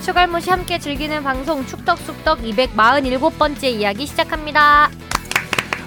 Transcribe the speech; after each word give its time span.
추갈못이 0.00 0.50
함께 0.50 0.78
즐기는 0.78 1.22
방송 1.22 1.64
축덕숙덕 1.66 2.40
247번째 2.40 3.64
이야기 3.64 4.06
시작합니다. 4.06 4.90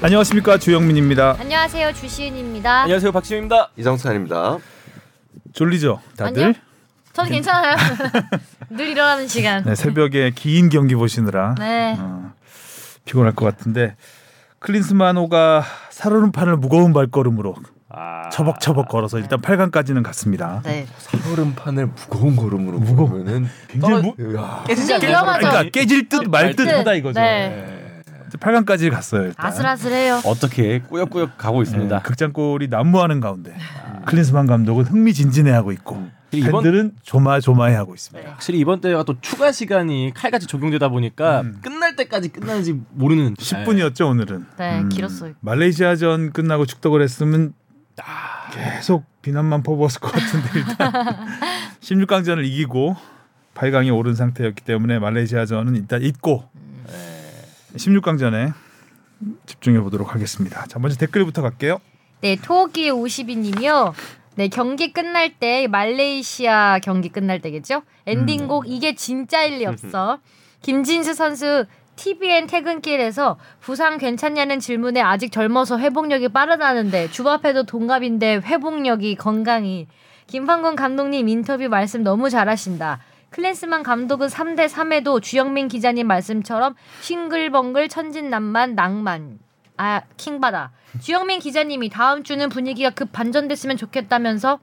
안녕하십니까 0.02 0.58
주영민입니다. 0.58 1.38
안녕하세요 1.40 1.94
주시은입니다. 1.94 2.82
안녕하세요 2.84 3.12
박지민입니다. 3.12 3.72
이정찬입니다. 3.78 4.58
졸리죠 5.54 6.02
다들? 6.16 6.44
아니요. 6.44 6.54
저는 7.14 7.32
괜찮아요. 7.32 7.76
늘 8.70 8.90
일어나는 8.90 9.28
시간. 9.28 9.64
네, 9.64 9.76
새벽에 9.76 10.32
긴 10.36 10.70
경기 10.70 10.94
보시느라 10.96 11.56
네. 11.58 11.96
어, 11.98 12.32
피곤할 13.06 13.34
것 13.34 13.46
같은데 13.46 13.96
클린스만호가 14.60 15.64
살얼음판을 15.90 16.58
무거운 16.58 16.94
발걸음으로 16.94 17.56
아, 17.90 18.28
처벅처벅 18.30 18.90
걸어서 18.90 19.18
일단 19.18 19.40
8강까지는 19.40 20.04
갔습니다. 20.04 20.62
네. 20.66 20.86
살얼음판을 20.98 21.88
무거운 21.88 22.36
걸음으로. 22.36 22.80
무거우면은 22.80 23.48
굉장히 23.70 24.14
무, 24.18 24.36
야, 24.36 24.64
깨지지 24.68 24.94
않나요? 24.94 25.10
위험하죠. 25.10 25.40
그러니까 25.48 25.72
깨질 25.72 26.10
듯 26.10 26.28
말 26.28 26.56
듯 26.56 26.68
하다 26.68 26.94
이거죠. 26.96 27.20
네. 27.20 28.02
8강까지 28.40 28.92
갔어요. 28.92 29.28
일단. 29.28 29.46
아슬아슬해요. 29.46 30.22
어떻게 30.26 30.80
꾸역꾸역 30.82 31.38
가고 31.38 31.62
있습니다. 31.64 31.96
네, 31.98 32.04
극장골이 32.04 32.68
난무하는 32.68 33.22
가운데 33.22 33.56
클린스만 34.06 34.48
감독은 34.48 34.84
흥미진진해하고 34.84 35.72
있고 35.72 36.08
이번- 36.34 36.62
팬들은 36.62 36.92
조마조마해하고 37.04 37.94
있습니다. 37.96 38.30
확실히 38.32 38.60
이번 38.60 38.82
대회가 38.82 39.04
또 39.04 39.16
추가 39.22 39.54
시간이 39.54 40.12
칼같이 40.14 40.46
적용되다 40.46 40.90
보니까 40.90 41.40
음. 41.42 41.60
끝날 41.62 41.96
때까지 41.96 42.28
끝나는지 42.28 42.78
모르는 42.92 43.36
10분이었죠 43.36 44.10
오늘은. 44.10 44.46
네, 44.58 44.84
길었어요. 44.92 45.32
말레이시아전 45.40 46.34
끝나고 46.34 46.66
축덕을 46.66 47.02
했으면 47.02 47.54
계속 48.54 49.06
비난만 49.22 49.64
퍼부었을 49.64 50.00
것 50.00 50.12
같은데 50.12 50.50
일단 50.60 50.92
16강전을 51.82 52.46
이기고 52.46 52.96
8강에 53.56 53.96
오른 53.96 54.14
상태였기 54.14 54.64
때문에 54.64 55.00
말레이시아전은 55.00 55.76
일단 55.76 56.02
잊고 56.04 56.44
16강전에 57.76 58.54
집중해 59.46 59.80
보도록 59.82 60.14
하겠습니다. 60.14 60.66
자 60.68 60.80
먼저 60.80 60.96
댓글부터 60.98 61.42
갈게요. 61.42 61.80
네, 62.22 62.36
토끼 62.36 62.90
52님이요. 62.92 63.94
네, 64.36 64.48
경기 64.50 64.94
끝날 64.94 65.34
때 65.34 65.68
말레이시아 65.68 66.80
경기 66.84 67.10
끝날 67.10 67.42
때겠죠? 67.42 67.82
엔딩곡 68.06 68.66
이게 68.68 68.94
진짜일 68.96 69.58
리 69.60 69.66
없어. 69.66 70.20
김진수 70.62 71.14
선수 71.14 71.66
TVN 71.98 72.48
퇴근길에서 72.48 73.38
부상 73.60 73.98
괜찮냐는 73.98 74.60
질문에 74.60 75.02
아직 75.02 75.32
젊어서 75.32 75.78
회복력이 75.80 76.30
빠르다는데 76.30 77.12
주바페도 77.12 77.64
동갑인데 77.64 78.38
회복력이 78.38 79.16
건강이 79.16 79.88
김판곤 80.28 80.76
감독님 80.76 81.28
인터뷰 81.28 81.68
말씀 81.68 82.04
너무 82.04 82.30
잘하신다. 82.30 83.00
클랜스만 83.30 83.84
감독은 83.84 84.28
3대 84.28 84.70
3에도 84.70 85.22
주영민 85.22 85.68
기자님 85.68 86.08
말씀처럼 86.08 86.76
싱글벙글 87.02 87.90
천진난만 87.90 88.76
낭만 88.76 89.40
아 89.76 90.02
킹받아 90.16 90.72
주영민 91.02 91.40
기자님이 91.40 91.90
다음 91.90 92.24
주는 92.24 92.48
분위기가 92.50 92.90
급 92.90 93.12
반전됐으면 93.12 93.76
좋겠다면서 93.78 94.60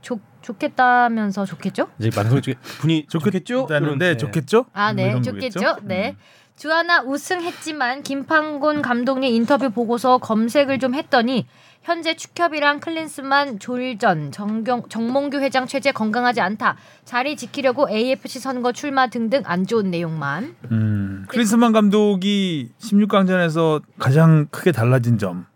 좋 0.00 0.18
좋겠다면서 0.42 1.44
좋겠죠? 1.44 1.88
이제 1.98 2.10
방송 2.10 2.40
중에 2.40 2.54
분이 2.78 3.06
좋겠죠? 3.08 3.66
네, 3.98 4.16
좋겠죠? 4.16 4.66
아, 4.72 4.92
뭐 4.92 5.02
네, 5.02 5.08
이런 5.08 5.22
좋겠죠. 5.22 5.78
네. 5.82 6.14
음. 6.56 6.58
주하나 6.58 7.02
우승했지만 7.02 8.02
김판곤 8.02 8.82
감독님 8.82 9.32
인터뷰 9.34 9.70
보고서 9.70 10.18
검색을 10.18 10.78
좀 10.78 10.94
했더니 10.94 11.46
현재 11.82 12.16
축협이랑 12.16 12.80
클린스만 12.80 13.60
졸전 13.60 14.32
정경 14.32 14.88
정몽규 14.88 15.38
회장 15.38 15.66
체제 15.66 15.92
건강하지 15.92 16.40
않다 16.40 16.76
자리 17.04 17.36
지키려고 17.36 17.88
AFC 17.88 18.40
선거 18.40 18.72
출마 18.72 19.06
등등 19.06 19.42
안 19.44 19.66
좋은 19.66 19.90
내용만 19.90 20.56
음, 20.72 21.26
클린스만 21.28 21.72
감독이 21.72 22.70
16강전에서 22.80 23.82
가장 23.98 24.46
크게 24.50 24.72
달라진 24.72 25.18
점 25.18 25.46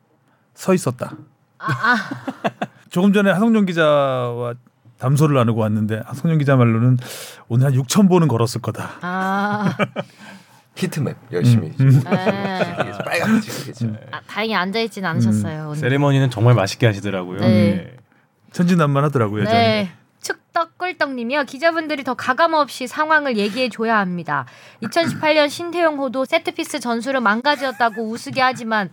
서 0.60 0.74
있었다. 0.74 1.16
아, 1.58 1.66
아 1.72 1.96
조금 2.90 3.14
전에 3.14 3.30
하성룡 3.30 3.64
기자와 3.64 4.54
담소를 4.98 5.34
나누고 5.36 5.58
왔는데 5.58 6.02
하성룡 6.04 6.36
기자 6.36 6.56
말로는 6.56 6.98
오늘 7.48 7.66
한 7.66 7.72
6천 7.72 8.10
보는 8.10 8.28
걸었을 8.28 8.60
거다. 8.60 8.90
아, 9.00 9.74
히트맵 10.80 11.16
열심히 11.32 11.72
음. 11.80 11.90
네. 12.02 12.92
빨갛게 13.04 13.40
찍겠죠. 13.40 13.94
아 14.10 14.20
다행히 14.26 14.54
앉아 14.54 14.80
있진 14.80 15.04
않으셨어요. 15.04 15.66
오늘. 15.66 15.76
세레머니는 15.76 16.30
정말 16.30 16.54
맛있게 16.54 16.86
하시더라고요. 16.86 17.40
네. 17.40 17.96
천진난만하더라고요. 18.52 19.42
여전히. 19.42 19.58
네. 19.58 19.90
축덕 20.22 20.76
꿀떡님이요. 20.78 21.44
기자분들이 21.44 22.04
더 22.04 22.14
가감 22.14 22.54
없이 22.54 22.86
상황을 22.86 23.36
얘기해 23.36 23.68
줘야 23.68 23.98
합니다. 23.98 24.46
2018년 24.82 25.48
신태용 25.48 25.98
호도 25.98 26.24
세트피스 26.24 26.80
전술을 26.80 27.20
망가졌다고 27.20 28.08
우스게 28.08 28.40
하지만 28.40 28.90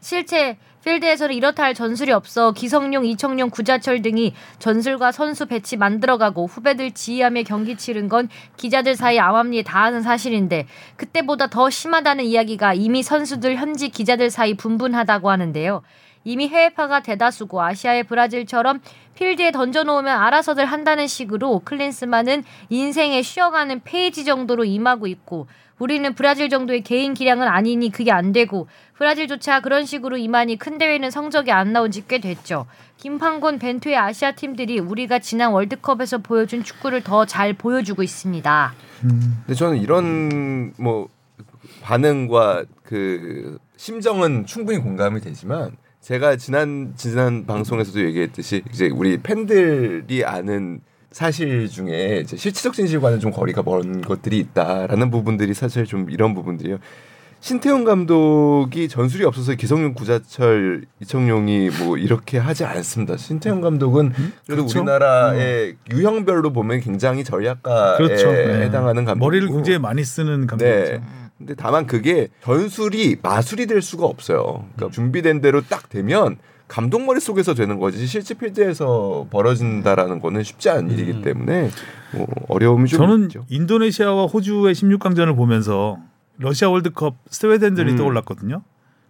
실제 0.00 0.58
필드에서는 0.84 1.34
이렇다 1.34 1.62
할 1.62 1.74
전술이 1.74 2.12
없어 2.12 2.52
기성용, 2.52 3.06
이청용, 3.06 3.48
구자철 3.48 4.02
등이 4.02 4.34
전술과 4.58 5.12
선수 5.12 5.46
배치 5.46 5.78
만들어가고 5.78 6.46
후배들 6.46 6.92
지휘하며 6.92 7.44
경기 7.44 7.76
치른 7.76 8.08
건 8.08 8.28
기자들 8.58 8.94
사이 8.94 9.18
암암리에 9.18 9.62
다 9.62 9.80
아는 9.80 10.02
사실인데 10.02 10.66
그때보다 10.96 11.46
더 11.46 11.70
심하다는 11.70 12.24
이야기가 12.24 12.74
이미 12.74 13.02
선수들 13.02 13.56
현지 13.56 13.88
기자들 13.88 14.30
사이 14.30 14.54
분분하다고 14.54 15.30
하는데요. 15.30 15.82
이미 16.24 16.48
해외파가 16.48 17.00
대다수고 17.00 17.62
아시아의 17.62 18.04
브라질처럼 18.04 18.80
필드에 19.14 19.52
던져놓으면 19.52 20.18
알아서들 20.18 20.64
한다는 20.64 21.06
식으로 21.06 21.60
클린스만은 21.64 22.44
인생에 22.70 23.22
쉬어가는 23.22 23.82
페이지 23.84 24.24
정도로 24.24 24.64
임하고 24.64 25.06
있고 25.06 25.46
우리는 25.78 26.14
브라질 26.14 26.48
정도의 26.48 26.82
개인 26.82 27.14
기량은 27.14 27.46
아니니 27.48 27.90
그게 27.90 28.12
안 28.12 28.32
되고 28.32 28.68
브라질조차 28.96 29.60
그런 29.60 29.84
식으로 29.86 30.16
임하니 30.16 30.56
큰 30.58 30.78
대회는 30.78 31.10
성적이 31.10 31.50
안 31.52 31.72
나온 31.72 31.90
지 31.90 32.04
꽤 32.06 32.20
됐죠. 32.20 32.66
김판곤 32.98 33.58
벤투의 33.58 33.96
아시아 33.96 34.32
팀들이 34.32 34.78
우리가 34.78 35.18
지난 35.18 35.50
월드컵에서 35.52 36.18
보여준 36.18 36.62
축구를 36.62 37.02
더 37.02 37.24
잘 37.26 37.52
보여주고 37.54 38.02
있습니다. 38.02 38.74
근데 39.00 39.54
저는 39.54 39.78
이런 39.78 40.72
뭐 40.78 41.08
반응과 41.82 42.64
그 42.84 43.58
심정은 43.76 44.46
충분히 44.46 44.78
공감이 44.78 45.20
되지만 45.20 45.72
제가 46.00 46.36
지난 46.36 46.92
지난 46.96 47.46
방송에서도 47.46 48.00
얘기했듯이 48.04 48.62
이제 48.72 48.88
우리 48.88 49.18
팬들이 49.18 50.24
아는 50.24 50.80
사실 51.14 51.68
중에 51.68 52.22
이제 52.24 52.36
실체적 52.36 52.74
진실과는 52.74 53.20
좀 53.20 53.30
거리가 53.30 53.62
먼 53.62 54.02
것들이 54.02 54.36
있다라는 54.38 55.12
부분들이 55.12 55.54
사실 55.54 55.86
좀 55.86 56.10
이런 56.10 56.34
부분들이요. 56.34 56.78
신태용 57.38 57.84
감독이 57.84 58.88
전술이 58.88 59.24
없어서 59.24 59.54
기성용, 59.54 59.94
구자철, 59.94 60.86
이청용이 61.00 61.70
뭐 61.78 61.98
이렇게 61.98 62.38
하지 62.38 62.64
않습니다. 62.64 63.16
신태용 63.16 63.60
감독은 63.60 64.12
그래도 64.44 64.62
그렇죠. 64.64 64.80
우리나라의 64.80 65.76
유형별로 65.92 66.52
보면 66.52 66.80
굉장히 66.80 67.22
전략가에 67.22 67.96
그렇죠. 67.96 68.32
네. 68.32 68.62
해당하는 68.62 69.04
감독. 69.04 69.24
머리를 69.24 69.46
굉장히 69.50 69.78
많이 69.78 70.02
쓰는 70.02 70.48
감독이죠. 70.48 70.92
네. 70.94 71.00
근데 71.38 71.54
다만 71.54 71.86
그게 71.86 72.26
전술이 72.42 73.18
마술이 73.22 73.66
될 73.66 73.82
수가 73.82 74.04
없어요. 74.04 74.64
그러니까 74.74 74.92
준비된 74.92 75.40
대로 75.42 75.60
딱 75.60 75.88
되면 75.88 76.38
감독 76.74 77.04
머릿속에서 77.04 77.54
되는 77.54 77.78
거지 77.78 78.04
실제 78.04 78.34
필드에서 78.34 79.28
벌어진다라는 79.30 80.18
거는 80.20 80.42
쉽지 80.42 80.70
않은 80.70 80.90
일이기 80.90 81.22
때문에 81.22 81.70
뭐 82.12 82.26
어려움이 82.48 82.88
좀 82.88 82.98
저는 82.98 83.22
있죠. 83.26 83.46
인도네시아와 83.48 84.26
호주의 84.26 84.74
16강전을 84.74 85.36
보면서 85.36 85.98
러시아 86.36 86.68
월드컵 86.70 87.14
스웨덴들이 87.30 87.92
음. 87.92 87.96
떠올랐거든요. 87.96 88.62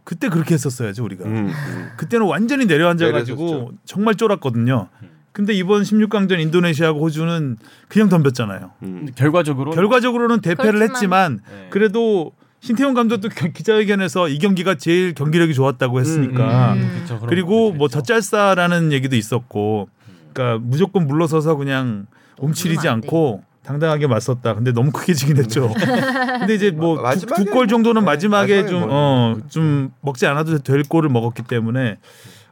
그때 0.04 0.28
그렇게 0.28 0.52
했었어야죠 0.52 1.02
우리가. 1.04 1.24
음, 1.24 1.46
음. 1.48 1.90
그때는 1.96 2.26
완전히 2.26 2.66
내려앉아 2.66 3.10
가지고 3.12 3.44
내려졌죠. 3.46 3.72
정말 3.86 4.16
쫄았거든요. 4.16 4.88
근데 5.32 5.54
이번 5.54 5.80
16강전 5.84 6.38
인도네시아하고 6.40 7.00
호주는 7.00 7.56
그냥 7.88 8.10
덤볐잖아요. 8.10 8.72
음. 8.82 9.08
결과적으로 9.14 9.70
결과적으로는 9.70 10.42
대패를 10.42 10.72
그렇지만- 10.80 11.32
했지만 11.32 11.40
네. 11.62 11.66
그래도 11.70 12.32
신태용 12.64 12.94
감독도 12.94 13.28
겨- 13.28 13.48
기자회견에서 13.48 14.28
이 14.28 14.38
경기가 14.38 14.74
제일 14.76 15.12
경기력이 15.14 15.52
좋았다고 15.52 16.00
했으니까 16.00 16.72
음. 16.72 16.90
그쵸, 17.00 17.16
그런 17.16 17.28
그리고 17.28 17.72
뭐. 17.74 17.88
젖잘싸라는 17.88 18.90
얘기도 18.90 19.16
있었고 19.16 19.88
그러니까 20.32 20.64
무조건 20.66 21.06
물러서서 21.06 21.56
그냥 21.56 22.06
움츠리지. 22.38 22.88
않고 22.88 23.42
당당하게 23.64 24.06
맞섰다. 24.06 24.54
근데 24.54 24.72
너무 24.72 24.92
크게 24.92 25.12
지긴 25.14 25.36
했죠. 25.36 25.70
근데 26.40 26.54
이제 26.54 26.70
뭐 26.70 26.96
두 27.36 27.44
골 27.50 27.68
정도는 27.68 28.00
네, 28.00 28.06
마지막에 28.06 28.62
마지막에 28.62 28.66
좀 28.66 28.88
뭐- 28.88 29.32
어좀 29.46 29.90
먹지 30.00 30.26
않아도 30.26 30.58
될 30.58 30.82
골을 30.88 31.10
먹었기 31.10 31.42
때문에 31.42 31.98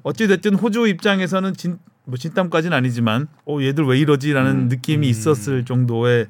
어찌 0.02 0.26
됐든 0.28 0.56
호주 0.56 0.88
입장에서는 0.88 1.54
진, 1.54 1.78
뭐 2.04 2.18
진땀까지는 2.18 2.76
아니지만 2.76 3.28
어 3.46 3.58
얘들 3.60 3.84
왜 3.86 3.98
이러지라는 3.98 4.50
음. 4.50 4.68
느낌이 4.68 5.08
있었을 5.08 5.64
정도의 5.64 6.26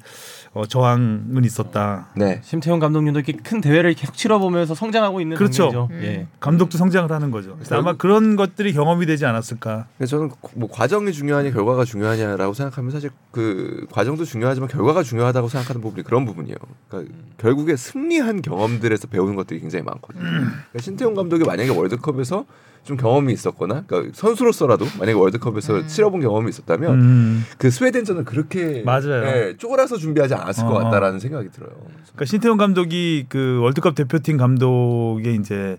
어, 0.53 0.67
저항은 0.67 1.43
있었다. 1.45 2.09
네. 2.15 2.39
심태용 2.43 2.77
감독님도 2.77 3.21
이렇게 3.21 3.33
큰 3.33 3.59
대회를 3.59 3.95
계속 3.95 4.15
치러보면서 4.15 4.75
성장하고 4.75 5.19
있는 5.19 5.35
그렇죠. 5.35 5.63
단계죠. 5.63 5.87
음. 5.91 6.03
예. 6.03 6.27
감독도 6.39 6.77
성장을 6.77 7.11
하는 7.11 7.31
거죠. 7.31 7.55
그래서 7.55 7.75
아마 7.75 7.93
그런 7.93 8.35
것들이 8.35 8.71
경험이 8.73 9.07
되지 9.07 9.25
않았을까. 9.25 9.87
저는 10.07 10.29
뭐 10.53 10.69
과정이 10.69 11.11
중요하냐 11.11 11.51
결과가 11.51 11.85
중요하냐라고 11.85 12.53
생각하면 12.53 12.91
사실 12.91 13.09
그 13.31 13.87
과정도 13.91 14.25
중요하지만 14.25 14.69
결과가 14.69 15.01
중요하다고 15.01 15.47
생각하는 15.47 15.81
부분이 15.81 16.03
그런 16.03 16.25
부분이에요. 16.25 16.57
그러니까 16.87 17.11
결국에 17.39 17.75
승리한 17.75 18.43
경험들에서 18.43 19.07
배우는 19.07 19.35
것들이 19.35 19.59
굉장히 19.59 19.83
많거든요. 19.85 20.23
그러니까 20.23 20.79
신태용 20.79 21.15
감독이 21.15 21.45
만약에 21.45 21.69
월드컵에서 21.69 22.45
좀 22.83 22.97
경험이 22.97 23.31
있었거나 23.33 23.83
그러니까 23.87 24.11
선수로서라도 24.13 24.85
만약에 24.99 25.13
월드컵에서 25.13 25.87
치러본 25.87 26.21
경험이 26.21 26.49
있었다면 26.49 26.91
음. 26.99 27.45
그 27.57 27.69
스웨덴전을 27.71 28.25
그렇게 28.25 28.81
맞아요. 28.85 29.25
예, 29.25 29.55
쪼그라서 29.57 29.97
준비하지 29.97 30.33
않았을 30.33 30.65
것 30.65 30.71
어. 30.75 30.79
같다라는 30.83 31.19
생각이 31.19 31.49
들어요. 31.49 31.71
그러니까 32.13 32.25
신태용 32.25 32.57
감독이 32.57 33.25
그 33.29 33.59
월드컵 33.61 33.95
대표팀 33.95 34.35
감독의 34.37 35.35
이제 35.35 35.77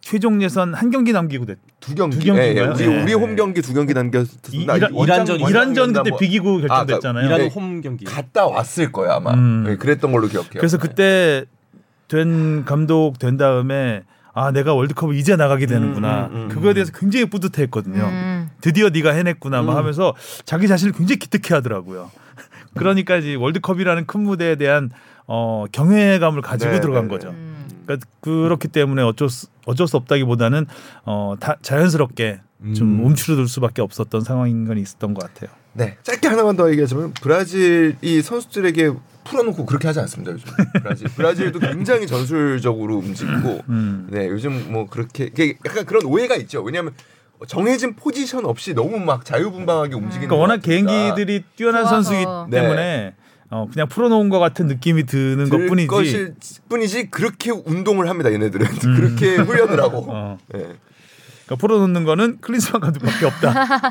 최종 0.00 0.40
예선 0.42 0.72
한 0.72 0.90
경기 0.90 1.12
남기고 1.12 1.44
됐. 1.46 1.58
두 1.80 1.94
경기, 1.94 2.18
두 2.18 2.24
경기인가요? 2.26 2.74
예, 2.78 2.82
예. 2.82 2.86
우리, 2.86 2.96
예. 2.96 3.02
우리 3.02 3.12
홈 3.12 3.36
경기 3.36 3.60
두 3.60 3.74
경기. 3.74 3.90
이란- 3.92 4.10
이란전, 4.94 5.40
이란전 5.40 5.92
그때 5.92 6.10
뭐 6.10 6.18
비기고 6.18 6.60
아, 6.68 6.84
결정됐잖아요. 6.86 7.26
이란 7.26 7.38
네. 7.40 7.48
홈 7.48 7.80
경기. 7.80 8.04
갔다 8.06 8.46
왔을 8.46 8.92
거야 8.92 9.16
아마. 9.16 9.34
음. 9.34 9.66
예, 9.68 9.76
그랬던 9.76 10.10
걸로 10.12 10.28
기억해요. 10.28 10.52
그래서 10.58 10.78
네. 10.78 10.88
그때 10.88 11.44
된 12.08 12.64
감독 12.64 13.18
된 13.18 13.36
다음에 13.36 14.02
아 14.32 14.52
내가 14.52 14.74
월드컵을 14.74 15.14
이제 15.16 15.36
나가게 15.36 15.66
되는구나. 15.66 16.26
음, 16.26 16.34
음, 16.34 16.42
음, 16.42 16.48
그거에 16.48 16.72
음. 16.72 16.74
대해서 16.74 16.92
굉장히 16.92 17.26
뿌듯해했거든요. 17.26 18.04
음. 18.04 18.50
드디어 18.60 18.90
네가 18.90 19.10
해냈구나 19.12 19.62
막 19.62 19.72
음. 19.72 19.78
하면서 19.78 20.14
자기 20.44 20.68
자신을 20.68 20.92
굉장히 20.92 21.18
기특해하더라고요. 21.18 22.10
그러니까 22.74 23.16
이제 23.16 23.34
월드컵이라는 23.34 24.06
큰 24.06 24.20
무대에 24.20 24.56
대한 24.56 24.90
어, 25.26 25.64
경외감을 25.72 26.42
가지고 26.42 26.72
네, 26.72 26.80
들어간 26.80 27.04
네, 27.04 27.08
거죠. 27.08 27.30
음. 27.30 27.68
그러니까 27.84 28.06
그렇기 28.20 28.68
때문에 28.68 29.02
어쩔 29.02 29.28
수, 29.28 29.48
어쩔 29.66 29.88
수 29.88 29.96
없다기보다는 29.96 30.66
어, 31.04 31.34
다 31.40 31.56
자연스럽게 31.62 32.40
좀 32.74 33.00
음. 33.00 33.06
움츠러들 33.06 33.48
수밖에 33.48 33.82
없었던 33.82 34.20
상황인 34.22 34.66
건 34.66 34.78
있었던 34.78 35.14
것 35.14 35.26
같아요. 35.26 35.50
네 35.72 35.96
짧게 36.02 36.28
하나만 36.28 36.56
더 36.56 36.70
얘기하자면 36.70 37.12
브라질이 37.14 38.22
선수들에게 38.22 38.92
풀어놓고 39.24 39.66
그렇게 39.66 39.86
하지 39.86 40.00
않습니다 40.00 40.32
요즘 40.32 40.48
브라질 40.82 41.08
브라질도 41.14 41.60
굉장히 41.60 42.06
전술적으로 42.06 42.96
움직이고 42.96 43.60
음. 43.68 44.08
네 44.10 44.28
요즘 44.28 44.72
뭐 44.72 44.88
그렇게 44.88 45.24
이게 45.24 45.56
약간 45.64 45.84
그런 45.84 46.04
오해가 46.06 46.34
있죠 46.36 46.62
왜냐하면 46.62 46.94
정해진 47.46 47.94
포지션 47.94 48.44
없이 48.44 48.74
너무 48.74 48.98
막 48.98 49.24
자유분방하게 49.24 49.94
움직이는 49.94 50.28
그러니까 50.28 50.36
워낙 50.36 50.56
것 50.56 50.62
개인기들이 50.62 51.44
뛰어난 51.56 51.84
좋아서. 51.84 52.02
선수이기 52.02 52.26
네. 52.50 52.60
때문에 52.60 53.14
어, 53.50 53.66
그냥 53.72 53.88
풀어놓은 53.88 54.28
것 54.28 54.38
같은 54.38 54.66
느낌이 54.66 55.06
드는 55.06 55.48
들 55.48 55.66
것뿐이지. 55.66 55.86
것일 55.86 56.34
뿐이지 56.68 57.10
그렇게 57.10 57.50
운동을 57.50 58.08
합니다 58.08 58.32
얘네들은 58.32 58.66
음. 58.66 58.94
그렇게 58.96 59.36
훈련을 59.36 59.80
하고 59.82 60.06
어. 60.10 60.38
네. 60.52 60.58
그러니까 61.46 61.56
풀어놓는 61.58 62.04
거는 62.04 62.38
클린스만 62.40 62.80
감독밖에 62.80 63.26
없다. 63.26 63.90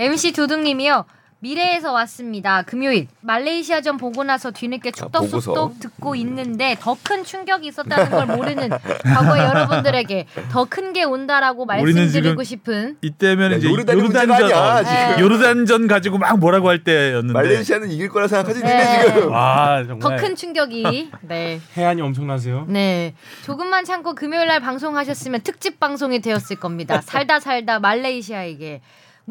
MC 0.00 0.32
두둥님이요. 0.32 1.04
미래에서 1.42 1.92
왔습니다. 1.92 2.60
금요일 2.62 3.06
말레이시아전 3.22 3.96
보고 3.96 4.24
나서 4.24 4.50
뒤늦게. 4.50 4.90
축덕숙덕 4.90 5.80
듣고 5.80 6.14
있는데 6.16 6.76
더 6.80 6.96
큰 7.02 7.24
충격이 7.24 7.66
있었다는 7.68 8.10
걸 8.10 8.26
모르는 8.26 8.68
과거의 9.04 9.42
여러분들에게 9.42 10.26
더 10.52 10.64
큰 10.66 10.92
게 10.92 11.04
온다라고 11.04 11.64
말씀드리고 11.64 12.42
싶은 12.44 12.96
이때면 13.00 13.52
야, 13.52 13.56
이제 13.56 13.68
요르단전 13.70 14.30
어, 14.30 14.82
지금. 14.84 15.20
요르단전 15.24 15.86
가지고 15.86 16.18
막 16.18 16.38
뭐라고 16.38 16.68
할 16.68 16.82
때였는데. 16.84 17.32
말레이시아는 17.32 17.90
이길 17.90 18.08
거라 18.10 18.26
생각하지 18.28 18.60
네. 18.62 19.04
지금 19.06 19.34
아더 19.34 19.86
정말 19.98 20.16
큰 20.18 20.36
충격이 20.36 21.10
네. 21.22 21.60
해안이 21.76 22.02
엄청나세요. 22.02 22.66
네. 22.68 23.14
조금만 23.44 23.84
참고 23.86 24.14
금요일 24.14 24.46
날 24.48 24.60
방송하셨으면 24.60 25.40
특집 25.42 25.80
방송이 25.80 26.20
되었을 26.20 26.56
겁니다. 26.56 27.00
살다 27.00 27.40
살다 27.40 27.80
말레이시아에게. 27.80 28.80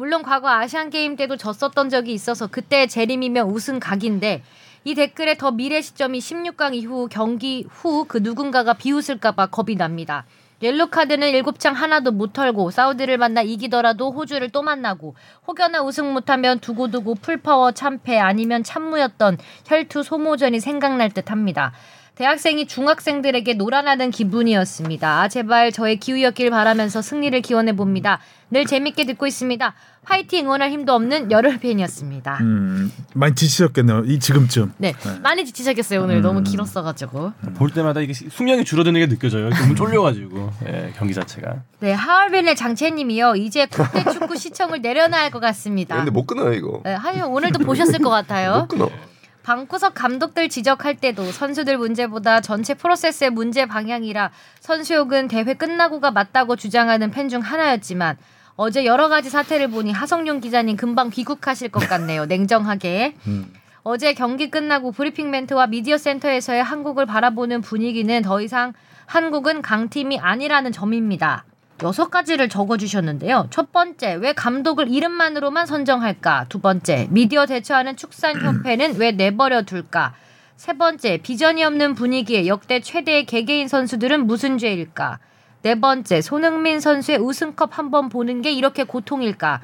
물론 0.00 0.22
과거 0.22 0.48
아시안 0.48 0.88
게임 0.88 1.14
때도 1.14 1.36
졌었던 1.36 1.90
적이 1.90 2.14
있어서 2.14 2.46
그때 2.46 2.86
재림이면 2.86 3.50
우승 3.50 3.78
각인데 3.78 4.42
이 4.84 4.94
댓글에 4.94 5.36
더 5.36 5.50
미래 5.50 5.82
시점이 5.82 6.20
16강 6.20 6.74
이후 6.74 7.06
경기 7.10 7.66
후 7.68 8.06
그 8.08 8.16
누군가가 8.16 8.72
비웃을까 8.72 9.32
봐 9.32 9.44
겁이 9.44 9.76
납니다. 9.76 10.24
옐로 10.62 10.86
카드는 10.86 11.28
일곱 11.28 11.60
장 11.60 11.74
하나도 11.74 12.12
못 12.12 12.32
털고 12.32 12.70
사우디를 12.70 13.18
만나 13.18 13.42
이기더라도 13.42 14.10
호주를 14.10 14.48
또 14.48 14.62
만나고 14.62 15.16
혹여나 15.46 15.82
우승 15.82 16.14
못하면 16.14 16.60
두고두고 16.60 17.16
full 17.16 17.41
power 17.41 17.72
참패 17.72 18.18
아니면 18.18 18.62
참무였던 18.62 19.36
혈투 19.66 20.02
소모전이 20.02 20.60
생각날 20.60 21.10
듯합니다. 21.10 21.74
대학생이 22.24 22.66
중학생들에게 22.66 23.54
놀아나는 23.54 24.10
기분이었습니다. 24.10 25.22
아, 25.22 25.28
제발 25.28 25.72
저의 25.72 25.96
기우였길 25.96 26.50
바라면서 26.50 27.00
승리를 27.00 27.40
기원해 27.40 27.72
봅니다. 27.74 28.18
늘 28.50 28.66
재밌게 28.66 29.06
듣고 29.06 29.26
있습니다. 29.26 29.72
화이팅 30.04 30.44
응원할 30.44 30.70
힘도 30.70 30.92
없는 30.92 31.30
열혈 31.30 31.56
팬이었습니다. 31.60 32.36
음, 32.42 32.92
많이 33.14 33.34
지치셨겠네요. 33.34 34.02
이 34.04 34.18
지금쯤. 34.18 34.74
네, 34.76 34.92
많이 35.22 35.46
지치셨겠어요 35.46 36.02
오늘 36.02 36.16
음. 36.16 36.20
너무 36.20 36.42
길었어가지고. 36.42 37.32
볼 37.54 37.70
때마다 37.70 38.00
이게 38.02 38.12
수명이 38.12 38.66
줄어드는 38.66 39.00
게 39.00 39.06
느껴져요. 39.08 39.48
너무 39.48 39.74
쫄려가지고 39.74 40.50
예, 40.68 40.92
경기 40.98 41.14
자체가. 41.14 41.62
네, 41.80 41.94
하얼빈의 41.94 42.54
장채님이요. 42.54 43.36
이제 43.36 43.64
국대 43.64 44.04
축구 44.12 44.36
시청을 44.36 44.82
내려놔야 44.82 45.22
할 45.22 45.30
것 45.30 45.40
같습니다. 45.40 45.96
근데 45.96 46.10
못 46.10 46.26
끊어요 46.26 46.52
이거 46.52 46.82
네, 46.84 46.92
하지만 47.00 47.28
오늘도 47.28 47.60
보셨을 47.60 47.98
것 48.00 48.10
같아요. 48.10 48.58
못 48.58 48.68
끊어 48.68 48.90
방구석 49.50 49.94
감독들 49.94 50.48
지적할 50.48 50.94
때도 50.94 51.24
선수들 51.24 51.76
문제보다 51.76 52.40
전체 52.40 52.72
프로세스의 52.72 53.30
문제 53.30 53.66
방향이라 53.66 54.30
선수 54.60 54.94
욕은 54.94 55.26
대회 55.26 55.54
끝나고가 55.54 56.12
맞다고 56.12 56.54
주장하는 56.54 57.10
팬 57.10 57.28
중 57.28 57.40
하나였지만 57.40 58.16
어제 58.54 58.84
여러 58.84 59.08
가지 59.08 59.28
사태를 59.28 59.66
보니 59.66 59.90
하성룡 59.90 60.38
기자님 60.38 60.76
금방 60.76 61.10
귀국하실 61.10 61.70
것 61.70 61.80
같네요. 61.88 62.26
냉정하게. 62.26 63.16
어제 63.82 64.14
경기 64.14 64.52
끝나고 64.52 64.92
브리핑 64.92 65.32
멘트와 65.32 65.66
미디어 65.66 65.98
센터에서의 65.98 66.62
한국을 66.62 67.06
바라보는 67.06 67.60
분위기는 67.60 68.22
더 68.22 68.40
이상 68.40 68.72
한국은 69.06 69.62
강팀이 69.62 70.20
아니라는 70.20 70.70
점입니다. 70.70 71.44
여섯 71.82 72.10
가지를 72.10 72.48
적어주셨는데요. 72.48 73.46
첫 73.50 73.72
번째, 73.72 74.14
왜 74.14 74.32
감독을 74.32 74.88
이름만으로만 74.90 75.66
선정할까? 75.66 76.46
두 76.48 76.60
번째, 76.60 77.08
미디어 77.10 77.46
대처하는 77.46 77.96
축산협회는 77.96 78.96
왜 78.98 79.12
내버려 79.12 79.62
둘까? 79.62 80.14
세 80.56 80.74
번째, 80.74 81.16
비전이 81.22 81.64
없는 81.64 81.94
분위기에 81.94 82.46
역대 82.46 82.80
최대의 82.80 83.24
개개인 83.24 83.66
선수들은 83.66 84.26
무슨 84.26 84.58
죄일까? 84.58 85.18
네 85.62 85.74
번째, 85.80 86.20
손흥민 86.20 86.80
선수의 86.80 87.18
우승컵 87.18 87.78
한 87.78 87.90
번 87.90 88.08
보는 88.10 88.42
게 88.42 88.52
이렇게 88.52 88.84
고통일까? 88.84 89.62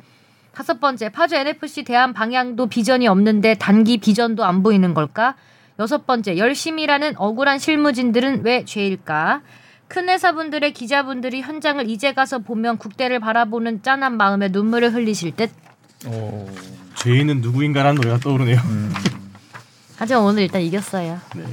다섯 0.53 0.81
번째, 0.81 1.11
파주 1.11 1.35
NFC 1.35 1.85
대한 1.85 2.15
방향도 2.15 2.67
비전이 2.69 3.07
없는데 3.09 3.55
단기 3.55 3.99
비전도 3.99 4.43
안 4.43 4.63
보이는 4.63 4.95
걸까? 4.95 5.35
여섯 5.79 6.07
번째, 6.07 6.39
열심히 6.39 6.85
일하는 6.85 7.13
억울한 7.19 7.59
실무진들은 7.59 8.41
왜 8.45 8.65
죄일까? 8.65 9.43
큰 9.89 10.09
회사분들의 10.09 10.73
기자분들이 10.73 11.41
현장을 11.43 11.89
이제 11.89 12.13
가서 12.13 12.39
보면 12.41 12.79
국대를 12.79 13.21
바라보는 13.21 13.83
짠한 13.83 14.17
마음에 14.17 14.49
눈물을 14.49 14.93
흘리실 14.93 15.37
듯. 15.37 15.51
오. 16.07 16.49
죄인은 16.97 17.41
누구인가라는 17.41 17.97
노래가 17.97 18.19
떠오르네요. 18.19 18.59
하지만 19.97 20.23
오늘 20.25 20.43
일단 20.43 20.61
이겼어요. 20.63 21.19
네. 21.37 21.45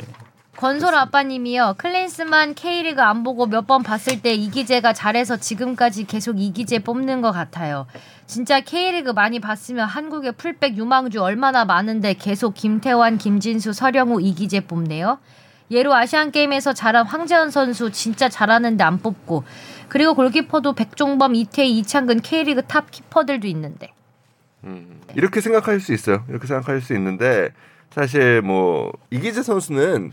건솔 0.57 0.95
아빠님이요. 0.95 1.75
클린스만 1.77 2.53
K리그 2.55 3.01
안 3.01 3.23
보고 3.23 3.45
몇 3.47 3.65
번 3.67 3.83
봤을 3.83 4.21
때 4.21 4.33
이기재가 4.33 4.93
잘해서 4.93 5.37
지금까지 5.37 6.05
계속 6.05 6.39
이기재 6.39 6.79
뽑는 6.79 7.21
것 7.21 7.31
같아요. 7.31 7.85
진짜 8.27 8.61
K리그 8.61 9.11
많이 9.11 9.39
봤으면 9.39 9.85
한국의 9.87 10.33
풀백 10.33 10.77
유망주 10.77 11.21
얼마나 11.21 11.65
많은데 11.65 12.13
계속 12.13 12.53
김태환, 12.53 13.17
김진수, 13.17 13.73
서령우, 13.73 14.21
이기재 14.21 14.61
뽑네요. 14.61 15.19
예로 15.74 15.94
아시안 15.94 16.32
게임에서 16.32 16.74
잘한 16.74 17.06
황재현 17.06 17.51
선수 17.51 17.92
진짜 17.92 18.30
잘하는데 18.30 18.84
안 18.84 19.00
뽑고 19.00 19.44
그리고 19.89 20.15
골키퍼도 20.15 20.74
백종범, 20.74 21.36
이태희, 21.36 21.77
이창근 21.80 22.22
K리그 22.22 22.63
top 22.63 22.89
키퍼들도 22.89 23.48
있는데. 23.48 23.89
음, 24.63 25.01
이렇게 25.15 25.42
생각할 25.42 25.80
수 25.80 25.94
있어요. 25.94 26.24
이렇게 26.30 26.48
생각할 26.48 26.82
수 26.82 26.96
있는데 26.96 27.51
사실 27.92 28.42
뭐 28.42 28.92
이기재 29.12 29.44
선수는 29.44 30.12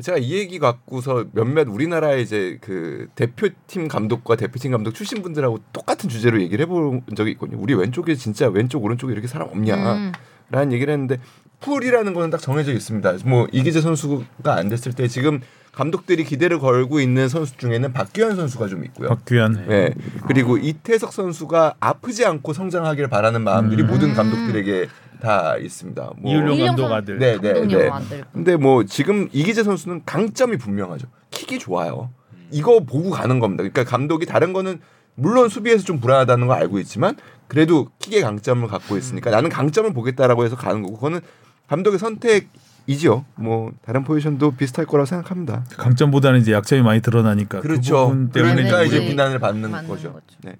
제가 0.00 0.18
이 0.18 0.32
얘기 0.34 0.58
갖고서 0.58 1.26
몇몇 1.32 1.66
우리나라의 1.68 2.22
이제 2.22 2.58
그 2.60 3.08
대표팀 3.16 3.88
감독과 3.88 4.36
대표팀 4.36 4.70
감독 4.70 4.92
출신 4.92 5.22
분들하고 5.22 5.58
똑같은 5.72 6.08
주제로 6.08 6.40
얘기를 6.40 6.64
해본 6.64 7.02
적이 7.16 7.32
있거든요. 7.32 7.58
우리 7.60 7.74
왼쪽에 7.74 8.14
진짜 8.14 8.48
왼쪽 8.48 8.84
오른쪽에 8.84 9.12
이렇게 9.12 9.26
사람 9.26 9.48
없냐? 9.48 9.94
음. 9.94 10.12
라는 10.50 10.72
얘기를 10.72 10.92
했는데 10.92 11.18
pool이라는 11.60 12.14
거는 12.14 12.30
딱 12.30 12.40
정해져 12.40 12.72
있습니다. 12.72 13.14
뭐 13.26 13.46
이기재 13.52 13.80
선수가 13.80 14.24
안 14.54 14.68
됐을 14.68 14.92
때 14.92 15.08
지금 15.08 15.40
감독들이 15.72 16.24
기대를 16.24 16.58
걸고 16.58 17.00
있는 17.00 17.28
선수 17.28 17.56
중에는 17.56 17.92
박규현 17.92 18.34
선수가 18.36 18.66
좀 18.68 18.84
있고요. 18.86 19.08
박규현. 19.08 19.66
네. 19.68 19.94
그리고 20.26 20.56
이태석 20.58 21.12
선수가 21.12 21.74
아프지 21.78 22.24
않고 22.24 22.52
성장하기를 22.52 23.08
바라는 23.08 23.42
마음들이 23.42 23.82
음. 23.82 23.88
모든 23.88 24.14
감독들에게 24.14 24.88
다 25.20 25.56
있습니다. 25.58 26.10
뭐 26.18 26.32
이율용 26.32 26.58
감독 26.66 26.82
선- 26.88 26.92
아들. 26.92 27.18
네, 27.18 27.38
네, 27.38 27.52
네. 27.66 27.88
아들. 27.88 28.24
근데 28.32 28.56
뭐 28.56 28.84
지금 28.84 29.28
이기재 29.32 29.62
선수는 29.62 30.02
강점이 30.06 30.56
분명하죠. 30.56 31.06
킥이 31.30 31.58
좋아요. 31.60 32.10
이거 32.50 32.80
보고 32.80 33.10
가는 33.10 33.38
겁니다. 33.38 33.62
그러니까 33.62 33.84
감독이 33.84 34.26
다른 34.26 34.52
거는 34.52 34.80
물론 35.14 35.48
수비에서 35.48 35.84
좀 35.84 36.00
불안하다는 36.00 36.46
거 36.46 36.54
알고 36.54 36.78
있지만 36.80 37.16
그래도 37.50 37.90
킥의 37.98 38.22
강점을 38.22 38.66
갖고 38.68 38.96
있으니까 38.96 39.30
나는 39.30 39.50
강점을 39.50 39.92
보겠다라고 39.92 40.44
해서 40.44 40.54
가는 40.54 40.82
거고 40.82 40.94
그거는 40.94 41.20
감독의 41.66 41.98
선택이죠. 41.98 43.24
뭐 43.34 43.72
다른 43.84 44.04
포지션도 44.04 44.52
비슷할 44.52 44.86
거라고 44.86 45.06
생각합니다. 45.06 45.64
강점보다는 45.76 46.40
이제 46.40 46.52
약점이 46.52 46.82
많이 46.82 47.02
드러나니까 47.02 47.60
그 47.60 47.66
그렇죠. 47.66 48.06
부분 48.06 48.30
때문에 48.30 48.54
그러니까 48.54 48.78
네, 48.78 48.86
이제 48.86 49.00
네. 49.00 49.08
비난을 49.08 49.40
받는 49.40 49.68
받는 49.68 49.88
거죠. 49.88 50.12
거죠. 50.12 50.24
네. 50.44 50.54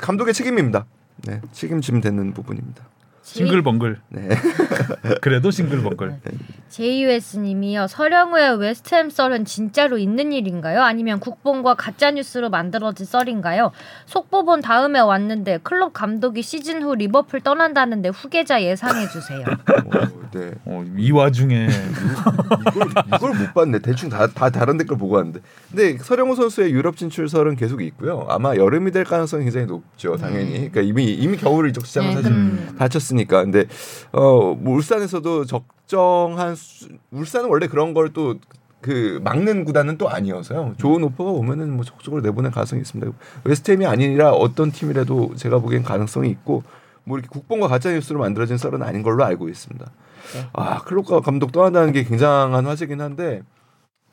감독의 0.00 0.34
책임입니다. 0.34 0.86
네, 1.24 1.40
책임지면 1.50 2.00
되는 2.00 2.32
부분입니다. 2.32 2.84
싱글벙글. 3.24 4.00
네. 4.10 4.28
그래도 5.22 5.50
싱글벙글. 5.50 6.20
JUS님이요. 6.68 7.86
설영우의 7.86 8.58
웨스트햄 8.58 9.08
썰은 9.08 9.46
진짜로 9.46 9.96
있는 9.96 10.32
일인가요? 10.32 10.82
아니면 10.82 11.20
국뽕과 11.20 11.74
가짜 11.74 12.10
뉴스로 12.10 12.50
만들어진 12.50 13.06
썰인가요? 13.06 13.72
속보 14.06 14.44
본 14.44 14.60
다음에 14.60 15.00
왔는데 15.00 15.60
클럽 15.62 15.94
감독이 15.94 16.42
시즌 16.42 16.82
후 16.82 16.94
리버풀 16.94 17.40
떠난다는데 17.40 18.10
후계자 18.10 18.62
예상해 18.62 19.08
주세요. 19.08 19.40
어, 19.72 20.30
네. 20.32 20.52
어, 20.66 20.84
이 20.96 21.10
와중에 21.10 21.68
이걸, 22.74 22.88
이걸 23.14 23.34
못 23.34 23.54
봤네. 23.54 23.78
대충 23.78 24.10
다, 24.10 24.26
다 24.26 24.50
다른 24.50 24.76
댓글 24.76 24.98
보고 24.98 25.14
왔는데. 25.14 25.40
근데 25.70 25.96
서령우 25.96 26.34
선수의 26.34 26.72
유럽 26.72 26.96
진출 26.96 27.28
설은 27.28 27.56
계속 27.56 27.80
있고요. 27.82 28.26
아마 28.28 28.54
여름이 28.54 28.90
될 28.90 29.04
가능성이 29.04 29.44
굉장히 29.44 29.66
높죠. 29.66 30.16
당연히. 30.16 30.52
그러니까 30.52 30.82
이미 30.82 31.04
이미 31.12 31.38
겨울 31.38 31.70
이적 31.70 31.86
시장은 31.86 32.08
네, 32.10 32.14
사실 32.16 32.32
음. 32.32 32.74
다쳤으니 32.78 33.13
까. 33.22 33.42
근데 33.44 33.66
어, 34.12 34.54
뭐 34.54 34.74
울산에서도 34.74 35.44
적정한 35.44 36.56
수, 36.56 36.88
울산은 37.12 37.48
원래 37.48 37.68
그런 37.68 37.94
걸또 37.94 38.36
그 38.80 39.20
막는 39.24 39.64
구단은 39.64 39.96
또 39.96 40.10
아니어서요. 40.10 40.74
좋은 40.76 41.02
오퍼가 41.04 41.30
오면은 41.30 41.74
뭐 41.74 41.84
적극적으로 41.84 42.20
내보낼 42.20 42.50
가능성이 42.50 42.82
있습니다. 42.82 43.12
웨스트햄이 43.44 43.86
아니라 43.86 44.32
어떤 44.32 44.72
팀이라도 44.72 45.36
제가 45.36 45.60
보기엔 45.60 45.82
가능성이 45.82 46.28
있고 46.30 46.64
뭐 47.04 47.16
이렇게 47.16 47.28
국뽕과 47.30 47.68
가짜 47.68 47.92
뉴스로 47.92 48.18
만들어진 48.18 48.58
썰은 48.58 48.82
아닌 48.82 49.02
걸로 49.02 49.24
알고 49.24 49.48
있습니다. 49.48 49.90
아 50.52 50.82
클롭과 50.82 51.20
감독 51.20 51.52
떠난다는 51.52 51.92
게 51.92 52.04
굉장한 52.04 52.66
화제긴 52.66 53.00
한데 53.00 53.42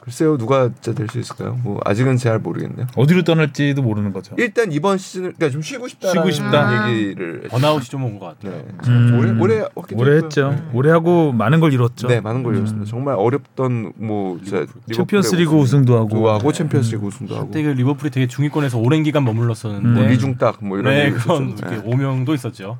글쎄요 0.01 0.35
누가 0.37 0.69
될 0.81 1.07
수 1.09 1.19
있을까요? 1.19 1.59
뭐 1.63 1.79
아직은 1.85 2.17
잘 2.17 2.39
모르겠네요. 2.39 2.87
어디로 2.95 3.23
떠날지도 3.23 3.83
모르는 3.83 4.11
거죠. 4.13 4.33
일단 4.39 4.71
이번 4.71 4.97
시즌을 4.97 5.33
그러니까 5.33 5.49
좀 5.53 5.61
쉬고 5.61 5.87
싶다라는 5.87 6.21
쉬고 6.23 6.31
싶다. 6.31 6.89
얘기를 6.91 7.43
번아웃이 7.49 7.85
좀 7.85 8.01
온 8.03 8.17
것 8.17 8.25
같아요. 8.39 8.63
네. 8.63 8.65
음. 8.87 9.39
올해 9.39 9.61
올해. 9.61 9.67
오래 9.93 10.15
했죠. 10.17 10.55
오래 10.73 10.89
하고 10.89 11.31
많은 11.31 11.59
걸 11.59 11.71
이뤘죠. 11.71 12.07
네 12.07 12.19
많은 12.19 12.41
걸 12.41 12.55
이뤘습니다. 12.55 12.89
정말 12.89 13.13
어렵던 13.15 13.93
뭐 13.97 14.39
챔피언스리그 14.91 15.53
우승도 15.53 15.95
하고. 15.97 16.29
하고 16.29 16.51
챔피언스리그 16.51 17.05
우승도 17.05 17.35
하고 17.35 17.45
그때 17.47 17.61
그 17.61 17.69
리버풀이 17.69 18.09
되게 18.09 18.25
중위권에서 18.25 18.79
오랜 18.79 19.03
기간 19.03 19.23
머물렀었는데 19.23 19.87
음, 19.87 19.93
뭐 19.93 20.03
리중딱 20.03 20.65
뭐 20.65 20.79
이런 20.79 20.93
네 20.95 21.11
그런 21.11 21.55
네. 21.55 21.79
오명도 21.85 22.33
있었죠. 22.33 22.79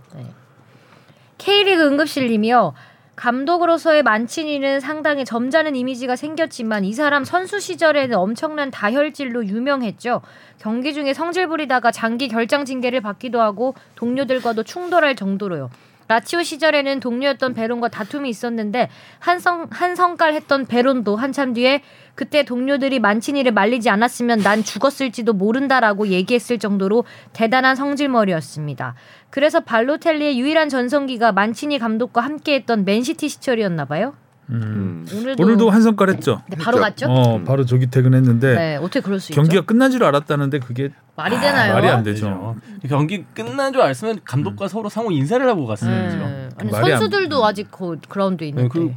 K리그 1.37 1.83
응급실님이요. 1.87 2.73
감독으로서의 3.21 4.01
만친이는 4.01 4.79
상당히 4.79 5.25
점잖은 5.25 5.75
이미지가 5.75 6.15
생겼지만 6.15 6.83
이 6.83 6.93
사람 6.93 7.23
선수 7.23 7.59
시절에는 7.59 8.17
엄청난 8.17 8.71
다혈질로 8.71 9.45
유명했죠. 9.45 10.21
경기 10.57 10.91
중에 10.91 11.13
성질 11.13 11.47
부리다가 11.47 11.91
장기 11.91 12.27
결장 12.27 12.65
징계를 12.65 13.01
받기도 13.01 13.39
하고 13.39 13.75
동료들과도 13.93 14.63
충돌할 14.63 15.15
정도로요. 15.15 15.69
라치오 16.12 16.44
시절에는 16.44 17.00
동료였던 17.00 17.53
베론과 17.53 17.88
다툼이 17.88 18.30
있었는데 18.30 18.89
한성 19.20 19.68
한성깔 19.72 20.34
했던 20.34 20.65
베론도 20.65 21.15
한참 21.15 21.53
뒤에 21.53 21.84
그때 22.15 22.44
동료들이 22.44 23.00
만치니를 23.00 23.53
말리지 23.53 23.89
않았으면 23.89 24.39
난 24.39 24.62
죽었을지도 24.62 25.32
모른다라고 25.32 26.10
얘기했을 26.10 26.60
정도로 26.60 27.06
대단한 27.32 27.77
성질머리였습니다. 27.77 28.96
그래서 29.30 29.62
발로텔리의 29.62 30.38
유일한 30.38 30.68
전성기가 30.68 31.32
만치니 31.32 31.80
감독과 31.80 32.20
함께했던 32.20 32.84
맨시티 32.84 33.30
시절이었나 33.30 33.86
봐요. 33.86 34.13
음. 34.51 35.05
음. 35.12 35.17
오늘도 35.17 35.43
오늘도 35.43 35.70
한성 35.70 35.96
깔 35.96 36.10
했죠. 36.10 36.41
네, 36.50 36.58
바로 36.58 36.84
했죠. 36.86 37.08
갔죠? 37.08 37.12
어, 37.12 37.38
음. 37.38 37.46
바로 37.46 37.65
조기 37.65 37.88
퇴근했는데 37.89 38.55
네, 38.55 38.75
어떻게 38.77 39.00
그럴 39.00 39.20
수 39.20 39.31
경기가 39.34 39.55
있죠? 39.62 39.65
끝난 39.65 39.91
줄 39.91 40.03
알았다는데 40.03 40.60
그게 40.60 40.89
말이 41.15 41.39
되나요? 41.39 41.74
말이 41.74 41.88
안 41.88 42.03
되죠. 42.03 42.55
경기 42.89 43.24
끝난 43.34 43.72
줄 43.74 43.81
알았으면 43.81 44.22
감독과 44.25 44.67
서로 44.67 44.89
상호 44.89 45.12
인사를 45.12 45.48
하고 45.48 45.65
갔어야죠. 45.65 46.17
네. 46.17 46.50
아니, 46.58 46.72
말이 46.72 46.93
안- 46.93 47.00
선수들도 47.00 47.46
아직 47.46 47.70
그 47.72 47.98
그라운드에 48.10 48.46
네, 48.46 48.50
있는데. 48.50 48.70
그 48.70 48.93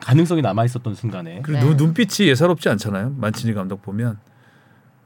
가능성이 0.00 0.42
남아 0.42 0.64
있었던 0.66 0.94
순간에 0.94 1.40
그리고 1.42 1.60
네. 1.60 1.66
눈- 1.66 1.76
눈빛이 1.76 2.28
예사롭지 2.28 2.68
않잖아요. 2.68 3.14
만치니 3.16 3.54
감독 3.54 3.82
보면 3.82 4.18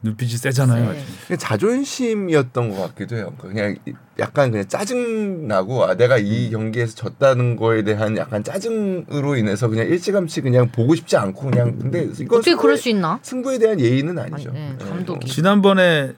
눈빛이 0.03 0.31
세잖아요. 0.33 0.95
네. 1.29 1.37
자존심이었던 1.37 2.71
것 2.71 2.81
같기도 2.89 3.17
해요. 3.17 3.35
그냥 3.39 3.77
약간 4.19 4.51
그냥 4.51 4.67
짜증 4.67 5.47
나고 5.47 5.85
아, 5.85 5.95
내가 5.95 6.17
이 6.17 6.51
경기에서 6.51 6.95
졌다는 6.95 7.57
거에 7.57 7.83
대한 7.85 8.17
약간 8.17 8.43
짜증으로 8.43 9.37
인해서 9.37 9.69
그냥 9.69 9.87
일찌감치 9.89 10.41
그냥 10.41 10.71
보고 10.71 10.95
싶지 10.95 11.17
않고 11.19 11.51
그냥 11.51 11.79
근데 11.79 12.09
이건 12.19 12.39
어떻게 12.39 12.55
그럴 12.55 12.77
승부에- 12.77 12.81
수 12.81 12.89
있나? 12.89 13.19
승부에 13.23 13.59
대한 13.59 13.79
예의는 13.79 14.19
아니죠. 14.19 14.51
아니, 14.51 14.59
네, 14.59 14.77
감독이. 14.79 15.29
지난번에 15.29 16.13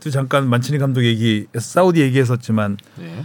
또 0.00 0.10
잠깐 0.10 0.48
만치니 0.48 0.78
감독 0.78 1.04
얘기 1.04 1.46
사우디 1.58 2.00
얘기했었지만 2.00 2.78
네. 2.96 3.24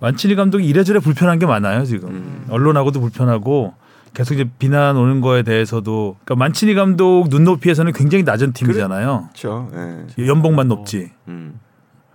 만치니 0.00 0.34
감독이 0.34 0.66
이래저래 0.66 0.98
불편한 0.98 1.38
게 1.38 1.46
많아요 1.46 1.84
지금 1.84 2.08
음. 2.08 2.46
언론하고도 2.48 3.00
불편하고 3.00 3.74
계속 4.14 4.34
이제 4.34 4.48
비난 4.58 4.96
오는 4.96 5.20
거에 5.20 5.42
대해서도 5.42 6.16
그러니까 6.24 6.36
만치니 6.36 6.74
감독 6.74 7.28
눈높이에서는 7.28 7.92
굉장히 7.92 8.24
낮은 8.24 8.52
팀이잖아요 8.52 9.28
그렇죠. 9.28 9.70
예. 10.18 10.26
연봉만 10.26 10.68
높지 10.68 11.10
음. 11.28 11.58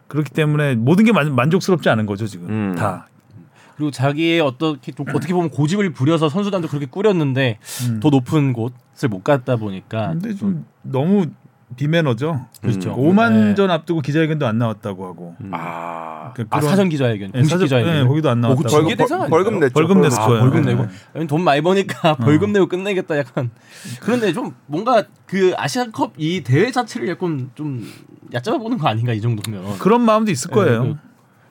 그렇기 0.08 0.32
때문에 0.32 0.76
모든 0.76 1.06
게 1.06 1.12
만, 1.12 1.36
만족스럽지 1.36 1.90
않은 1.90 2.06
거죠 2.06 2.26
지금 2.26 2.50
음. 2.50 2.76
다 2.76 3.08
그리고 3.76 3.92
자기의 3.92 4.42
어떻게 4.42 4.92
좀 4.92 5.06
어떻게 5.10 5.34
보면 5.34 5.50
고집을 5.52 5.92
부려서 5.94 6.28
선수단도 6.30 6.68
그렇게 6.68 6.86
꾸렸는데 6.86 7.60
음. 7.90 8.00
더 8.00 8.10
높은 8.10 8.54
곳을 8.54 9.10
못 9.10 9.24
갔다 9.24 9.56
보니까 9.58 10.10
근데 10.10 10.34
좀 10.34 10.66
너무 10.82 11.28
비매너죠 11.76 12.48
그렇죠. 12.62 12.92
음. 12.96 12.96
5만 13.16 13.32
네. 13.50 13.56
전 13.56 13.70
앞두고 13.72 14.02
기자회견도 14.02 14.48
안 14.48 14.58
나왔다고 14.58 15.06
하고 15.06 15.36
음. 15.42 15.52
아, 15.54 16.34
그아 16.36 16.46
그런- 16.50 16.62
사전 16.70 16.90
기자회견, 16.90 17.32
네, 17.32 17.40
공식 17.40 17.52
사전- 17.52 17.66
기자회견. 17.66 17.94
네, 17.94 18.08
거기도 18.08 18.30
안 18.30 18.40
어, 18.44 18.56
그 18.56 18.62
나왔다고. 18.64 18.70
징계 18.70 18.96
대상 18.96 19.20
벌- 19.20 19.26
아닌가요? 19.26 19.30
벌금 19.44 19.60
냈죠. 19.60 19.74
벌금 19.74 20.02
냈을 20.02 20.20
아, 20.22 20.26
거예요. 20.28 20.42
벌금 20.42 20.62
네. 20.64 20.74
내고 20.74 20.88
아니, 21.16 21.28
돈 21.28 21.44
많이 21.44 21.62
버니까 21.62 22.16
벌금 22.18 22.52
내고 22.52 22.68
끝내겠다 22.68 23.18
약간 23.18 23.52
그런데 24.02 24.34
좀 24.34 24.54
뭔가 24.66 25.04
그 25.26 25.54
아시안컵 25.58 26.14
이 26.18 26.42
대회 26.44 26.72
자체를 26.72 27.08
약간 27.10 27.50
좀 27.56 27.86
얕잡아 28.34 28.58
보는 28.58 28.78
거 28.78 28.88
아닌가 28.88 29.14
이 29.14 29.22
정도면 29.22 29.78
그런 29.80 30.02
마음도 30.02 30.32
있을 30.32 30.50
거예요 30.52 30.84
네, 30.84 30.90
그 30.94 30.96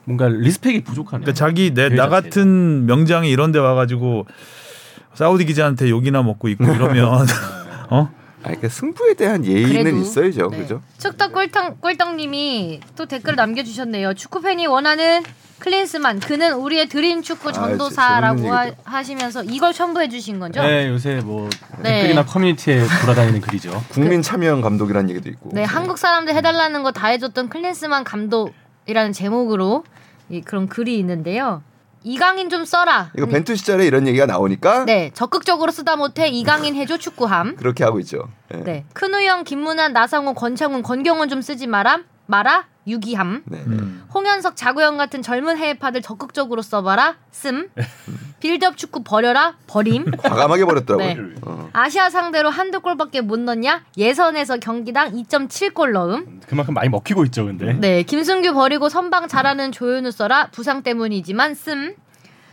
뭔가 0.05 0.27
리스펙이 0.29 0.85
부족하네요. 0.85 1.25
그러니까 1.25 1.33
자기 1.35 1.75
내 1.75 1.89
나. 1.91 2.09
같은 2.09 2.87
명장이 2.87 3.31
이런 3.31 3.53
데 3.53 3.59
와가지고 3.59 4.27
사우디 5.15 5.45
기자한테 5.45 5.91
욕이나 5.91 6.23
먹고 6.23 6.49
있고 6.49 6.65
이러면 6.65 7.27
어 7.91 8.11
아, 8.43 8.49
그러니까 8.49 8.69
승부에 8.69 9.15
대한 9.15 9.45
예의는 9.45 9.83
그래도. 9.83 9.97
있어야죠. 9.99 10.49
네. 10.51 10.59
그죠? 10.59 10.81
축덕 10.99 11.33
꿀떡 11.33 11.81
꿀떡님이 11.81 12.81
또 12.97 13.07
댓글 13.07 13.35
남겨주셨네요. 13.37 14.15
축구 14.15 14.41
팬이 14.41 14.67
원하는 14.67 15.23
클린스만 15.59 16.21
그는 16.21 16.53
우리의 16.55 16.89
드림 16.89 17.23
축구 17.23 17.49
아, 17.49 17.53
전도사라고 17.53 18.37
재밌는 18.37 18.57
하. 18.57 18.71
하시면서 18.85 19.43
이걸 19.43 19.73
첨부해 19.73 20.09
주신 20.09 20.39
거죠? 20.39 20.63
네 20.63 20.89
요새 20.89 21.17
뭐 21.25 21.51
네. 21.83 22.03
댓글이나 22.03 22.25
커뮤니티에 22.25 22.85
돌아다니는 23.03 23.41
글이죠. 23.41 23.83
국민 23.91 24.23
참여형 24.23 24.61
감독이라는 24.61 25.11
얘기도 25.11 25.29
있고. 25.31 25.51
네, 25.53 25.65
한국 25.65 25.99
사람들 25.99 26.35
해달라는 26.35 26.83
거 26.85 26.93
다 26.93 27.09
해줬던 27.09 27.49
클린스만 27.49 28.05
감독이라는 28.05 29.13
제목으로 29.13 29.83
이, 30.31 30.43
그런 30.43 30.69
글이 30.69 30.97
있는데요. 31.01 31.63
이강인 32.05 32.49
좀 32.51 32.65
써라. 32.65 33.11
이거 33.17 33.27
벤투 33.27 33.57
시절에 33.57 33.87
이런 33.87 34.07
얘기가 34.07 34.27
나오니까 34.27 34.85
네, 34.85 35.11
적극적으로 35.15 35.71
쓰다 35.73 35.97
못해 35.97 36.29
이강인 36.29 36.75
해줘 36.75 36.97
축구함. 36.99 37.57
그렇게 37.57 37.85
하고 37.85 38.01
있죠. 38.01 38.29
예. 38.55 38.59
네, 38.59 38.85
큰우영, 38.95 39.45
김문환, 39.45 39.93
나상호, 39.93 40.35
권창훈, 40.35 40.83
권경원 40.83 41.29
좀 41.29 41.43
쓰지 41.43 41.67
마라. 41.67 42.01
마라. 42.29 42.67
유기함. 42.87 43.43
네. 43.47 43.59
음. 43.67 44.05
홍현석, 44.15 44.55
자구영 44.55 44.97
같은 44.97 45.23
젊은 45.23 45.57
해외파들 45.57 46.03
적극적으로 46.03 46.63
써봐라. 46.63 47.17
씀. 47.31 47.69
빌드업 48.41 48.77
축구 48.77 49.03
버려라. 49.03 49.57
버림. 49.67 50.11
과감하게 50.17 50.65
버렸더라고요. 50.67 51.27
네. 51.27 51.35
어. 51.43 51.69
아시아 51.73 52.11
상대로 52.11 52.51
한두 52.51 52.81
골밖에 52.81 53.23
못 53.23 53.41
넣냐? 53.41 53.85
예선에서 53.97 54.59
경기당 54.59 55.13
2.7골 55.13 55.93
넣음. 55.93 56.41
그만큼 56.47 56.75
많이 56.75 56.89
먹히고 56.91 57.25
있죠, 57.27 57.47
근데. 57.47 57.73
네, 57.75 58.03
김승규 58.03 58.53
버리고 58.55 58.89
선방 58.89 59.27
잘하는 59.27 59.73
조현우 59.73 60.11
써라. 60.11 60.49
부상 60.53 60.83
때문이지만 60.83 61.55
씀. 61.55 61.95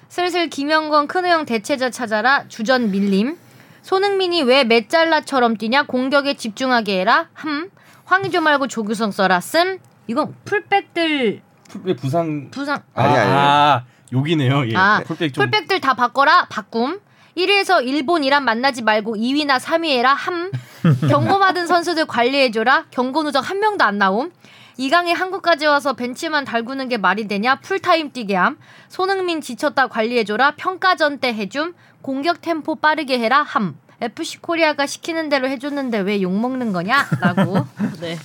슬슬 0.08 0.50
김영권 0.50 1.08
큰우영 1.08 1.46
대체자 1.46 1.90
찾아라. 1.90 2.46
주전 2.48 2.92
밀림. 2.92 3.38
손흥민이 3.82 4.44
왜 4.44 4.64
mezzala처럼 4.64 5.58
뛰냐? 5.58 5.84
공격에 5.84 6.34
집중하게 6.36 7.02
해라. 7.02 7.28
함. 7.34 7.70
황의조 8.06 8.42
말고 8.42 8.68
조규성 8.68 9.12
써라. 9.12 9.40
씀. 9.40 9.80
이건 10.08 10.36
풀백들 10.46 11.42
풀백 11.70 11.98
부상 11.98 12.50
부상 12.52 12.82
아니, 12.94 13.18
아니. 13.18 13.32
아, 13.32 13.84
여기네요. 14.14 14.70
예. 14.70 14.76
아, 14.76 15.02
풀백 15.06 15.34
좀 15.34 15.44
풀백들 15.44 15.82
다 15.82 15.96
바꿔라. 15.96 16.46
바꿈. 16.50 17.00
1위에서 17.36 17.86
일본, 17.86 18.24
이란 18.24 18.46
만나지 18.46 18.82
말고 18.82 19.16
2위나 19.18 19.60
3위 19.60 19.90
해라. 19.90 20.14
함. 20.14 20.52
경고받은 21.10 21.68
선수들 21.68 22.06
관리해줘라. 22.06 22.86
경고 22.92 23.24
누적 23.24 23.50
한 23.50 23.60
명도 23.60 23.84
안 23.84 23.98
나옴. 23.98 24.32
이강인 24.78 25.12
한국까지 25.14 25.66
와서 25.66 25.94
벤치만 25.94 26.46
달구는 26.46 26.88
게 26.90 26.98
말이 26.98 27.28
되냐? 27.28 27.56
풀타임 27.56 28.12
뛰게 28.12 28.36
함. 28.36 28.58
손흥민 28.88 29.42
지쳤다 29.42 29.88
관리해줘라. 29.88 30.52
평가전 30.56 31.20
때 31.20 31.34
해줌. 31.34 31.74
공격 32.02 32.42
템포 32.42 32.76
빠르게 32.76 33.20
해라. 33.20 33.42
함. 33.42 33.78
FC 34.02 34.40
코리아가 34.42 34.86
시키는 34.86 35.30
대로 35.30 35.48
해줬는데 35.48 36.00
왜 36.00 36.22
욕먹는 36.22 36.74
거냐? 36.74 37.08
라고. 37.22 37.66
네. 38.02 38.18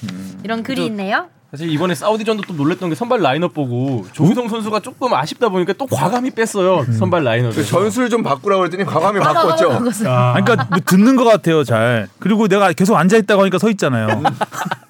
이런 0.42 0.62
글이 0.62 0.86
있네요. 0.86 1.28
사실 1.50 1.68
이번에 1.68 1.96
사우디전도 1.96 2.44
또 2.46 2.54
놀랬던 2.54 2.90
게 2.90 2.94
선발 2.94 3.20
라인업 3.22 3.52
보고 3.54 4.06
조규성 4.12 4.48
선수가 4.48 4.80
조금 4.80 5.12
아쉽다 5.12 5.48
보니까 5.48 5.72
또 5.72 5.86
과감히 5.86 6.30
뺐어요 6.30 6.84
선발 6.92 7.24
라인업을. 7.24 7.56
그 7.56 7.64
전술 7.64 8.08
좀 8.08 8.22
바꾸라고 8.22 8.60
그랬더니 8.60 8.84
과감히 8.84 9.18
바꿨죠. 9.18 9.72
아, 10.06 10.34
그러니까 10.40 10.68
뭐 10.70 10.78
듣는 10.86 11.16
것 11.16 11.24
같아요, 11.24 11.64
잘. 11.64 12.08
그리고 12.20 12.46
내가 12.46 12.72
계속 12.72 12.94
앉아 12.94 13.16
있다고 13.16 13.42
하니까 13.42 13.58
서 13.58 13.68
있잖아요. 13.68 14.22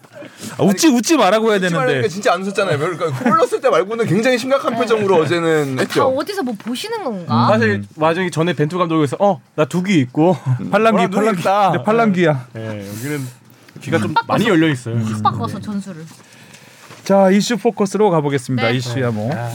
아, 0.58 0.62
웃지 0.62 0.88
웃지 0.88 1.16
말라고 1.16 1.48
해야 1.50 1.56
웃지 1.58 1.68
되는데. 1.68 2.08
진짜 2.08 2.32
안 2.32 2.42
웃었잖아요. 2.42 2.78
그러니까 2.78 3.10
골 3.22 3.36
넣었을 3.38 3.60
때 3.60 3.68
말고는 3.70 4.06
굉장히 4.06 4.38
심각한 4.38 4.74
표정으로 4.76 5.16
어제는 5.16 5.76
다 5.76 5.82
했죠. 5.82 6.04
어디서 6.08 6.42
뭐 6.42 6.54
보시는 6.58 7.02
건가? 7.04 7.48
사실 7.48 7.82
와중에 7.96 8.30
전에 8.30 8.52
벤투 8.54 8.78
감독에서 8.78 9.16
어나 9.18 9.66
두 9.68 9.82
귀 9.82 9.98
있고 10.00 10.36
팔랑귀 10.70 11.08
팔랑귀. 11.14 11.42
네, 11.42 11.82
팔랑귀야. 11.84 12.46
예, 12.56 12.66
여기는 12.88 13.26
귀가 13.82 13.98
좀 13.98 14.14
많이 14.26 14.46
열려 14.48 14.68
있어요. 14.68 14.98
확 15.04 15.22
바꿔서 15.22 15.58
전술을. 15.60 16.04
자 17.04 17.30
이슈 17.30 17.56
포커스로 17.56 18.10
가보겠습니다. 18.10 18.68
네. 18.68 18.76
이슈야 18.76 19.10
뭐. 19.10 19.30
아, 19.34 19.50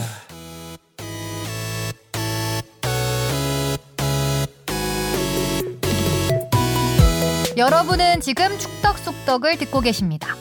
여러분은 7.56 8.20
지금 8.20 8.58
축덕 8.58 8.98
속덕을 8.98 9.56
듣고 9.58 9.80
계십니다. 9.80 10.36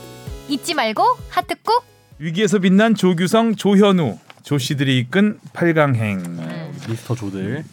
잊지 0.48 0.74
말고 0.74 1.04
하트 1.30 1.56
꾹. 1.64 1.84
위기에서 2.20 2.60
빛난 2.60 2.96
조규성, 2.96 3.56
조현우, 3.56 4.18
조씨들이 4.44 5.00
이끈 5.00 5.40
8강행. 5.54 6.90
미스터 6.90 7.16
조들. 7.16 7.64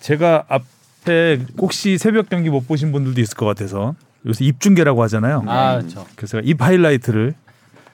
제가 0.00 0.44
앞에 0.48 1.40
혹시 1.58 1.98
새벽 1.98 2.28
경기 2.28 2.50
못 2.50 2.66
보신 2.68 2.92
분들도 2.92 3.20
있을 3.20 3.36
것 3.36 3.46
같아서 3.46 3.94
요새 4.26 4.44
입중계라고 4.44 5.02
하잖아요. 5.04 5.44
아, 5.46 5.82
저 5.88 6.06
그래서 6.16 6.40
입 6.40 6.60
하이라이트를 6.62 7.34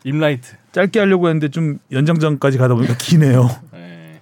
임라이트. 0.05 0.57
짧게 0.73 0.99
하려고 0.99 1.29
했는데 1.29 1.49
좀 1.49 1.79
연장전까지 1.93 2.59
가다 2.59 2.75
보니까 2.75 2.97
기네요. 2.97 3.49
예. 3.75 4.19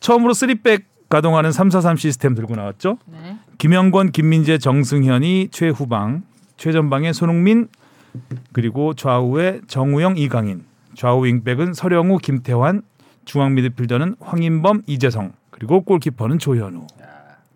처음으로 0.00 0.32
3백 0.32 0.84
가동하는 1.10 1.52
343 1.52 1.96
시스템 1.98 2.34
들고 2.34 2.56
나왔죠. 2.56 2.98
네. 3.06 3.36
김영권, 3.58 4.12
김민재, 4.12 4.58
정승현이 4.58 5.50
최후방, 5.52 6.22
최전방에 6.56 7.12
손흥민 7.12 7.68
그리고 8.52 8.94
좌우에 8.94 9.60
정우영, 9.66 10.16
이강인, 10.16 10.64
좌우 10.94 11.24
윙백은 11.26 11.74
서령우, 11.74 12.18
김태환, 12.18 12.82
중앙 13.24 13.54
미드필더는 13.54 14.16
황인범, 14.20 14.82
이재성 14.86 15.32
그리고 15.50 15.82
골키퍼는 15.82 16.38
조현우. 16.38 16.86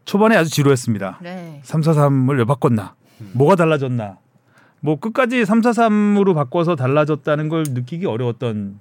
초반에 0.04 0.36
아주 0.36 0.50
지루했습니다. 0.50 1.18
네. 1.22 1.60
343을 1.64 2.38
왜 2.38 2.44
바꿨나? 2.44 2.94
뭐가 3.32 3.56
달라졌나? 3.56 4.16
뭐 4.80 4.98
끝까지 4.98 5.42
343으로 5.42 6.34
바꿔서 6.34 6.76
달라졌다는 6.76 7.48
걸 7.48 7.64
느끼기 7.68 8.06
어려웠던 8.06 8.78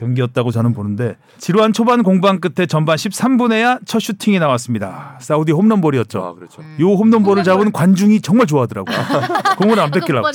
경기였다고 0.00 0.50
저는 0.50 0.72
보는데 0.72 1.16
지루한 1.38 1.74
초반 1.74 2.02
공방 2.02 2.40
끝에 2.40 2.66
전반 2.66 2.96
13분에야 2.96 3.80
첫 3.84 4.00
슈팅이 4.00 4.38
나왔습니다. 4.38 5.18
사우디 5.20 5.52
홈런볼이었죠. 5.52 6.24
아 6.24 6.34
그렇죠. 6.34 6.62
요 6.80 6.94
홈런볼을 6.94 7.44
잡은 7.44 7.70
관중이 7.70 8.22
정말 8.22 8.46
좋아하더라고요. 8.46 8.96
공을 9.60 9.78
안 9.78 9.90
뺏기려고. 9.90 10.26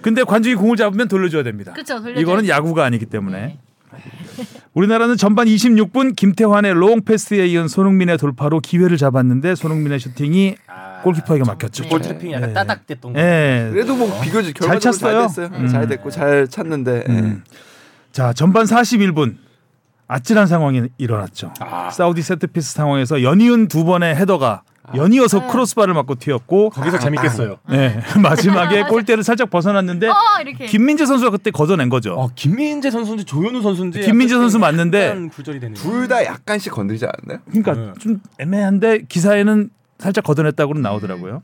근데 0.00 0.24
관중이 0.24 0.54
공을 0.56 0.76
잡으면 0.76 1.08
돌려줘야 1.08 1.42
됩니다. 1.42 1.72
그쵸, 1.74 1.98
돌려줘야지. 1.98 2.20
이거는 2.22 2.48
야구가 2.48 2.84
아니기 2.84 3.04
때문에. 3.06 3.38
네. 3.38 3.58
우리나라는 4.74 5.16
전반 5.16 5.46
26분 5.46 6.16
김태환의 6.16 6.74
롱 6.74 7.02
패스에 7.02 7.46
이은 7.46 7.68
손흥민의 7.68 8.18
돌파로 8.18 8.60
기회를 8.60 8.96
잡았는데 8.96 9.54
손흥민의 9.54 10.00
슈팅이 10.00 10.56
아, 10.66 11.00
골키퍼에게 11.02 11.44
막혔죠. 11.46 11.88
볼 11.88 12.00
트래핑이 12.00 12.32
약간 12.32 12.48
네. 12.48 12.54
따닥 12.54 12.86
됐던 12.86 13.12
거. 13.12 13.18
예. 13.18 13.68
그래도 13.72 13.94
뭐 13.94 14.20
비교적 14.22 14.52
결과적으로 14.54 14.80
잘, 14.80 14.80
찼어요. 14.80 15.22
됐어요. 15.28 15.50
음. 15.52 15.68
잘 15.68 15.88
됐고 15.88 16.10
잘 16.10 16.48
찼는데 16.48 17.04
예. 17.08 17.12
음. 17.12 17.42
자 18.16 18.32
전반 18.32 18.64
41분 18.64 19.36
아찔한 20.08 20.46
상황이 20.46 20.84
일어났죠. 20.96 21.52
아. 21.60 21.90
사우디 21.90 22.22
세트피스 22.22 22.72
상황에서 22.72 23.22
연이은 23.22 23.68
두 23.68 23.84
번의 23.84 24.16
헤더가 24.16 24.62
연이어서 24.94 25.48
크로스바를 25.48 25.92
맞고 25.92 26.14
튀었고 26.14 26.70
거기서 26.70 26.98
재밌겠어요. 26.98 27.58
네, 27.68 28.00
마지막에 28.22 28.84
골대를 28.88 29.22
살짝 29.22 29.50
벗어났는데 29.50 30.08
어. 30.08 30.14
김민재 30.66 31.04
선수가 31.04 31.30
그때 31.30 31.50
걷어낸 31.50 31.90
거죠. 31.90 32.14
어, 32.14 32.30
김민재 32.34 32.90
선수인지 32.90 33.26
조현우 33.26 33.60
선수인지 33.60 34.00
김민재 34.00 34.36
선수 34.36 34.58
맞는데. 34.58 35.14
둘 35.74 36.08
다 36.08 36.24
약간씩 36.24 36.72
건드리지 36.72 37.04
않았나요? 37.04 37.40
그러니까 37.50 37.74
네. 37.74 37.92
좀 38.00 38.22
애매한데 38.38 39.02
기사에는 39.10 39.68
살짝 39.98 40.24
걷어냈다고는 40.24 40.80
나오더라고요. 40.80 41.42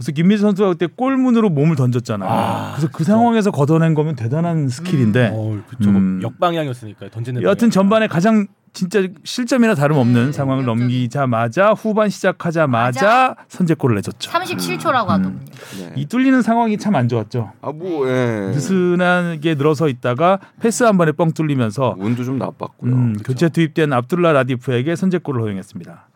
그래서 0.00 0.12
김민재 0.12 0.40
선수가 0.40 0.70
그때 0.70 0.86
골문으로 0.86 1.50
몸을 1.50 1.76
던졌잖아요. 1.76 2.26
아, 2.30 2.72
그래서 2.74 2.88
그 2.90 3.04
상황에서 3.04 3.50
걷어낸 3.50 3.92
거면 3.92 4.16
대단한 4.16 4.66
스킬인데 4.70 5.28
어, 5.30 5.60
그쵸. 5.68 5.90
음. 5.90 6.20
역방향이었으니까 6.22 7.10
던지는. 7.10 7.42
여하튼 7.42 7.66
방향이. 7.68 7.70
전반에 7.72 8.06
가장 8.06 8.46
진짜 8.72 9.02
실점이나 9.24 9.74
다름없는 9.74 10.26
네, 10.26 10.32
상황을 10.32 10.62
역전. 10.62 10.78
넘기자마자 10.78 11.72
후반 11.72 12.08
시작하자마자 12.08 13.06
맞아. 13.06 13.36
선제골을 13.48 13.96
내줬죠. 13.96 14.30
37초라고 14.30 15.06
하더군요. 15.08 15.40
네. 15.80 15.92
이 15.96 16.06
뚫리는 16.06 16.40
상황이 16.40 16.78
참 16.78 16.94
안 16.94 17.06
좋았죠. 17.08 17.52
아 17.60 17.70
뭐 17.72 18.08
예. 18.08 18.52
느슨하게 18.54 19.56
늘어서 19.56 19.88
있다가 19.88 20.38
패스 20.60 20.84
한 20.84 20.96
번에 20.96 21.12
뻥 21.12 21.32
뚫리면서 21.32 21.96
운도 21.98 22.24
좀 22.24 22.38
나빴고요. 22.38 22.92
음, 22.92 23.12
그쵸? 23.18 23.24
교체 23.32 23.48
투입된 23.50 23.92
압둘라 23.92 24.32
라디프에게 24.32 24.96
선제골을 24.96 25.42
허용했습니다. 25.42 26.06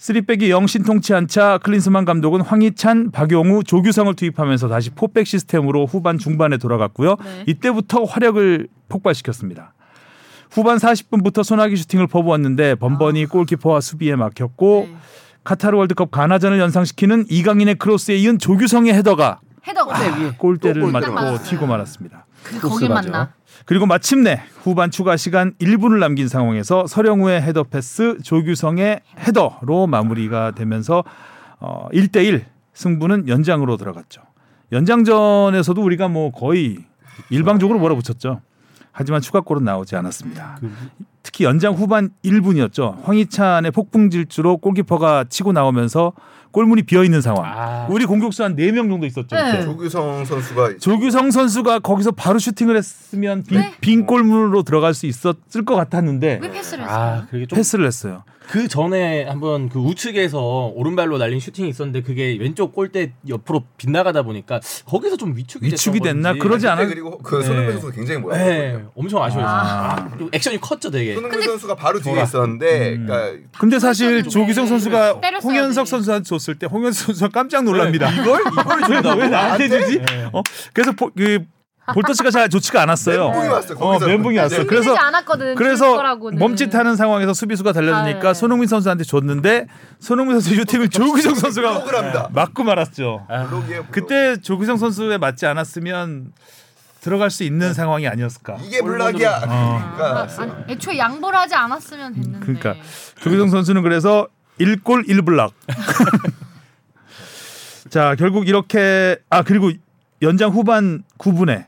쓰리백이 0.00 0.50
영 0.50 0.66
신통치 0.66 1.12
않자 1.12 1.58
클린스만 1.58 2.06
감독은 2.06 2.40
황희찬, 2.40 3.10
박용우, 3.10 3.64
조규성을 3.64 4.14
투입하면서 4.14 4.68
다시 4.68 4.88
포백 4.88 5.26
시스템으로 5.26 5.84
후반 5.84 6.16
중반에 6.16 6.56
돌아갔고요. 6.56 7.16
네. 7.22 7.44
이때부터 7.46 8.04
화력을 8.04 8.66
폭발시켰습니다. 8.88 9.74
후반 10.50 10.78
40분부터 10.78 11.44
소나기 11.44 11.76
슈팅을 11.76 12.06
퍼부었는데 12.06 12.76
번번이 12.76 13.26
골키퍼와 13.26 13.82
수비에 13.82 14.16
막혔고 14.16 14.88
네. 14.90 14.96
카타르 15.44 15.76
월드컵 15.76 16.10
가나전을 16.10 16.58
연상시키는 16.58 17.26
이강인의 17.28 17.74
크로스에 17.74 18.16
이은 18.16 18.38
조규성의 18.38 18.94
헤더가 18.94 19.40
헤더가 19.68 19.98
골대를 20.38 20.80
또 20.80 20.90
골대 20.90 21.08
맞고 21.08 21.12
맞았어요. 21.12 21.46
튀고 21.46 21.66
말았습니다. 21.66 22.24
그 22.42 22.58
거기. 22.58 22.88
맞나? 22.88 23.34
그리고 23.64 23.86
마침내 23.86 24.42
후반 24.62 24.90
추가 24.90 25.16
시간 25.16 25.54
1분을 25.60 25.98
남긴 25.98 26.28
상황에서 26.28 26.86
서령우의 26.86 27.42
헤더 27.42 27.64
패스, 27.64 28.18
조규성의 28.22 29.00
헤더로 29.18 29.86
마무리가 29.86 30.52
되면서 30.52 31.04
어, 31.58 31.88
1대1 31.92 32.44
승부는 32.74 33.28
연장으로 33.28 33.76
들어갔죠. 33.76 34.22
연장전에서도 34.72 35.82
우리가 35.82 36.08
뭐 36.08 36.30
거의 36.30 36.78
일방적으로 37.28 37.78
몰아붙였죠. 37.78 38.40
하지만 38.92 39.20
추가골은 39.20 39.64
나오지 39.64 39.96
않았습니다. 39.96 40.58
그 40.60 40.70
특히 41.22 41.44
연장 41.44 41.74
후반 41.74 42.10
1분이었죠. 42.24 43.02
황희찬의 43.04 43.70
폭풍 43.72 44.10
질주로 44.10 44.56
골키퍼가 44.56 45.26
치고 45.28 45.52
나오면서 45.52 46.12
골문이 46.52 46.82
비어 46.82 47.04
있는 47.04 47.20
상황. 47.20 47.44
아. 47.44 47.86
우리 47.90 48.04
공격수 48.06 48.42
한 48.42 48.56
4명 48.56 48.88
정도 48.88 49.06
있었죠. 49.06 49.36
네. 49.36 49.62
조규성 49.62 50.24
선수가 50.24 50.78
조규성 50.78 51.30
선수가 51.30 51.78
거기서 51.80 52.12
바로 52.12 52.38
슈팅을 52.38 52.76
했으면 52.76 53.42
빈, 53.44 53.58
네. 53.58 53.74
빈 53.80 54.06
골문으로 54.06 54.62
들어갈 54.62 54.94
수 54.94 55.06
있었을 55.06 55.64
것 55.64 55.74
같았는데 55.76 56.40
왜 56.42 56.50
패스를 56.50 56.84
했어요? 56.84 56.98
아, 56.98 57.26
그게 57.30 57.46
좀 57.46 57.56
패스를 57.56 57.86
했어요. 57.86 58.24
그 58.50 58.66
전에 58.66 59.22
한번 59.26 59.68
그 59.68 59.78
우측에서 59.78 60.72
오른발로 60.74 61.18
날린 61.18 61.38
슈팅이 61.38 61.68
있었는데 61.68 62.02
그게 62.02 62.36
왼쪽 62.40 62.74
골대 62.74 63.12
옆으로 63.28 63.62
빗나가다 63.76 64.22
보니까 64.22 64.58
거기서 64.86 65.16
좀 65.16 65.36
위축이 65.36 65.66
위축이 65.66 66.00
됐나? 66.00 66.30
건지. 66.30 66.40
그러지 66.40 66.66
않아? 66.66 66.84
그리고 66.86 67.18
그 67.18 67.36
네. 67.36 67.44
손흥민 67.44 67.70
선수가 67.74 67.92
굉장히 67.92 68.20
뭐라고 68.20 68.44
네, 68.44 68.84
엄청 68.96 69.22
아쉬워했어요. 69.22 69.56
아. 69.56 69.94
아, 69.94 70.18
액션이 70.32 70.60
컸죠, 70.60 70.90
되게. 70.90 71.14
손흥민 71.14 71.42
선수가 71.42 71.76
바로 71.76 72.00
뒤에 72.00 72.12
돌아. 72.12 72.24
있었는데 72.24 72.94
음. 72.96 73.06
그러니까 73.06 73.48
근데 73.56 73.78
사실 73.78 74.24
좀 74.24 74.30
조규성 74.30 74.66
선수가 74.66 75.20
홍현석 75.44 75.84
돼. 75.84 75.90
선수한테 75.90 76.24
줬을 76.28 76.58
때 76.58 76.66
홍현석 76.66 77.06
선수가 77.06 77.28
깜짝 77.28 77.62
놀랍니다. 77.62 78.10
이걸 78.10 78.40
이걸 78.50 78.82
준다고? 78.84 79.20
왜 79.20 79.28
나한테 79.28 79.68
주지? 79.68 79.98
네. 80.00 80.28
어? 80.32 80.42
그래서 80.72 80.90
포- 80.90 81.12
그 81.16 81.44
볼터치가 81.92 82.30
잘 82.30 82.48
좋지가 82.48 82.82
않았어요. 82.82 83.30
멘붕이 83.30 83.48
왔어, 83.48 83.74
어, 83.74 83.76
거기서. 83.76 84.06
멘붕이 84.06 84.38
왔어. 84.38 84.56
네. 84.58 84.64
그래서 84.64 84.90
흔들리지 84.90 84.98
않았거든. 85.06 85.46
줄 85.46 85.54
그래서. 85.56 86.16
멈칫하는 86.32 86.94
상황에서 86.96 87.34
수비수가 87.34 87.72
달려드니까 87.72 88.28
아, 88.28 88.32
네. 88.32 88.38
손흥민 88.38 88.68
선수한테 88.68 89.04
줬는데 89.04 89.66
손흥민 89.98 90.38
선수 90.38 90.54
슈팅을 90.54 90.88
조규성 90.90 91.34
선수가. 91.34 92.28
맞고 92.32 92.62
말았죠. 92.64 93.26
블록이에요, 93.28 93.82
블록. 93.86 93.90
그때 93.92 94.36
조규성 94.40 94.76
선수에 94.76 95.18
맞지 95.18 95.46
않았으면 95.46 96.32
들어갈 97.00 97.30
수 97.30 97.42
있는 97.44 97.72
상황이 97.74 98.06
아니었을까. 98.06 98.58
이게 98.62 98.82
블락이야. 98.82 99.40
어. 99.48 99.92
그러니까 99.96 100.28
아니, 100.42 100.52
애초에 100.72 100.98
양보를 100.98 101.38
하지 101.38 101.54
않았으면 101.54 102.14
됐는데. 102.14 102.40
그러니까 102.40 102.74
조규성 103.22 103.48
선수는 103.48 103.82
그래서 103.82 104.28
1골 104.60 105.08
1블락. 105.08 105.52
자, 107.88 108.14
결국 108.18 108.46
이렇게 108.48 109.16
아 109.30 109.42
그리고 109.42 109.70
연장 110.22 110.50
후반 110.50 111.02
9분에 111.18 111.66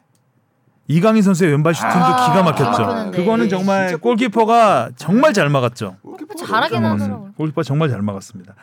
이강인 0.89 1.23
선수의 1.23 1.51
왼발 1.53 1.75
슈팅도 1.75 1.97
아, 1.97 2.27
기가 2.31 2.43
막혔죠. 2.43 2.83
막혔는데. 2.83 3.17
그거는 3.19 3.49
정말 3.49 3.89
진짜 3.89 4.01
골키퍼가 4.01 4.91
정말 4.97 5.33
잘 5.33 5.49
막았죠. 5.49 5.97
잘하긴 6.39 6.79
음, 6.79 6.85
하더라고요. 6.85 7.33
골키퍼 7.37 7.63
정말 7.63 7.89
잘 7.89 8.03
막았습니다. 8.03 8.55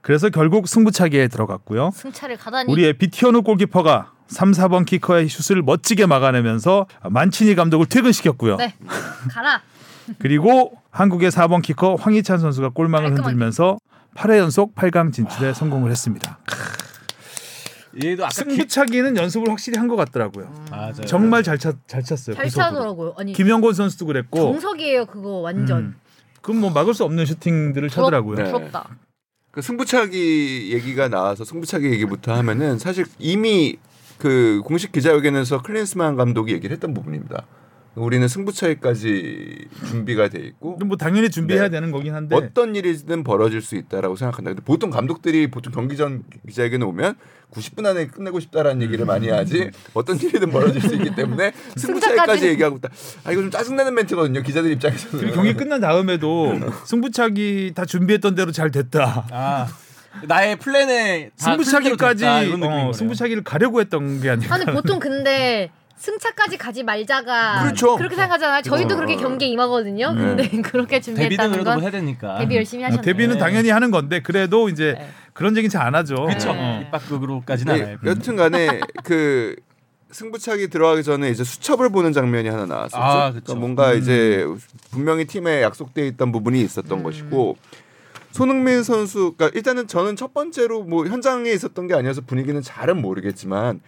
그래서 0.00 0.30
결국 0.30 0.68
승부차기에 0.68 1.28
들어갔고요. 1.28 1.90
승차를 1.94 2.36
가다니. 2.38 2.72
우리의 2.72 2.94
비티오누 2.94 3.42
골키퍼가 3.42 4.12
3, 4.28 4.52
4번 4.52 4.86
키커의 4.86 5.28
슛을 5.28 5.62
멋지게 5.62 6.06
막아내면서 6.06 6.86
만치니 7.10 7.54
감독을 7.54 7.86
퇴근시켰고요. 7.86 8.56
네. 8.56 8.74
가라. 9.30 9.60
그리고 10.18 10.72
한국의 10.90 11.30
4번 11.30 11.62
키커 11.62 11.96
황희찬 11.96 12.38
선수가 12.38 12.70
골망을 12.70 13.10
깔끔하게. 13.10 13.30
흔들면서 13.32 13.78
8회 14.14 14.38
연속 14.38 14.74
8강 14.74 15.12
진출에 15.12 15.52
성공을 15.52 15.90
했습니다. 15.90 16.38
얘도 18.02 18.24
아까 18.24 18.28
기... 18.44 18.50
승부차기는 18.50 19.16
연습을 19.16 19.48
확실히 19.50 19.78
한 19.78 19.88
것 19.88 19.96
같더라고요. 19.96 20.52
맞아요. 20.70 20.92
정말 21.06 21.42
잘, 21.42 21.58
차, 21.58 21.72
잘 21.86 22.02
찼어요. 22.02 22.36
잘 22.36 22.44
구석으로. 22.44 22.70
차더라고요. 22.70 23.14
아니 23.16 23.32
김영곤 23.32 23.72
선수도 23.74 24.06
그랬고 24.06 24.38
정석이에요 24.38 25.06
그거 25.06 25.38
완전. 25.38 25.78
음, 25.78 25.96
그건 26.42 26.60
뭐 26.60 26.70
막을 26.70 26.92
수 26.94 27.04
없는 27.04 27.24
슈팅들을 27.26 27.88
차더라고요. 27.88 28.36
네. 28.36 28.44
부럽다. 28.44 28.88
그 29.50 29.62
승부차기 29.62 30.70
얘기가 30.72 31.08
나와서 31.08 31.44
승부차기 31.44 31.86
얘기부터 31.90 32.34
하면은 32.34 32.78
사실 32.78 33.06
이미 33.18 33.76
그 34.18 34.60
공식 34.64 34.92
기자회견에서 34.92 35.62
클린스만 35.62 36.16
감독이 36.16 36.52
얘기를 36.52 36.74
했던 36.74 36.92
부분입니다. 36.92 37.44
우리는 37.98 38.26
승부차기까지 38.28 39.68
준비가 39.88 40.28
돼 40.28 40.38
있고 40.40 40.76
뭐 40.84 40.96
당연히 40.96 41.30
준비해야 41.30 41.64
네. 41.64 41.70
되는 41.70 41.90
거긴 41.90 42.14
한데 42.14 42.36
어떤 42.36 42.74
일이든 42.76 43.24
벌어질 43.24 43.60
수 43.60 43.76
있다라고 43.76 44.16
생각한다. 44.16 44.50
근데 44.50 44.62
보통 44.64 44.90
감독들이 44.90 45.50
보통 45.50 45.72
경기 45.72 45.96
전 45.96 46.24
기자회견에 46.46 46.84
오면 46.84 47.16
90분 47.52 47.86
안에 47.86 48.08
끝내고 48.08 48.40
싶다라는 48.40 48.82
얘기를 48.82 49.04
많이 49.06 49.28
하지 49.28 49.70
어떤 49.94 50.16
일이든 50.20 50.50
벌어질 50.50 50.80
수 50.82 50.94
있기 50.94 51.14
때문에 51.14 51.52
승부차기까지. 51.76 52.46
얘기하고 52.48 52.76
있다. 52.76 52.90
아 53.24 53.32
이거 53.32 53.40
좀 53.42 53.50
짜증나는 53.50 53.94
멘트거든요. 53.94 54.42
기자들 54.42 54.70
입장에서는. 54.72 55.18
그리고 55.18 55.34
경기 55.34 55.54
끝난 55.54 55.80
다음에도 55.80 56.54
승부차기 56.84 57.72
다 57.74 57.84
준비했던 57.84 58.34
대로 58.34 58.52
잘 58.52 58.70
됐다. 58.70 59.26
아 59.30 59.66
나의 60.24 60.56
플랜에 60.56 61.30
다 61.38 61.50
승부차기까지 61.52 62.24
어. 62.26 62.92
승부차기를 62.92 63.44
가려고 63.44 63.80
했던 63.80 64.20
게 64.20 64.30
아니라 64.30 64.54
아니 64.54 64.64
보통 64.66 64.98
근데 64.98 65.70
승차까지 65.98 66.56
가지 66.56 66.82
말자가 66.82 67.62
그렇죠. 67.64 67.98
렇게 67.98 68.14
생각하잖아요. 68.14 68.62
저희도 68.62 68.94
어. 68.94 68.96
그렇게 68.96 69.16
경기에 69.16 69.48
임하거든요. 69.48 70.12
네. 70.12 70.20
근데 70.20 70.48
그렇게 70.62 71.00
준비했다는 71.00 71.64
건 71.64 71.80
해야 71.82 71.90
되니까. 71.90 72.38
데뷔 72.38 72.56
열심히 72.56 72.84
하셨네요. 72.84 73.00
어, 73.00 73.02
데뷔는 73.02 73.34
네. 73.34 73.40
당연히 73.40 73.70
하는 73.70 73.90
건데 73.90 74.20
그래도 74.22 74.68
이제 74.68 74.94
네. 74.98 75.08
그런 75.32 75.56
얘기는 75.56 75.70
잘 75.70 75.88
안 75.88 75.94
하죠. 75.94 76.26
그렇죠. 76.26 76.50
어. 76.52 76.80
입박극으로까지는 76.84 77.74
네, 77.74 77.82
안 77.82 77.88
해요. 77.88 77.98
여튼간에 78.04 78.80
그 79.04 79.56
승부차기 80.10 80.68
들어가기 80.68 81.02
전에 81.02 81.30
이제 81.30 81.44
수첩을 81.44 81.90
보는 81.90 82.12
장면이 82.12 82.48
하나 82.48 82.66
나왔었죠. 82.66 82.96
아, 82.96 83.30
그쵸. 83.32 83.44
그러니까 83.44 83.54
뭔가 83.60 83.92
음. 83.92 83.98
이제 83.98 84.46
분명히 84.90 85.26
팀에 85.26 85.62
약속돼 85.62 86.06
있던 86.08 86.32
부분이 86.32 86.60
있었던 86.62 86.98
음. 86.98 87.02
것이고 87.02 87.56
손흥민 88.32 88.82
선수, 88.82 89.34
그러니까 89.36 89.56
일단은 89.56 89.86
저는 89.86 90.16
첫 90.16 90.32
번째로 90.34 90.82
뭐 90.82 91.06
현장에 91.06 91.50
있었던 91.50 91.86
게 91.86 91.94
아니어서 91.94 92.20
분위기는 92.20 92.60
잘은 92.60 93.00
모르겠지만 93.00 93.80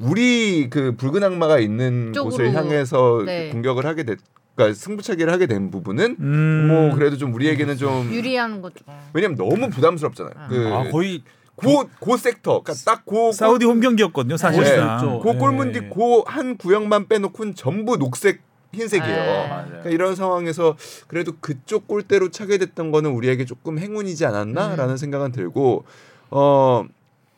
우리 0.00 0.68
그 0.70 0.94
붉은 0.96 1.22
악마가 1.24 1.58
있는 1.58 2.12
쪽으로. 2.12 2.30
곳을 2.30 2.54
향해서 2.54 3.22
네. 3.26 3.50
공격을 3.50 3.84
하게 3.86 4.04
됐, 4.04 4.18
그러니까 4.54 4.78
승부차기를 4.78 5.32
하게 5.32 5.46
된 5.46 5.70
부분은 5.70 6.16
음. 6.20 6.68
뭐 6.68 6.94
그래도 6.94 7.16
좀 7.16 7.34
우리에게는 7.34 7.76
좀 7.76 8.12
유리한 8.12 8.62
거죠. 8.62 8.84
왜냐면 9.12 9.36
너무 9.36 9.70
부담스럽잖아요. 9.70 10.48
그아 10.48 10.90
거의 10.90 11.22
고, 11.54 11.88
고 11.98 12.16
섹터, 12.16 12.62
그러니까 12.62 12.74
딱고 12.84 13.32
사우디 13.32 13.64
홈 13.64 13.80
경기였거든요, 13.80 14.36
사실상. 14.36 14.98
그렇죠. 14.98 15.20
그 15.20 15.30
네. 15.30 15.38
골문 15.38 15.72
뒤 15.72 15.80
고한 15.80 16.56
구역만 16.56 17.08
빼놓고는 17.08 17.56
전부 17.56 17.96
녹색 17.96 18.42
흰색이에요. 18.72 19.16
네. 19.16 19.64
그러니까 19.66 19.90
이런 19.90 20.14
상황에서 20.14 20.76
그래도 21.08 21.32
그쪽 21.40 21.88
골대로 21.88 22.30
차게 22.30 22.58
됐던 22.58 22.92
거는 22.92 23.10
우리에게 23.10 23.44
조금 23.44 23.78
행운이지 23.78 24.26
않았나라는 24.26 24.94
음. 24.94 24.96
생각은 24.96 25.32
들고 25.32 25.84
어 26.30 26.84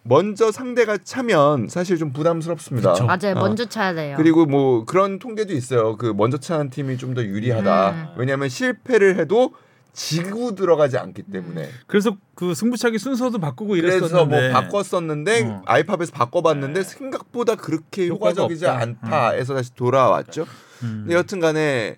먼저 0.03 0.51
상대가 0.51 0.97
차면 1.03 1.69
사실 1.69 1.99
좀 1.99 2.13
부담스럽습니다. 2.13 2.93
그쵸. 2.93 3.05
맞아요. 3.05 3.37
어. 3.37 3.41
먼저 3.41 3.67
차야 3.67 3.95
돼요. 3.95 4.17
그리고 4.17 4.47
뭐 4.47 4.85
그런 4.85 5.19
통계도 5.19 5.53
있어요. 5.53 5.97
그 5.97 6.13
먼저 6.17 6.39
차는 6.39 6.71
팀이 6.71 6.97
좀 6.97 7.15
더 7.15 7.23
유리하다. 7.25 7.91
음. 7.91 8.07
왜냐하면 8.17 8.49
실패를 8.49 9.19
해도 9.19 9.53
지고 9.93 10.55
들어가지 10.55 10.97
않기 10.97 11.25
때문에. 11.25 11.69
그래서 11.89 12.17
그 12.37 12.55
승부차기 12.55 12.99
순서도 12.99 13.39
바꾸고 13.41 13.73
그래서 13.75 14.25
뭐 14.25 14.39
이랬었는데 14.39 14.53
바꿨었는데 14.53 15.43
어. 15.45 15.63
알파벳 15.67 16.13
바꿔봤는데 16.13 16.85
생각보다 16.85 17.57
그렇게 17.57 18.09
효과적이지 18.09 18.65
없다. 18.65 18.81
않다 18.81 19.31
해서 19.31 19.55
다시 19.55 19.75
돌아왔죠. 19.75 20.47
음. 20.85 21.01
근데 21.03 21.15
여튼간에 21.17 21.97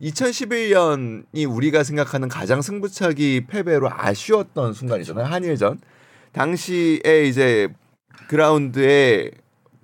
2011년이 0.00 1.48
우리가 1.52 1.82
생각하는 1.82 2.28
가장 2.28 2.62
승부차기 2.62 3.46
패배로 3.48 3.88
아쉬웠던 3.92 4.72
순간이잖아요 4.72 5.26
한일전 5.26 5.78
당시에 6.34 7.24
이제 7.26 7.68
그라운드에 8.28 9.30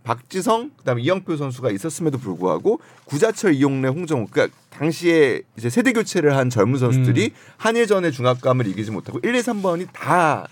박지성 0.02 0.70
그다음에 0.78 1.02
이영표 1.02 1.36
선수가 1.36 1.70
있었음에도 1.70 2.18
불구하고 2.18 2.80
구자철 3.04 3.54
이용래 3.54 3.88
홍정호 3.88 4.26
그러니까 4.30 4.56
당시에 4.70 5.42
이제 5.56 5.70
세대 5.70 5.92
교체를 5.92 6.36
한 6.36 6.50
젊은 6.50 6.78
선수들이 6.78 7.26
음. 7.26 7.30
한일전의 7.58 8.12
중압감을 8.12 8.66
이기지 8.66 8.90
못하고 8.90 9.20
1, 9.22 9.34
2, 9.34 9.38
3번이 9.40 9.88
다 9.92 10.48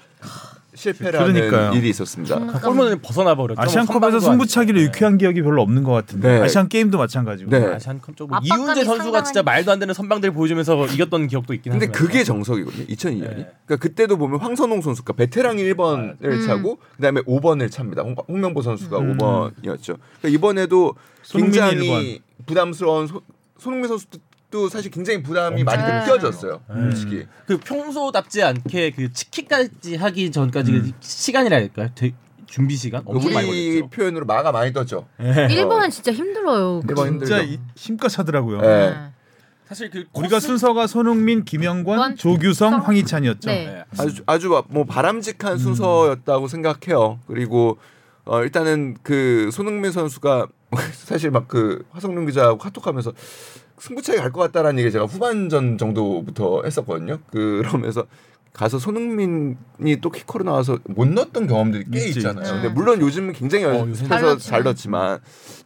실패를 0.79 1.19
그러니까요. 1.19 1.73
일이 1.75 1.89
있었습니다. 1.91 2.39
중압감. 2.39 2.63
골문을 2.63 2.99
벗어나 3.03 3.35
버렸죠. 3.35 3.61
아시안컵에서 3.61 4.21
승부차기를. 4.21 4.81
유쾌한 4.83 5.19
기억이 5.19 5.43
별로 5.43 5.61
없는 5.63 5.83
것 5.83 5.93
같은데 5.93 6.39
네. 6.39 6.45
아시안 6.45 6.69
게임도 6.69 6.97
마찬가지고 6.99 7.51
네. 7.51 7.75
아시안컵 7.75 8.15
압박감이 8.21 8.47
이훈재 8.47 8.85
선수가 8.85 9.25
진짜 9.25 9.43
상당하니- 9.43 9.45
말도 9.45 9.73
안 9.73 9.79
되는 9.81 9.93
선방들 9.95 10.31
보여주면서 10.33 10.87
이겼던 10.87 11.27
기억도 11.27 11.53
있긴 11.55 11.73
하지만. 11.73 11.93
그게 11.93 12.23
정석이거든요. 12.25 12.87
2002년이. 12.87 13.21
네. 13.37 13.51
그러니까 13.67 13.77
그때도 13.77 14.17
보면 14.17 14.41
황선홍 14.41 14.81
선수가 14.83 15.13
베테랑이 15.15 15.63
1번을 15.65 16.17
음. 16.25 16.47
차고 16.47 16.79
그다음에 16.97 17.21
5번을 17.23 17.71
찹니다. 17.71 18.03
홍, 18.03 18.15
홍명보 18.29 18.63
선수가 18.63 18.99
음. 18.99 19.19
5번이었죠. 19.19 19.97
그러니까 20.21 20.29
이번에도 20.29 20.95
굉장히 21.31 22.21
부담스러운 22.47 23.07
소, 23.09 23.23
손흥민 23.59 23.89
선수도 23.89 24.19
사실 24.71 24.91
굉장히 24.91 25.23
부담이 25.23 25.63
많이 25.63 25.83
엄청 25.83 25.99
느껴졌어요. 26.17 26.61
음. 26.71 26.91
솔직히. 26.91 27.27
그 27.47 27.59
평소답지 27.59 28.43
않게 28.43 28.93
그 28.93 29.13
치킨까지 29.13 29.97
하기 29.97 30.31
전까지 30.33 30.73
음. 30.73 30.83
그 30.83 30.93
시간이라 31.01 31.57
할까요? 31.57 31.91
되게 31.95 32.15
준비 32.47 32.77
시간 32.77 33.03
엄청 33.05 33.33
많이 33.35 33.49
우리 33.49 33.67
걸렸죠. 33.81 33.91
표현으로 33.91 34.25
마가 34.25 34.53
많이 34.53 34.73
떴죠. 34.73 35.07
일본은 35.51 35.91
진짜 35.91 36.13
힘들어요. 36.13 36.81
일본 36.89 37.19
진짜 37.21 37.37
힘들죠. 37.43 37.53
이- 37.53 37.61
힘껏 37.77 38.09
차더라고요. 38.09 38.61
네. 38.63 38.91
네. 38.91 38.97
사실 39.69 39.91
그 39.91 40.07
우리가 40.15 40.37
코스- 40.37 40.47
순서가 40.47 40.87
손흥민, 40.87 41.45
김영권, 41.45 41.99
권, 41.99 42.17
조규성, 42.17 42.71
성. 42.71 42.81
황희찬이었죠. 42.87 43.51
네. 43.51 43.67
네. 43.67 43.85
아주 43.99 44.23
아주 44.25 44.63
뭐 44.71 44.85
바람직한 44.87 45.59
순서였다고 45.59 46.49
생각해요. 46.49 47.21
그리고 47.27 47.77
어 48.25 48.43
일단은 48.43 48.97
그 49.03 49.51
손흥민 49.53 49.93
선수가 49.93 50.47
사실 50.93 51.31
막 51.31 51.49
그 51.49 51.85
화성룡 51.91 52.25
기자하고 52.27 52.57
카톡하면서 52.57 53.13
승부차기 53.81 54.19
갈 54.19 54.33
것 54.33 54.41
같다라는 54.41 54.79
얘기 54.81 54.91
제가 54.91 55.07
후반전 55.07 55.79
정도부터 55.79 56.63
했었거든요. 56.65 57.19
그러면서 57.31 58.07
가서 58.59 58.81
손흥민이 58.81 60.01
또 60.01 60.11
키커로 60.11 60.45
나와서 60.45 60.81
못 60.89 61.07
넣었던 61.07 61.47
경험들이 61.47 61.85
꽤 61.93 62.09
있지, 62.09 62.19
있잖아요. 62.19 62.55
근데 62.55 62.69
물론 62.69 63.01
요즘은 63.01 63.33
굉장히 63.33 63.65
어, 63.65 63.79
연습해서 63.79 64.33
요새 64.33 64.51
잘. 64.51 64.65
넣지만 64.65 65.21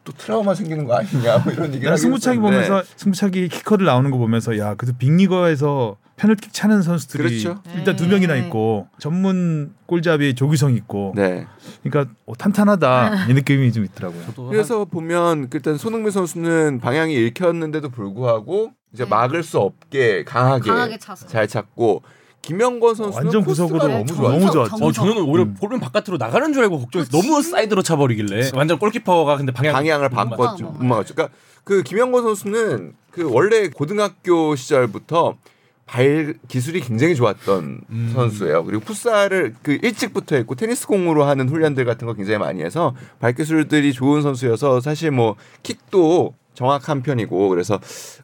또 0.04 0.12
트라우마 0.12 0.54
생기는 0.54 0.84
거 0.84 0.96
아니냐 0.96 1.38
뭐 1.38 1.52
이런 1.54 1.68
얘기를 1.72 1.88
난 1.88 1.96
승부차기 1.96 2.38
했었는데 2.38 2.68
보면서 2.68 2.86
승부차기 2.96 3.48
키커를 3.48 3.86
나오는 3.86 4.10
거 4.10 4.18
보면서 4.18 4.58
야 4.58 4.74
그래도 4.74 4.94
빅리거에서 4.98 5.96
페널틱 6.16 6.52
차는 6.52 6.82
선수들이 6.82 7.40
그렇죠. 7.42 7.62
일단 7.74 7.96
두 7.96 8.04
네. 8.04 8.10
명이나 8.10 8.36
있고 8.36 8.88
전문 8.98 9.72
골잡이 9.86 10.34
조규성 10.34 10.74
있고 10.74 11.14
네. 11.16 11.46
그러니까 11.82 12.12
어, 12.26 12.34
탄탄하다 12.36 13.28
이 13.30 13.32
느낌이 13.32 13.72
좀 13.72 13.86
있더라고요. 13.86 14.50
그래서 14.50 14.84
보면 14.84 15.48
일단 15.54 15.78
손흥민 15.78 16.10
선수는 16.10 16.80
방향이 16.80 17.14
읽혔는데도 17.14 17.88
불구하고 17.88 18.72
이제 18.92 19.04
네. 19.04 19.08
막을 19.08 19.42
수 19.42 19.58
없게 19.60 20.24
강하게, 20.24 20.68
강하게. 20.68 20.98
잘 20.98 21.48
찼고 21.48 22.02
김영권 22.42 22.96
선수는 22.96 23.24
완전 23.24 23.44
구석으로 23.44 23.78
너무 23.78 24.04
네, 24.04 24.04
좋아요. 24.04 24.38
너무 24.38 24.50
좋았죠. 24.50 24.84
어 24.84 24.92
저는 24.92 25.22
오히려 25.22 25.44
음. 25.44 25.54
보면 25.54 25.80
바깥으로 25.80 26.18
나가는 26.18 26.52
줄 26.52 26.64
알고 26.64 26.86
그치? 26.92 27.10
너무 27.10 27.40
사이드로 27.40 27.82
차버리길래 27.82 28.50
완전 28.54 28.78
골키퍼가 28.78 29.36
근데 29.36 29.52
방향 29.52 29.72
방향을 29.74 30.08
못 30.08 30.16
바꿨죠. 30.16 30.64
못 30.66 30.84
막았죠. 30.84 31.14
그러니까 31.14 31.36
그 31.64 31.82
김영권 31.82 32.24
선수는 32.24 32.94
그 33.12 33.30
원래 33.32 33.68
고등학교 33.68 34.56
시절부터 34.56 35.36
발 35.86 36.34
기술이 36.48 36.80
굉장히 36.80 37.14
좋았던 37.14 37.80
음. 37.90 38.10
선수예요. 38.14 38.64
그리고 38.64 38.82
풋살을 38.82 39.54
그 39.62 39.78
일찍부터 39.82 40.36
했고 40.36 40.54
테니스 40.54 40.86
공으로 40.86 41.24
하는 41.24 41.48
훈련들 41.48 41.84
같은 41.84 42.06
거 42.06 42.14
굉장히 42.14 42.38
많이 42.38 42.62
해서 42.62 42.94
발 43.20 43.34
기술들이 43.34 43.92
좋은 43.92 44.22
선수여서 44.22 44.80
사실 44.80 45.10
뭐 45.10 45.36
킥도 45.62 46.34
정확한 46.54 47.02
편이고 47.02 47.48
그래서 47.48 47.78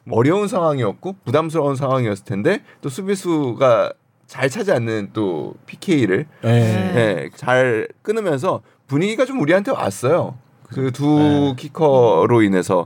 어려운 0.09 0.47
상황이었고 0.47 1.17
부담스러운 1.25 1.75
상황이었을 1.75 2.25
텐데 2.25 2.63
또 2.81 2.89
수비수가 2.89 3.93
잘 4.29 4.47
차지 4.47 4.71
않는 4.71 5.09
또 5.11 5.55
PK를 5.65 6.27
예. 6.45 6.49
예, 6.49 7.29
잘 7.35 7.87
끊으면서 8.03 8.61
분위기가 8.85 9.25
좀 9.25 9.41
우리한테 9.41 9.71
왔어요. 9.71 10.37
그두 10.67 11.17
네. 11.17 11.55
키커로 11.57 12.43
인해서 12.43 12.85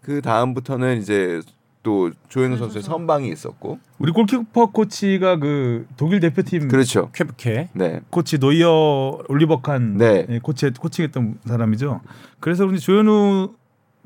그 0.00 0.22
다음부터는 0.22 0.98
이제 0.98 1.40
또 1.82 2.12
조현우 2.28 2.56
선수의 2.58 2.82
선수. 2.82 2.88
선방이 2.88 3.28
있었고 3.28 3.80
우리 3.98 4.12
골키퍼 4.12 4.66
코치가 4.66 5.36
그 5.36 5.84
독일 5.96 6.20
대표팀 6.20 6.68
그렇죠. 6.68 7.10
쾨프케. 7.12 7.70
네. 7.72 8.00
코치 8.10 8.38
노이어 8.38 9.18
올리버칸 9.28 9.96
네. 9.98 10.26
예, 10.28 10.38
코치 10.38 10.70
코칭했던 10.70 11.40
사람이죠. 11.44 12.02
그래서 12.38 12.64
그런지 12.66 12.86
조현우 12.86 13.52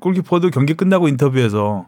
골키퍼도 0.00 0.50
경기 0.50 0.72
끝나고 0.72 1.06
인터뷰에서 1.08 1.86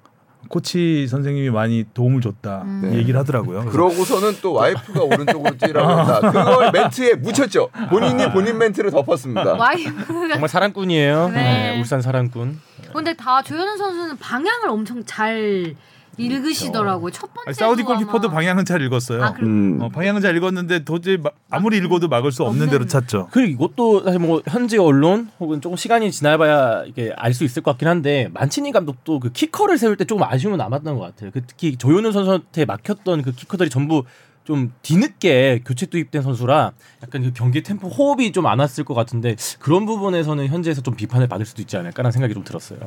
코치 0.48 1.06
선생님이 1.06 1.50
많이 1.50 1.84
도움을 1.94 2.20
줬다 2.20 2.62
음. 2.64 2.90
얘기를 2.94 3.18
하더라고요. 3.20 3.60
그래서 3.60 3.70
그러고서는 3.70 4.38
또 4.42 4.54
와이프가 4.54 5.02
오른쪽으로 5.02 5.56
뛰라고 5.56 5.88
한다. 5.88 6.20
그걸 6.32 6.72
멘트에 6.72 7.14
묻혔죠. 7.14 7.68
본인이 7.88 8.30
본인 8.32 8.58
멘트를 8.58 8.90
덮었습니다. 8.90 9.54
와이프가 9.54 10.28
정말 10.28 10.48
사랑꾼이에요. 10.48 11.28
네. 11.28 11.34
네, 11.34 11.78
울산 11.80 12.02
사랑꾼. 12.02 12.58
근데 12.92 13.14
다 13.14 13.42
조현우 13.42 13.76
선수는 13.76 14.16
방향을 14.18 14.68
엄청 14.68 15.04
잘 15.04 15.74
읽으시더라고요. 16.20 17.10
첫 17.10 17.32
번째 17.34 17.48
아니, 17.48 17.54
사우디 17.54 17.82
골키퍼도 17.84 18.30
방향은 18.30 18.64
잘 18.64 18.82
읽었어요. 18.82 19.22
아? 19.24 19.34
음. 19.42 19.78
어, 19.80 19.88
방향은 19.88 20.20
잘 20.20 20.36
읽었는데 20.36 20.84
도저히 20.84 21.16
마- 21.16 21.30
아무리 21.50 21.78
읽어도 21.78 22.08
막을 22.08 22.32
수 22.32 22.42
없는 22.44 22.62
없는. 22.62 22.70
대로 22.70 22.86
찼죠. 22.86 23.28
그리고 23.32 23.66
이것도 23.66 24.04
사실 24.04 24.18
뭐 24.20 24.42
현지 24.48 24.78
언론 24.78 25.30
혹은 25.40 25.60
조금 25.60 25.76
시간이 25.76 26.10
지나봐야 26.12 26.84
이게 26.86 27.12
알 27.16 27.32
수 27.34 27.44
있을 27.44 27.62
것 27.62 27.72
같긴 27.72 27.88
한데 27.88 28.28
만치니 28.34 28.72
감독도 28.72 29.20
그 29.20 29.30
키커를 29.32 29.78
세울 29.78 29.96
때 29.96 30.04
조금 30.04 30.22
아쉬움은 30.24 30.58
남았던 30.58 30.96
것 30.98 31.00
같아요. 31.04 31.30
그 31.32 31.40
특히 31.46 31.76
조현우 31.76 32.12
선수한테 32.12 32.64
막혔던 32.64 33.22
그 33.22 33.32
키커들이 33.32 33.70
전부 33.70 34.04
좀 34.44 34.72
뒤늦게 34.82 35.60
교체 35.64 35.86
투입된 35.86 36.22
선수라 36.22 36.72
약간 37.04 37.22
그 37.22 37.30
경기 37.32 37.62
템포 37.62 37.88
호흡이 37.88 38.32
좀 38.32 38.46
안 38.46 38.58
왔을 38.58 38.82
것 38.84 38.94
같은데 38.94 39.36
그런 39.60 39.86
부분에서는 39.86 40.46
현지에서 40.48 40.80
좀 40.80 40.96
비판을 40.96 41.28
받을 41.28 41.46
수도 41.46 41.62
있지 41.62 41.76
않을까라는 41.76 42.10
생각이 42.10 42.34
좀 42.34 42.42
들었어요. 42.42 42.78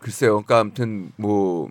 글쎄요. 0.00 0.42
그러니까 0.42 0.60
아무튼 0.60 1.10
뭐 1.16 1.70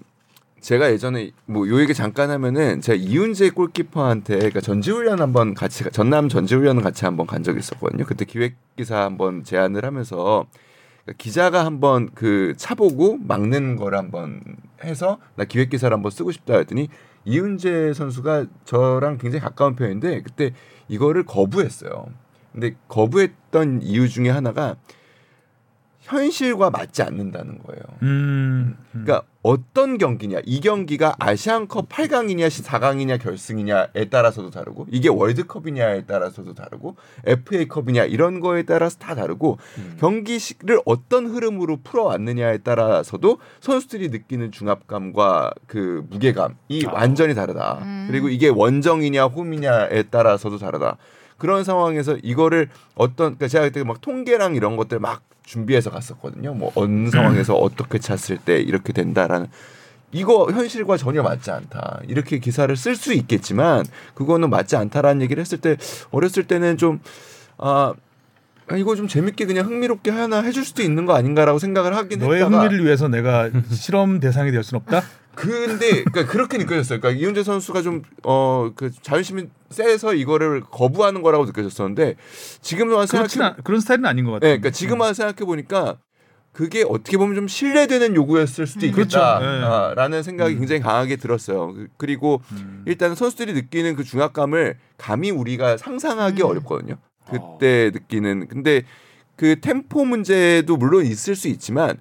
제가 0.59 0.91
예전에 0.91 1.31
뭐 1.45 1.67
요 1.67 1.79
얘기 1.79 1.93
잠깐 1.93 2.29
하면은 2.31 2.81
제가 2.81 2.95
이윤재 2.95 3.51
골키퍼한테 3.51 4.35
그러니까 4.37 4.59
전지훈련 4.61 5.21
한번 5.21 5.53
같이 5.53 5.83
가- 5.83 5.89
전남 5.91 6.29
전지훈련을 6.29 6.81
같이 6.81 7.05
한번 7.05 7.27
간 7.27 7.43
적이 7.43 7.59
있었거든요. 7.59 8.05
그때 8.05 8.25
기획 8.25 8.55
기사 8.75 9.03
한번 9.03 9.43
제안을 9.43 9.85
하면서 9.85 10.45
그러니까 11.03 11.17
기자가 11.17 11.63
한번 11.65 12.09
그 12.15 12.53
차보고 12.57 13.17
막는 13.21 13.75
걸 13.75 13.95
한번 13.95 14.41
해서 14.83 15.19
나 15.35 15.45
기획 15.45 15.69
기사를 15.69 15.93
한번 15.95 16.11
쓰고 16.11 16.31
싶다 16.31 16.57
했더니 16.57 16.89
이윤재 17.25 17.93
선수가 17.93 18.45
저랑 18.65 19.17
굉장히 19.19 19.41
가까운 19.43 19.75
편인데 19.75 20.21
그때 20.23 20.51
이거를 20.87 21.23
거부했어요. 21.23 22.07
근데 22.51 22.75
거부했던 22.87 23.81
이유 23.83 24.09
중에 24.09 24.29
하나가 24.29 24.75
현실과 26.07 26.69
맞지 26.69 27.03
않는다는 27.03 27.59
거예요. 27.63 27.81
음, 28.01 28.77
음. 28.95 29.03
그러니까 29.03 29.23
어떤 29.43 29.97
경기냐 29.97 30.39
이 30.45 30.61
경기가 30.61 31.15
아시안컵 31.19 31.89
8강이냐 31.89 32.47
4강이냐 32.47 33.21
결승이냐에 33.21 34.09
따라서도 34.09 34.49
다르고 34.49 34.87
이게 34.89 35.09
월드컵이냐에 35.09 36.05
따라서도 36.05 36.53
다르고 36.53 36.95
FA컵이냐 37.25 38.05
이런 38.05 38.39
거에 38.39 38.63
따라서 38.63 38.97
다 38.97 39.15
다르고 39.15 39.57
음. 39.77 39.97
경기를 39.99 40.79
어떤 40.85 41.27
흐름으로 41.27 41.79
풀어왔느냐에 41.83 42.59
따라서도 42.59 43.39
선수들이 43.59 44.09
느끼는 44.09 44.51
중압감과 44.51 45.51
그 45.67 46.05
무게감이 46.09 46.85
아. 46.87 46.91
완전히 46.93 47.35
다르다. 47.35 47.79
음. 47.81 48.07
그리고 48.09 48.29
이게 48.29 48.47
원정이냐 48.47 49.25
홈이냐에 49.25 50.03
따라서도 50.03 50.57
다르다. 50.57 50.97
그런 51.37 51.63
상황에서 51.63 52.17
이거를 52.23 52.69
어떤 52.95 53.35
그러니까 53.35 53.47
제가 53.47 53.65
그때 53.65 53.83
막 53.83 54.01
통계랑 54.01 54.55
이런 54.55 54.75
것들 54.75 54.99
막 54.99 55.21
준비해서 55.43 55.89
갔었거든요. 55.89 56.53
뭐 56.53 56.71
어느 56.75 57.09
상황에서 57.09 57.55
어떻게 57.55 57.99
찼을 57.99 58.37
때 58.43 58.59
이렇게 58.59 58.91
된다라는 58.93 59.47
이거 60.11 60.47
현실과 60.51 60.97
전혀 60.97 61.21
맞지 61.21 61.51
않다. 61.51 62.01
이렇게 62.07 62.39
기사를 62.39 62.73
쓸 62.75 62.95
수 62.95 63.13
있겠지만 63.13 63.85
그거는 64.13 64.49
맞지 64.49 64.75
않다라는 64.75 65.21
얘기를 65.21 65.41
했을 65.41 65.57
때 65.59 65.77
어렸을 66.11 66.45
때는 66.47 66.77
좀 66.77 66.99
아, 67.57 67.93
아, 68.69 68.75
이거 68.75 68.95
좀 68.95 69.07
재밌게 69.07 69.45
그냥 69.45 69.65
흥미롭게 69.65 70.11
하나 70.11 70.41
해줄 70.41 70.65
수도 70.65 70.81
있는 70.81 71.05
거 71.05 71.15
아닌가라고 71.15 71.59
생각을 71.59 71.95
하긴 71.95 72.19
너의 72.19 72.41
했다가 72.43 72.63
흥미를 72.63 72.85
위해서 72.85 73.07
내가 73.07 73.49
실험 73.71 74.19
대상이 74.19 74.51
될 74.51 74.63
수는 74.63 74.81
없다. 74.81 75.03
근데 75.37 76.03
그러니까 76.03 76.25
그렇게 76.25 76.57
느껴졌어요. 76.57 76.99
그러니까 76.99 77.19
이윤재 77.21 77.43
선수가 77.43 77.81
좀 77.83 78.03
어 78.23 78.71
그 78.75 78.91
자존심이 79.01 79.45
세서 79.69 80.13
이거를 80.15 80.61
거부하는 80.61 81.21
거라고 81.21 81.45
느껴졌었는데 81.45 82.15
지금 82.61 82.89
와서 82.91 83.05
생각해 83.27 83.53
않, 83.55 83.63
그런 83.63 83.79
스타일은 83.81 84.05
아닌 84.05 84.25
것 84.25 84.31
같아요. 84.33 84.51
네, 84.53 84.57
그러니까 84.59 84.69
지금 84.71 84.99
와서 85.01 85.13
생각해 85.13 85.45
보니까 85.45 85.97
그게 86.53 86.83
어떻게 86.87 87.17
보면 87.17 87.35
좀 87.35 87.47
신뢰되는 87.47 88.15
요구였을 88.15 88.65
수도 88.65 88.87
음. 88.87 88.91
그렇죠. 88.91 89.19
있겠다라는 89.19 90.23
생각이 90.23 90.55
음. 90.55 90.59
굉장히 90.59 90.81
강하게 90.81 91.15
들었어요. 91.17 91.73
그- 91.73 91.87
그리고 91.97 92.41
음. 92.53 92.83
일단 92.87 93.13
선수들이 93.15 93.53
느끼는 93.53 93.95
그 93.95 94.03
중압감을 94.03 94.77
감히 94.97 95.29
우리가 95.31 95.77
상상하기 95.77 96.41
음. 96.41 96.47
어렵거든요. 96.47 96.97
그때 97.29 97.91
느끼는 97.93 98.47
근데 98.47 98.83
그 99.35 99.59
템포 99.59 100.05
문제도 100.05 100.75
물론 100.77 101.05
있을 101.05 101.35
수 101.35 101.47
있지만 101.47 101.97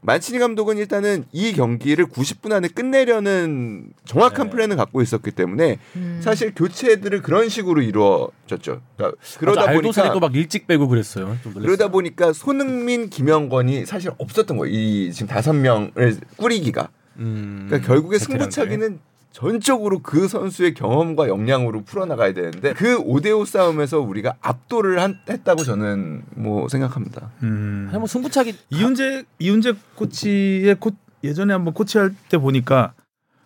만치니 0.00 0.38
감독은 0.38 0.78
일단은 0.78 1.24
이 1.32 1.52
경기를 1.52 2.06
90분 2.06 2.52
안에 2.52 2.68
끝내려는 2.68 3.90
정확한 4.04 4.46
네. 4.46 4.50
플랜을 4.50 4.76
갖고 4.76 5.02
있었기 5.02 5.32
때문에 5.32 5.78
음. 5.96 6.20
사실 6.22 6.54
교체들을 6.54 7.20
그런 7.22 7.48
식으로 7.48 7.82
이루어졌죠. 7.82 8.80
그러니까 8.96 9.20
그러다 9.38 9.60
맞아, 9.62 9.72
보니까 9.72 9.88
알도사리도 9.88 10.20
막 10.20 10.36
일찍 10.36 10.66
빼고 10.66 10.86
그랬어요. 10.88 11.36
그러다 11.54 11.88
보니까 11.88 12.32
손흥민, 12.32 13.10
김영건이 13.10 13.86
사실 13.86 14.12
없었던 14.18 14.56
거예요. 14.56 14.74
이 14.74 15.12
지금 15.12 15.26
다섯 15.26 15.52
명을 15.52 16.16
꾸리기가. 16.36 16.90
음, 17.16 17.66
그러니까 17.66 17.86
결국에 17.88 18.18
베테랑들. 18.18 18.52
승부차기는 18.52 19.00
전적으로 19.38 20.00
그 20.00 20.26
선수의 20.26 20.74
경험과 20.74 21.28
역량으로 21.28 21.82
풀어나가야 21.84 22.34
되는데 22.34 22.72
그 22.72 22.98
5대5 22.98 23.46
싸움에서 23.46 24.00
우리가 24.00 24.34
압도를 24.40 25.00
한, 25.00 25.20
했다고 25.30 25.62
저는 25.62 26.24
뭐 26.34 26.68
생각합니다. 26.68 27.30
음. 27.44 27.86
아니, 27.88 27.98
뭐 27.98 28.08
승부차기 28.08 28.56
이윤재 28.70 29.26
이윤재 29.38 29.74
코치의 29.94 30.74
코, 30.80 30.90
예전에 31.22 31.52
한번 31.52 31.72
코치할 31.72 32.16
때 32.28 32.36
보니까 32.36 32.94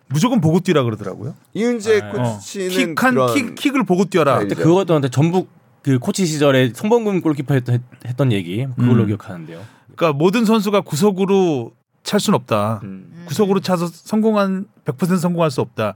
무조건 0.07 0.41
보고 0.41 0.61
뛰라 0.61 0.81
그러더라고요. 0.81 1.35
이윤재 1.53 2.01
아, 2.01 2.09
어. 2.09 2.11
코치는 2.33 2.95
킥한 2.95 3.13
그런 3.13 3.33
킥 3.35 3.53
킥을 3.53 3.83
보고 3.83 4.05
뛰어라. 4.05 4.33
스타일이죠. 4.33 4.55
근데 4.55 4.67
그것도 4.67 4.93
근데 4.95 5.09
전북 5.09 5.47
그 5.83 5.99
코치 5.99 6.25
시절에 6.25 6.71
성범근 6.73 7.21
골키퍼 7.21 7.53
했던, 7.53 7.83
했던 8.03 8.31
얘기 8.31 8.65
그걸로 8.79 9.03
음. 9.03 9.07
기억하는데요. 9.07 9.61
그러니까 9.95 10.17
모든 10.17 10.43
선수가 10.43 10.81
구석으로 10.81 11.71
찰 12.03 12.19
수는 12.19 12.35
없다. 12.37 12.81
음. 12.83 13.23
구석으로 13.27 13.59
차서 13.61 13.87
성공한 13.87 14.65
100% 14.85 15.17
성공할 15.17 15.51
수 15.51 15.61
없다. 15.61 15.93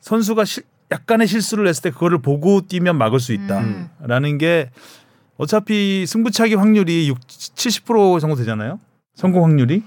선수가 0.00 0.44
실- 0.44 0.64
약간의 0.90 1.26
실수를 1.26 1.66
했을 1.66 1.82
때 1.82 1.90
그거를 1.90 2.18
보고 2.18 2.60
뛰면 2.60 2.98
막을 2.98 3.20
수 3.20 3.32
음. 3.32 3.88
있다라는 3.98 4.38
게 4.38 4.70
어차피 5.36 6.04
승부차기 6.06 6.54
확률이 6.54 7.08
6, 7.08 7.18
70% 7.26 8.20
정도 8.20 8.36
되잖아요. 8.36 8.78
성공 9.14 9.44
확률이. 9.44 9.82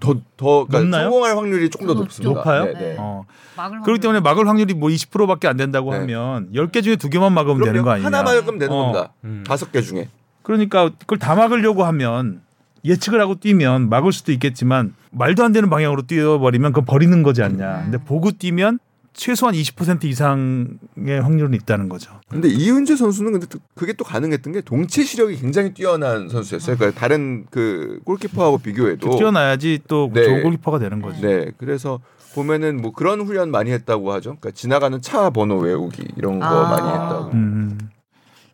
더, 0.00 0.14
더 0.36 0.66
그러니까 0.66 0.78
높나요? 0.80 1.02
성공할 1.04 1.36
확률이 1.36 1.70
조금 1.70 1.86
더. 1.86 1.94
높습니다. 1.94 2.34
높아요? 2.34 2.64
네, 2.66 2.72
네. 2.74 2.96
어. 2.98 3.24
막을 3.56 3.80
그렇기 3.82 4.00
때문에 4.00 4.20
막을 4.20 4.46
확률이 4.46 4.74
뭐 4.74 4.90
20%밖에 4.90 5.48
안 5.48 5.56
된다고 5.56 5.92
네. 5.92 6.00
하면 6.00 6.52
10개 6.52 6.82
중에 6.82 6.96
두 6.96 7.08
개만 7.08 7.32
막으면 7.32 7.64
되는. 7.64 7.82
거 7.82 7.90
아니냐. 7.90 8.06
하나 8.06 8.22
막으면 8.22 8.58
되는 8.58 8.72
어. 8.74 8.78
겁니다. 8.92 9.12
음. 9.24 9.44
다섯 9.46 9.72
개 9.72 9.80
중에. 9.80 10.08
그러니까 10.42 10.90
그걸 10.90 11.18
다 11.18 11.34
막으려고 11.34 11.84
하면 11.84 12.42
예측을 12.84 13.20
하고 13.20 13.34
뛰면 13.36 13.88
막을 13.88 14.12
수도 14.12 14.32
있겠지만 14.32 14.94
말도 15.10 15.44
안 15.44 15.52
되는 15.52 15.70
방향으로 15.70 16.02
뛰어버리면 16.02 16.72
그건 16.72 16.84
버리는 16.84 17.22
거지 17.22 17.42
않냐. 17.42 17.82
근데 17.84 17.98
보고 17.98 18.30
뛰면 18.30 18.78
최소한 19.14 19.54
20% 19.54 20.04
이상의 20.04 21.20
확률은 21.22 21.54
있다는 21.54 21.88
거죠. 21.88 22.20
근데 22.28 22.48
이윤재 22.48 22.96
선수는 22.96 23.32
근데 23.32 23.46
또 23.46 23.60
그게 23.74 23.92
또 23.92 24.04
가능했던 24.04 24.52
게 24.52 24.60
동체 24.60 25.04
시력이 25.04 25.36
굉장히 25.36 25.72
뛰어난 25.72 26.28
선수였어요. 26.28 26.76
그러니까 26.76 26.98
다른 26.98 27.46
그 27.50 28.00
골키퍼하고 28.04 28.58
비교해도 28.58 29.16
뛰어나야지 29.16 29.80
또 29.86 30.10
네. 30.12 30.24
좋은 30.24 30.42
골키퍼가 30.42 30.80
되는 30.80 31.00
거지. 31.00 31.20
네, 31.20 31.52
그래서 31.58 32.00
보면은 32.34 32.82
뭐 32.82 32.92
그런 32.92 33.20
훈련 33.20 33.52
많이 33.52 33.70
했다고 33.70 34.12
하죠. 34.14 34.36
그러니까 34.40 34.50
지나가는 34.50 35.00
차 35.00 35.30
번호 35.30 35.58
외우기 35.58 36.02
이런 36.16 36.40
거 36.40 36.46
아. 36.46 36.68
많이 36.68 36.88
했다고. 36.88 37.30
음. 37.34 37.78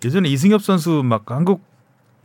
예전에 0.05 0.29
이승엽 0.29 0.63
선수 0.63 1.03
막 1.03 1.31
한국 1.31 1.63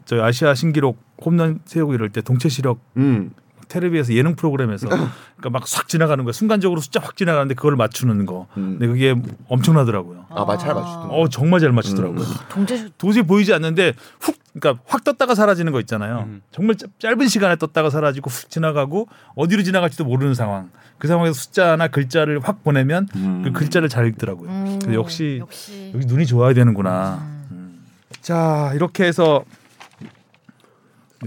저 0.05 0.21
아시아 0.23 0.53
신기록 0.53 0.97
홈런 1.23 1.59
세우고 1.65 1.93
이럴 1.93 2.09
때 2.09 2.21
동체 2.21 2.49
시력 2.49 2.79
음. 2.97 3.31
텔레비에서 3.67 4.13
예능 4.13 4.35
프로그램에서 4.35 4.87
그러니까 4.87 5.49
막 5.49 5.67
싹 5.67 5.87
지나가는 5.87 6.23
거야 6.23 6.31
순간적으로 6.33 6.79
숫자 6.81 6.99
확 7.01 7.17
지나가는데 7.17 7.55
그걸 7.55 7.75
맞추는 7.75 8.27
거. 8.27 8.45
음. 8.57 8.77
근데 8.77 8.87
그게 8.87 9.15
엄청나더라고요. 9.47 10.25
아, 10.29 10.45
맞- 10.45 10.59
잘 10.59 10.75
맞추던데. 10.75 11.07
어 11.15 11.27
정말 11.29 11.59
잘 11.59 11.71
맞추더라고요. 11.71 12.19
음. 12.21 12.25
동체 12.49 12.89
도저히 12.99 13.23
보이지 13.23 13.51
않는데 13.53 13.93
훅 14.19 14.35
그러니까 14.59 14.81
확 14.87 15.03
떴다가 15.03 15.33
사라지는 15.33 15.71
거 15.71 15.79
있잖아요. 15.81 16.25
음. 16.27 16.41
정말 16.51 16.75
짧- 16.75 16.91
짧은 16.99 17.27
시간에 17.27 17.55
떴다가 17.55 17.89
사라지고 17.89 18.29
훅 18.29 18.51
지나가고 18.51 19.07
어디로 19.35 19.63
지나갈지도 19.63 20.05
모르는 20.05 20.35
상황. 20.35 20.69
그 20.99 21.07
상황에서 21.07 21.33
숫자나 21.33 21.87
글자를 21.87 22.39
확 22.41 22.63
보내면 22.63 23.07
음. 23.15 23.41
그 23.43 23.51
글자를 23.51 23.89
잘 23.89 24.05
읽더라고요. 24.07 24.49
음, 24.49 24.79
그래서 24.79 24.93
역시 24.99 25.37
역시 25.41 25.91
여기 25.95 26.05
눈이 26.05 26.27
좋아야 26.27 26.53
되는구나. 26.53 27.19
음. 27.51 27.83
자 28.21 28.71
이렇게 28.75 29.05
해서 29.05 29.43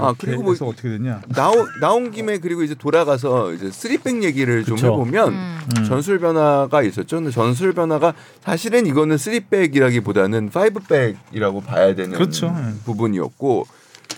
아, 0.00 0.14
그리고 0.18 0.42
뭐 0.42 0.52
어떻게 0.68 0.88
됐냐? 0.90 1.22
나온 1.28 1.66
나온 1.80 2.10
김에 2.10 2.38
그리고 2.38 2.62
이제 2.62 2.74
돌아가서 2.74 3.52
이제 3.52 3.70
쓰리백 3.70 4.22
얘기를 4.22 4.64
좀 4.64 4.76
그쵸. 4.76 4.86
해보면 4.88 5.32
음. 5.32 5.58
음. 5.78 5.84
전술 5.84 6.18
변화가 6.18 6.82
있었죠. 6.82 7.16
근데 7.16 7.30
전술 7.30 7.72
변화가 7.72 8.14
사실은 8.40 8.86
이거는 8.86 9.18
쓰리백이라기보다는 9.18 10.50
파이브백이라고 10.50 11.60
봐야 11.62 11.94
되는 11.94 12.12
그렇죠. 12.12 12.46
예. 12.56 12.84
부분이었고 12.84 13.66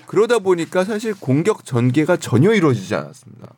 그러다 0.07 0.39
보니까 0.41 0.85
사실 0.85 1.15
공격 1.19 1.65
전개가 1.65 2.17
전혀 2.17 2.53
이루어지지 2.53 2.95
않았습니다. 2.95 3.49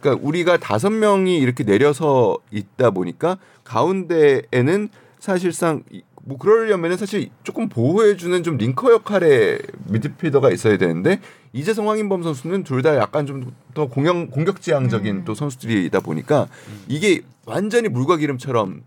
그러니까 0.00 0.26
우리가 0.26 0.56
다섯 0.58 0.90
명이 0.90 1.38
이렇게 1.38 1.64
내려서 1.64 2.36
있다 2.50 2.90
보니까 2.90 3.38
가운데에는 3.64 4.88
사실상 5.18 5.82
이- 5.90 6.02
뭐 6.26 6.38
그러려면은 6.38 6.96
사실 6.96 7.28
조금 7.42 7.68
보호해주는 7.68 8.42
좀 8.42 8.56
링커 8.56 8.92
역할의 8.92 9.58
미드필더가 9.90 10.50
있어야 10.50 10.78
되는데 10.78 11.20
이재성 11.52 11.88
황인범 11.88 12.22
선수는 12.22 12.64
둘 12.64 12.82
다 12.82 12.96
약간 12.96 13.26
좀 13.26 13.52
더 13.74 13.86
공격 13.88 14.30
공격지향적인 14.30 15.16
음. 15.16 15.24
또 15.24 15.34
선수들이다 15.34 15.98
보니까 16.00 16.46
이게 16.88 17.22
완전히 17.44 17.88
물과 17.88 18.16
기름처럼 18.18 18.82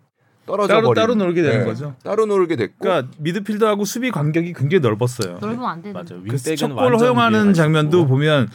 떨어져 0.45 0.75
따로 0.75 0.87
버리는 0.87 1.01
따로 1.03 1.15
놀게 1.15 1.41
되는 1.41 1.59
네, 1.59 1.65
거죠. 1.65 1.93
따로 2.03 2.25
놀게 2.25 2.55
됐고 2.55 2.75
그러니까 2.79 3.11
미드필더하고 3.19 3.83
수비 3.83 4.11
간격이 4.11 4.53
굉장히 4.53 4.79
넓었어요. 4.81 5.39
넓으면 5.41 5.65
안 5.65 5.81
되는. 5.81 5.93
맞아. 5.93 6.15
그 6.15 6.21
윙백은 6.23 6.55
첫골 6.55 6.77
완전 6.77 6.99
허용하는 7.01 7.53
장면도. 7.53 8.07
보면 8.07 8.47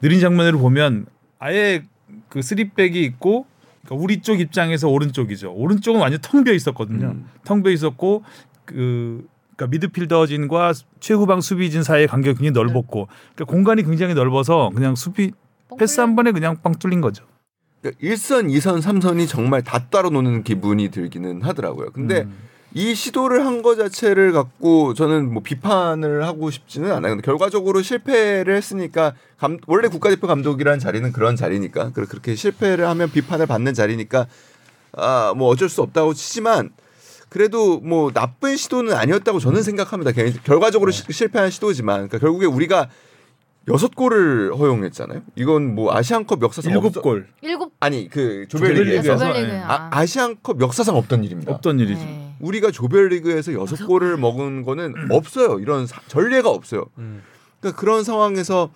느린 0.00 0.20
장면으로 0.20 0.58
보면 0.60 1.06
아예 1.40 1.82
그 2.28 2.40
쓰리백이 2.40 3.02
있고 3.02 3.46
그러니까 3.84 4.02
우리 4.02 4.20
쪽 4.20 4.40
입장에서 4.40 4.88
오른쪽이죠. 4.88 5.52
오른쪽은 5.52 6.00
완전 6.00 6.20
텅 6.22 6.44
비어 6.44 6.54
있었거든요. 6.54 7.08
음. 7.08 7.28
텅 7.44 7.62
비어 7.62 7.72
있었고 7.72 8.24
그 8.64 9.26
그러니까 9.56 9.66
미드필더진과 9.70 10.72
최후방 11.00 11.40
수비진 11.40 11.82
사이의 11.82 12.08
간격이 12.08 12.38
굉장히 12.38 12.66
넓었고 12.66 13.08
그러니까 13.34 13.44
공간이 13.44 13.82
굉장히 13.84 14.14
넓어서 14.14 14.70
그냥 14.74 14.94
수비 14.96 15.32
패스 15.78 16.00
한 16.00 16.16
번에 16.16 16.32
그냥 16.32 16.56
빵 16.62 16.74
뚫린 16.74 17.00
거죠. 17.00 17.24
그러니까 17.80 18.00
1선, 18.02 18.48
2선, 18.50 18.80
3선이 18.80 19.28
정말 19.28 19.62
다 19.62 19.86
따로 19.90 20.10
노는 20.10 20.42
기분이 20.42 20.88
들기는 20.88 21.42
하더라고요. 21.42 21.90
근데 21.92 22.22
음. 22.22 22.34
이 22.76 22.94
시도를 22.94 23.46
한 23.46 23.62
거 23.62 23.76
자체를 23.76 24.32
갖고 24.32 24.94
저는 24.94 25.32
뭐 25.32 25.42
비판을 25.42 26.26
하고 26.26 26.50
싶지는 26.50 26.90
않아요. 26.92 27.12
근데 27.12 27.24
결과적으로 27.24 27.80
실패를 27.82 28.56
했으니까 28.56 29.14
감, 29.38 29.58
원래 29.66 29.88
국가대표 29.88 30.26
감독이라는 30.26 30.80
자리는 30.80 31.12
그런 31.12 31.36
자리니까 31.36 31.92
그렇게 31.92 32.34
실패를 32.34 32.86
하면 32.88 33.10
비판을 33.10 33.46
받는 33.46 33.74
자리니까 33.74 34.26
아 34.96 35.32
뭐 35.36 35.48
어쩔 35.48 35.68
수 35.68 35.82
없다고 35.82 36.14
치지만 36.14 36.70
그래도 37.28 37.78
뭐 37.80 38.10
나쁜 38.12 38.56
시도는 38.56 38.92
아니었다고 38.92 39.38
저는 39.40 39.62
생각합니다. 39.62 40.12
개인- 40.12 40.34
결과적으로 40.44 40.90
시- 40.90 41.04
실패한 41.10 41.50
시도지만 41.50 41.94
그러니까 42.08 42.18
결국에 42.18 42.46
우리가 42.46 42.88
여섯 43.68 43.94
골을 43.96 44.54
허용했잖아요. 44.56 45.22
이건 45.36 45.74
뭐 45.74 45.96
아시안컵 45.96 46.42
역사상 46.42 46.70
일곱 46.72 47.00
골 47.02 47.26
일곱 47.40 47.72
아니 47.80 48.08
그 48.10 48.46
조별리그에서 48.48 49.16
조별리그. 49.16 49.52
예. 49.54 49.58
아, 49.64 49.88
아시안컵 49.92 50.60
역사상 50.60 50.96
없던 50.96 51.24
일입니다. 51.24 51.52
없던 51.54 51.80
일이죠. 51.80 52.00
네. 52.04 52.23
우리가 52.40 52.70
조별리그에서 52.70 53.52
여섯 53.54 53.86
골을 53.86 54.16
먹은 54.16 54.62
거는 54.64 54.94
없어요. 55.10 55.58
이런 55.60 55.86
사- 55.86 56.00
전례가 56.08 56.48
없어요. 56.50 56.86
음. 56.98 57.22
그러니까 57.60 57.80
그런 57.80 58.04
상황에서 58.04 58.70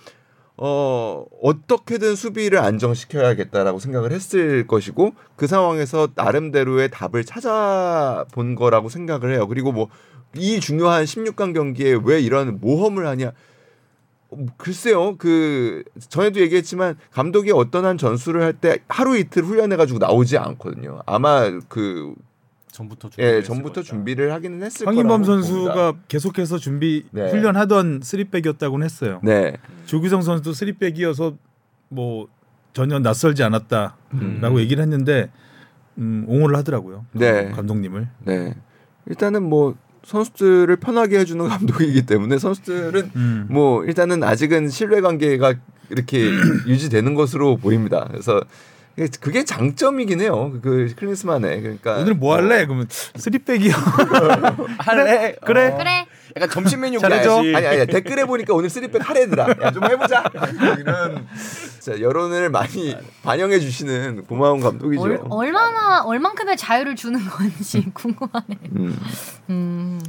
어 0.60 1.24
어떻게든 1.42 2.16
수비를 2.16 2.58
안정시켜야겠다라고 2.58 3.78
생각을 3.78 4.10
했을 4.12 4.66
것이고 4.66 5.12
그 5.36 5.46
상황에서 5.46 6.08
나름대로의 6.16 6.90
답을 6.90 7.24
찾아본 7.24 8.54
거라고 8.56 8.88
생각을 8.88 9.32
해요. 9.34 9.46
그리고 9.48 9.72
뭐 9.72 9.88
이 10.36 10.60
중요한 10.60 11.04
16강 11.04 11.54
경기에 11.54 11.98
왜 12.04 12.20
이런 12.20 12.60
모험을 12.60 13.06
하냐? 13.06 13.32
어, 14.28 14.46
글쎄요. 14.58 15.16
그 15.16 15.82
전에도 16.10 16.40
얘기했지만 16.40 16.98
감독이 17.12 17.50
어떤 17.50 17.86
한 17.86 17.96
전술을 17.96 18.42
할 18.42 18.52
때 18.52 18.76
하루 18.88 19.16
이틀 19.16 19.42
훈련해 19.42 19.76
가지고 19.76 19.98
나오지 20.00 20.36
않거든요. 20.36 21.00
아마 21.06 21.50
그 21.68 22.14
전부터 22.78 23.08
예, 23.18 23.42
준비를 23.42 23.42
전부터 23.42 23.82
준비를 23.82 24.32
하기는 24.32 24.62
했을 24.62 24.86
황인범 24.86 25.22
거라고 25.22 25.24
선수가 25.24 25.74
봅니다. 25.74 26.04
계속해서 26.06 26.58
준비 26.58 27.04
네. 27.10 27.28
훈련하던 27.30 28.00
쓰리백이었다고는 28.02 28.84
했어요. 28.84 29.20
네. 29.24 29.56
조규성 29.86 30.22
선수도 30.22 30.52
쓰리백이어서 30.52 31.34
뭐 31.88 32.28
전혀 32.72 33.00
낯설지 33.00 33.42
않았다라고 33.42 33.96
음. 34.12 34.58
얘기를 34.58 34.80
했는데 34.82 35.30
음, 35.98 36.24
옹호를 36.28 36.56
하더라고요. 36.58 37.06
네. 37.12 37.48
감독님을. 37.50 38.08
네. 38.24 38.54
일단은 39.06 39.42
뭐 39.42 39.74
선수들을 40.04 40.76
편하게 40.76 41.18
해주는 41.18 41.46
감독이기 41.48 42.06
때문에 42.06 42.38
선수들은 42.38 43.10
음. 43.16 43.46
뭐 43.50 43.84
일단은 43.84 44.22
아직은 44.22 44.68
신뢰 44.68 45.00
관계가 45.00 45.54
이렇게 45.90 46.30
유지되는 46.68 47.14
것으로 47.14 47.56
보입니다. 47.56 48.06
그래서 48.08 48.40
그게 49.20 49.44
장점이긴 49.44 50.20
해요. 50.20 50.52
그 50.62 50.92
클린스만의 50.96 51.62
그러니까 51.62 51.96
오늘 51.98 52.14
뭐 52.14 52.34
할래? 52.34 52.64
그러면 52.66 52.86
쓰리백이요. 52.90 53.72
할래? 54.78 55.36
그래. 55.44 55.66
어. 55.68 55.76
그래. 55.76 56.06
약간 56.36 56.50
점심 56.50 56.80
메뉴 56.80 56.98
잘해줘. 56.98 57.30
가야지. 57.36 57.54
아니 57.56 57.66
아니 57.66 57.86
댓글에 57.86 58.24
보니까 58.24 58.54
오늘 58.54 58.68
쓰리백 58.68 59.08
하래더라. 59.08 59.48
야, 59.62 59.70
좀 59.72 59.84
해보자. 59.84 60.24
이런 60.78 61.26
자, 61.80 62.00
여론을 62.00 62.50
많이 62.50 62.96
반영해 63.22 63.60
주시는 63.60 64.24
고마운 64.24 64.60
감독이죠. 64.60 65.00
얼, 65.02 65.20
얼마나 65.30 66.02
얼만큼의 66.04 66.56
자유를 66.56 66.96
주는 66.96 67.18
건지 67.24 67.86
궁금하네. 67.94 68.58
음. 68.76 68.98
음, 69.50 70.00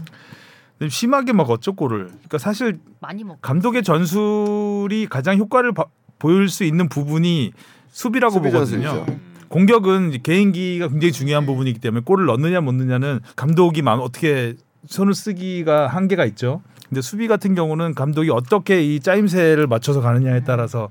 심하게 0.89 1.33
막 1.33 1.49
어쩌고를. 1.49 2.05
그러니까 2.07 2.37
사실. 2.37 2.79
감독의 3.41 3.83
전술이 3.83 5.07
가장 5.09 5.37
효과를 5.37 5.73
바- 5.73 5.85
보일 6.19 6.49
수 6.49 6.63
있는 6.65 6.89
부분이 6.89 7.53
수비라고 7.99 8.35
수비 8.35 8.49
보거든요. 8.49 8.87
전술이죠. 8.87 9.19
공격은 9.49 10.23
개인기가 10.23 10.87
굉장히 10.87 11.11
중요한 11.11 11.45
부분이기 11.45 11.79
때문에 11.79 12.03
골을 12.05 12.27
넣느냐 12.27 12.61
못 12.61 12.71
넣느냐는 12.71 13.19
감독이 13.35 13.81
마음 13.81 13.99
어떻게 13.99 14.55
손을 14.85 15.13
쓰기가 15.13 15.87
한계가 15.87 16.23
있죠. 16.27 16.61
근데 16.87 17.01
수비 17.01 17.27
같은 17.27 17.55
경우는 17.55 17.95
감독이 17.95 18.29
어떻게 18.29 18.81
이 18.81 19.01
짜임새를 19.01 19.67
맞춰서 19.67 19.99
가느냐에 19.99 20.43
따라서 20.45 20.89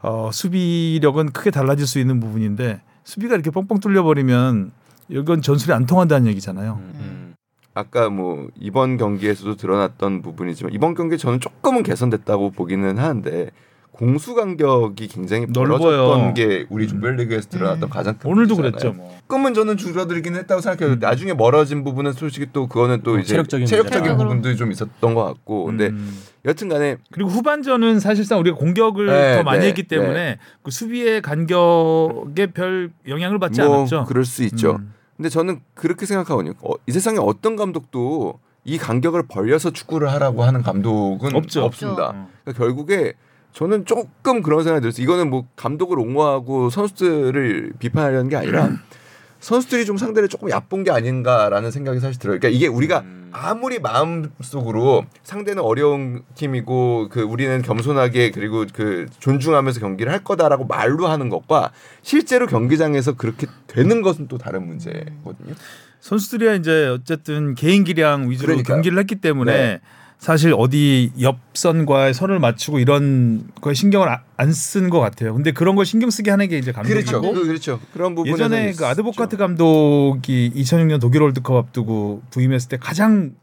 어, 0.00 0.30
수비력은 0.32 1.32
크게 1.32 1.50
달라질 1.50 1.86
수 1.86 1.98
있는 1.98 2.18
부분인데 2.18 2.80
수비가 3.04 3.34
이렇게 3.34 3.50
뻥뻥 3.50 3.80
뚫려 3.80 4.02
버리면 4.02 4.72
이건 5.10 5.42
전술이 5.42 5.74
안 5.74 5.84
통한다는 5.84 6.28
얘기잖아요. 6.28 6.80
음. 6.80 7.34
아까 7.74 8.08
뭐 8.08 8.48
이번 8.58 8.96
경기에서도 8.96 9.56
드러났던 9.56 10.22
부분이지만 10.22 10.72
이번 10.72 10.94
경기에 10.94 11.18
저는 11.18 11.40
조금은 11.40 11.82
개선됐다고 11.82 12.52
보기는 12.52 12.96
하는데 12.96 13.50
공수 13.92 14.34
간격이 14.34 15.06
굉장히 15.08 15.46
넓어요. 15.48 15.78
벌어졌던 15.78 16.34
게 16.34 16.66
우리 16.70 16.88
조별리그에서 16.88 17.48
드러났던 17.50 17.84
음. 17.84 17.88
가장 17.90 18.18
큰 18.18 18.30
오늘도 18.30 18.54
문제잖아요. 18.54 18.72
그랬죠. 18.72 18.92
뭐. 18.96 19.12
조금은 19.20 19.54
저는 19.54 19.76
줄어들긴 19.76 20.34
했다고 20.34 20.60
생각해요. 20.60 20.94
음. 20.94 20.98
나중에 20.98 21.34
멀어진 21.34 21.84
부분은 21.84 22.12
솔직히 22.12 22.46
또 22.52 22.66
그거는 22.66 23.02
또 23.02 23.14
어, 23.14 23.18
이제 23.18 23.28
체력적인 23.28 23.66
체력적인. 23.66 24.16
부분도 24.16 24.54
좀 24.56 24.72
있었던 24.72 25.14
것 25.14 25.24
같고 25.24 25.64
근데 25.66 25.88
음. 25.88 26.18
여튼간에 26.44 26.96
그리고 27.12 27.30
후반전은 27.30 28.00
사실상 28.00 28.40
우리가 28.40 28.56
공격을 28.56 29.06
네, 29.06 29.36
더 29.36 29.42
많이 29.42 29.60
네, 29.60 29.68
했기 29.68 29.84
때문에 29.84 30.38
그 30.62 30.70
수비의 30.70 31.22
간격에 31.22 32.46
별 32.52 32.90
영향을 33.06 33.38
받지 33.38 33.60
뭐 33.62 33.80
않았죠. 33.80 34.04
그럴 34.06 34.24
수 34.24 34.42
있죠. 34.44 34.72
음. 34.72 34.92
근데 35.16 35.28
저는 35.28 35.60
그렇게 35.74 36.06
생각하거든요. 36.06 36.54
어, 36.62 36.72
이 36.86 36.92
세상에 36.92 37.18
어떤 37.20 37.56
감독도 37.56 38.40
이 38.64 38.78
간격을 38.78 39.24
벌려서 39.28 39.70
축구를 39.70 40.10
하라고 40.12 40.44
하는 40.44 40.62
감독은 40.62 41.34
없죠. 41.34 41.64
없습니다. 41.64 42.08
어. 42.08 42.28
그러니까 42.44 42.64
결국에 42.64 43.14
저는 43.52 43.84
조금 43.84 44.42
그런 44.42 44.64
생각이 44.64 44.80
들었어요. 44.82 45.02
이거는 45.04 45.30
뭐 45.30 45.46
감독을 45.56 45.98
옹호하고 45.98 46.70
선수들을 46.70 47.74
비판하려는 47.78 48.28
게 48.28 48.36
아니라 48.36 48.70
선수들이 49.40 49.84
좀 49.84 49.96
상대를 49.96 50.28
조금 50.28 50.50
얕본 50.50 50.84
게 50.84 50.90
아닌가라는 50.90 51.70
생각이 51.70 52.00
사실 52.00 52.18
들어요. 52.20 52.38
그러니까 52.38 52.56
이게 52.56 52.68
우리가 52.68 53.00
음. 53.00 53.28
아무리 53.32 53.78
마음속으로 53.78 55.04
상대는 55.24 55.62
어려운 55.62 56.22
팀이고 56.34 57.08
그 57.10 57.22
우리는 57.22 57.60
겸손하게 57.62 58.30
그리고 58.30 58.64
그 58.72 59.06
존중하면서 59.18 59.80
경기를 59.80 60.12
할 60.12 60.22
거다라고 60.22 60.66
말로 60.66 61.08
하는 61.08 61.28
것과 61.28 61.72
실제로 62.02 62.46
경기장에서 62.46 63.16
그렇게 63.16 63.46
되는 63.66 64.02
것은 64.02 64.28
또 64.28 64.38
다른 64.38 64.66
문제거든요. 64.66 65.54
선수들이 66.00 66.58
이제 66.58 66.88
어쨌든 66.88 67.54
개인 67.54 67.84
기량 67.84 68.30
위주로 68.30 68.48
그러니까요. 68.48 68.76
경기를 68.76 68.98
했기 68.98 69.16
때문에 69.16 69.52
네. 69.52 69.80
사실 70.22 70.54
어디 70.56 71.10
옆선과의 71.20 72.14
선을 72.14 72.38
맞추고 72.38 72.78
이런 72.78 73.42
거에 73.60 73.74
신경을 73.74 74.06
안쓴 74.36 74.88
것 74.88 75.00
같아요. 75.00 75.34
근데 75.34 75.50
그런 75.50 75.74
걸 75.74 75.84
신경 75.84 76.10
쓰게 76.10 76.30
하는 76.30 76.48
게 76.48 76.58
이제 76.58 76.70
감독이고 76.70 77.10
그렇죠. 77.10 77.20
그, 77.20 77.44
그렇죠. 77.44 77.80
그런 77.92 78.14
부분에 78.14 78.32
예전에 78.32 78.72
그 78.72 78.86
아드보카트 78.86 79.36
감독이 79.36 80.52
2006년 80.54 81.00
독일 81.00 81.22
월드컵 81.22 81.56
앞두고 81.56 82.22
부임했을 82.30 82.68
때 82.68 82.76
가장 82.76 83.34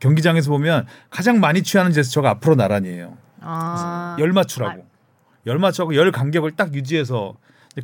경기장에서 0.00 0.50
보면 0.50 0.84
가장 1.08 1.40
많이 1.40 1.62
취하는 1.62 1.92
제스처가 1.92 2.28
앞으로 2.28 2.56
나란이에요. 2.56 3.16
아. 3.40 4.18
열 4.20 4.34
맞추라고. 4.34 4.84
열 5.46 5.58
맞추고 5.58 5.94
열 5.94 6.12
간격을 6.12 6.50
딱 6.56 6.74
유지해서 6.74 7.36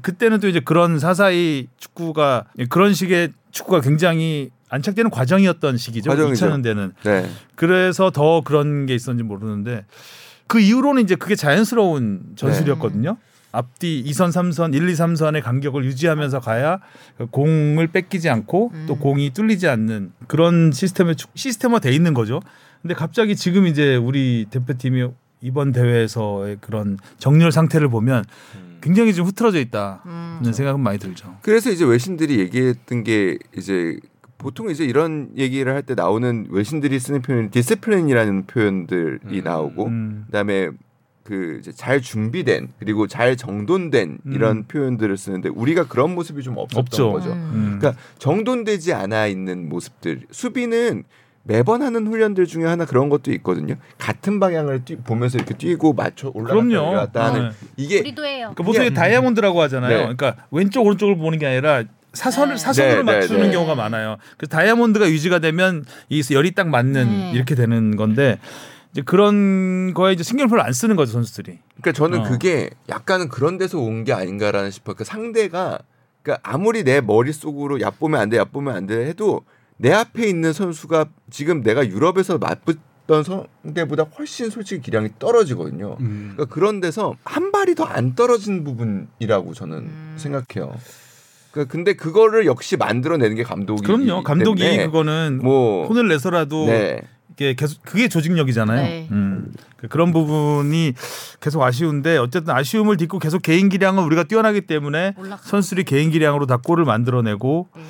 그때는 0.03 0.41
또 0.41 0.49
이제 0.49 0.61
그런 0.61 0.99
사사이 0.99 1.69
축구가 1.79 2.45
그런 2.69 2.93
식의 2.93 3.33
축구가 3.53 3.81
굉장히 3.81 4.51
안착되는 4.75 5.11
과정이었던 5.11 5.77
시기죠. 5.77 6.11
과정이죠. 6.11 6.47
2000년대는. 6.47 6.93
네. 7.05 7.29
그래서 7.55 8.11
더 8.11 8.41
그런 8.43 8.87
게 8.87 8.95
있었는지 8.95 9.23
모르는데 9.23 9.85
그 10.47 10.59
이후로는 10.61 11.03
이제 11.03 11.15
그게 11.15 11.37
자연스러운 11.37 12.33
전술이었거든요. 12.37 13.17
앞뒤 13.53 14.03
2선, 14.05 14.33
3선, 14.33 14.75
1, 14.75 14.89
2, 14.89 14.93
3선의 14.95 15.41
간격을 15.41 15.85
유지하면서 15.85 16.41
가야 16.41 16.81
그 17.17 17.27
공을 17.27 17.87
뺏기지 17.87 18.29
않고 18.29 18.73
또 18.89 18.97
공이 18.97 19.31
뚫리지 19.31 19.69
않는 19.69 20.11
그런 20.27 20.73
시스템에 20.73 21.15
축- 21.15 21.31
시스템화 21.37 21.79
돼 21.79 21.93
있는 21.93 22.15
거죠. 22.15 22.41
근데 22.83 22.95
갑자기 22.95 23.37
지금 23.37 23.67
이제 23.69 23.95
우리 23.95 24.47
대표팀이 24.51 25.07
이번 25.41 25.71
대회에서의 25.71 26.59
그런 26.61 26.99
정렬 27.19 27.53
상태를 27.53 27.89
보면 27.89 28.25
굉장히 28.81 29.15
좀 29.15 29.25
흐트러져 29.27 29.61
있다는 29.61 29.99
음. 30.45 30.53
생각은 30.53 30.81
많이 30.81 30.99
들죠. 30.99 31.37
그래서 31.41 31.71
이제 31.71 31.85
외신들이 31.85 32.41
얘기했던 32.41 33.05
게 33.05 33.39
이제 33.57 33.97
보통 34.45 34.69
이제 34.69 34.85
이런 34.85 35.31
얘기를 35.39 35.73
할 35.73 35.81
때 35.85 35.95
나오는 35.95 36.47
외신들이 36.51 36.99
쓰는 36.99 37.23
표현 37.23 37.51
discipline이라는 37.51 38.45
표현들이 38.47 39.41
나오고 39.43 39.87
음. 39.87 40.25
그다음에 40.27 40.69
그 41.23 41.57
이제 41.61 41.73
잘 41.73 42.03
준비된 42.03 42.69
그리고 42.79 43.07
잘 43.07 43.37
정돈된 43.39 44.19
이런 44.33 44.65
표현들을 44.65 45.17
쓰는데 45.17 45.49
우리가 45.49 45.89
그런 45.89 46.15
모습이 46.15 46.43
좀 46.43 46.59
없었던 46.59 46.81
없죠. 46.81 47.13
거죠. 47.13 47.33
음. 47.33 47.51
음. 47.55 47.79
그러니까 47.79 48.01
정돈되지 48.19 48.93
않아 48.93 49.27
있는 49.29 49.71
모습들 49.71 50.21
수비는 50.31 51.05
매번 51.45 51.81
하는 51.83 52.07
훈련들 52.07 52.45
중에 52.47 52.65
하나 52.65 52.85
그런 52.85 53.09
것도 53.09 53.33
있거든요. 53.33 53.77
같은 53.99 54.41
방향을 54.41 54.85
뛰, 54.85 54.97
보면서 54.97 55.39
이렇게 55.39 55.55
뛰고 55.55 55.95
맞춰 55.95 56.31
올라갔다 56.35 57.25
하는 57.27 57.49
네. 57.49 57.55
이게 57.79 58.01
우리도 58.01 58.25
해요. 58.27 58.53
그러니까 58.55 58.63
보통 58.63 58.95
다이아몬드라고 58.95 59.61
하잖아요. 59.63 59.91
네. 59.91 60.15
그러니까 60.15 60.37
왼쪽 60.51 60.85
오른쪽을 60.87 61.17
보는 61.17 61.39
게 61.39 61.47
아니라 61.47 61.85
사선을 62.15 62.55
네. 62.55 62.59
사선으로 62.59 63.03
네, 63.03 63.13
네, 63.13 63.19
맞추는 63.21 63.43
네. 63.47 63.51
경우가 63.53 63.75
많아요. 63.75 64.17
그래서 64.37 64.51
다이아몬드가 64.57 65.09
유지가 65.11 65.39
되면 65.41 65.85
이 66.09 66.23
열이 66.31 66.53
딱 66.53 66.69
맞는 66.69 67.09
네. 67.09 67.33
이렇게 67.35 67.55
되는 67.55 67.97
건데 67.97 68.39
이제 68.93 69.03
그런 69.03 69.93
거에 69.95 70.13
이제 70.13 70.23
신경을 70.23 70.49
별로 70.49 70.63
안 70.63 70.73
쓰는 70.73 70.97
거죠 70.97 71.13
선수들이. 71.13 71.59
그러니까 71.81 71.93
저는 71.93 72.21
어. 72.21 72.23
그게 72.23 72.71
약간은 72.89 73.29
그런 73.29 73.59
데서 73.59 73.79
온 73.79 74.05
게 74.05 74.13
아닌가라는 74.13 74.71
싶어요. 74.71 74.95
그 74.97 75.05
상대가 75.05 75.79
그러니까 76.23 76.49
아무리 76.49 76.85
내 76.85 77.01
머릿속으로 77.01 77.81
얕보면 77.81 78.21
안 78.21 78.29
돼, 78.31 78.39
얕보면 78.39 78.75
안 78.75 78.87
돼 78.87 79.07
해도 79.07 79.43
내 79.77 79.93
앞에 79.93 80.27
있는 80.29 80.53
선수가 80.53 81.07
지금 81.31 81.63
내가 81.63 81.87
유럽에서 81.87 82.39
맞붙던 82.39 83.25
상대보다 83.25 84.05
훨씬 84.17 84.49
솔직히 84.49 84.81
기량이 84.81 85.11
떨어지거든요. 85.19 85.97
음. 86.01 86.33
그러니까 86.37 86.55
그런 86.55 86.81
데서 86.81 87.17
한 87.25 87.51
발이 87.51 87.75
더 87.75 87.85
안 87.85 88.15
떨어진 88.15 88.63
부분이라고 88.65 89.53
저는 89.55 89.77
음. 89.79 90.15
생각해요. 90.17 90.75
그러니까 91.55 91.71
근데 91.73 91.93
그거를 91.93 92.47
역시 92.47 92.77
만들어내는 92.77 93.37
게 93.37 93.45
감독이 93.45 93.83
그럼요. 93.83 94.25
감독이 94.25 94.77
그거는 94.79 95.39
뭐 95.41 95.87
혼을 95.87 96.09
내서라도 96.09 96.67
네. 96.67 97.01
이게 97.33 97.55
계속 97.55 97.81
그게 97.85 98.09
조직력이잖아요. 98.09 98.83
네. 98.83 99.09
음. 99.13 99.53
그- 99.77 99.87
그런 99.87 100.13
부분이 100.13 100.95
계속 101.41 101.63
아쉬운데 101.63 102.17
어쨌든 102.17 102.53
아쉬움을 102.55 102.97
딛고 102.97 103.21
계속 103.21 103.41
개인 103.43 103.69
기량은 103.69 104.03
우리가 104.03 104.25
뛰어나기 104.25 104.63
때문에 104.63 105.15
선수들이 105.43 105.85
개인 105.85 106.11
기량으로 106.11 106.47
다 106.47 106.57
골을 106.57 106.85
만들어내고 106.85 107.69
네. 107.77 107.83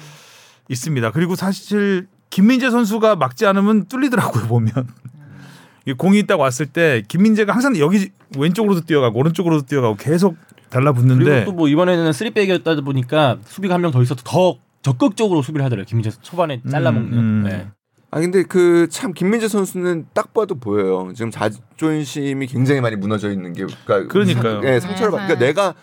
있습니다. 0.69 1.11
그리고 1.13 1.35
사실 1.35 2.07
김민재 2.29 2.71
선수가 2.71 3.17
막지 3.17 3.47
않으면 3.47 3.87
뚫리더라고요 3.87 4.47
보면 4.47 4.73
이 5.87 5.93
공이 5.93 6.27
딱 6.27 6.41
왔을 6.41 6.67
때 6.67 7.03
김민재가 7.09 7.53
항상 7.53 7.77
여기 7.79 8.11
왼쪽으로도 8.39 8.83
뛰어가고 8.83 9.19
오른쪽으로도 9.19 9.67
뛰어가고 9.67 9.97
계속 9.97 10.37
달라붙는데 10.71 11.25
그리고 11.25 11.45
또 11.45 11.53
뭐 11.53 11.69
이번에는 11.69 12.13
쓰리백이었다 12.13 12.81
보니까 12.81 13.39
수비가 13.45 13.75
한 13.75 13.81
명 13.83 13.93
더 13.93 14.03
있어도 14.03 14.23
더 14.25 14.57
적극적으로 14.83 15.43
수비를 15.43 15.65
하더라고요. 15.65 15.87
김민재 15.87 16.11
초반에 16.23 16.61
잘라먹는. 16.71 17.13
음. 17.19 17.45
네. 17.47 17.69
아 18.11 18.21
근데 18.21 18.43
그 18.45 18.87
참 18.91 19.13
김민재 19.13 19.49
선수는 19.49 20.07
딱 20.15 20.33
봐도 20.35 20.55
보여요. 20.55 21.11
지금 21.15 21.31
자존심이 21.31 22.47
굉장히 22.47 22.81
많이 22.81 22.97
무너져 22.97 23.31
있는 23.31 23.53
게 23.53 23.65
그러니까 23.85 24.09
그러니까요. 24.13 24.63
상, 24.63 24.65
예, 24.75 24.81
상처를 24.81 25.11
받. 25.13 25.27
그러니까 25.27 25.39
내가 25.47 25.75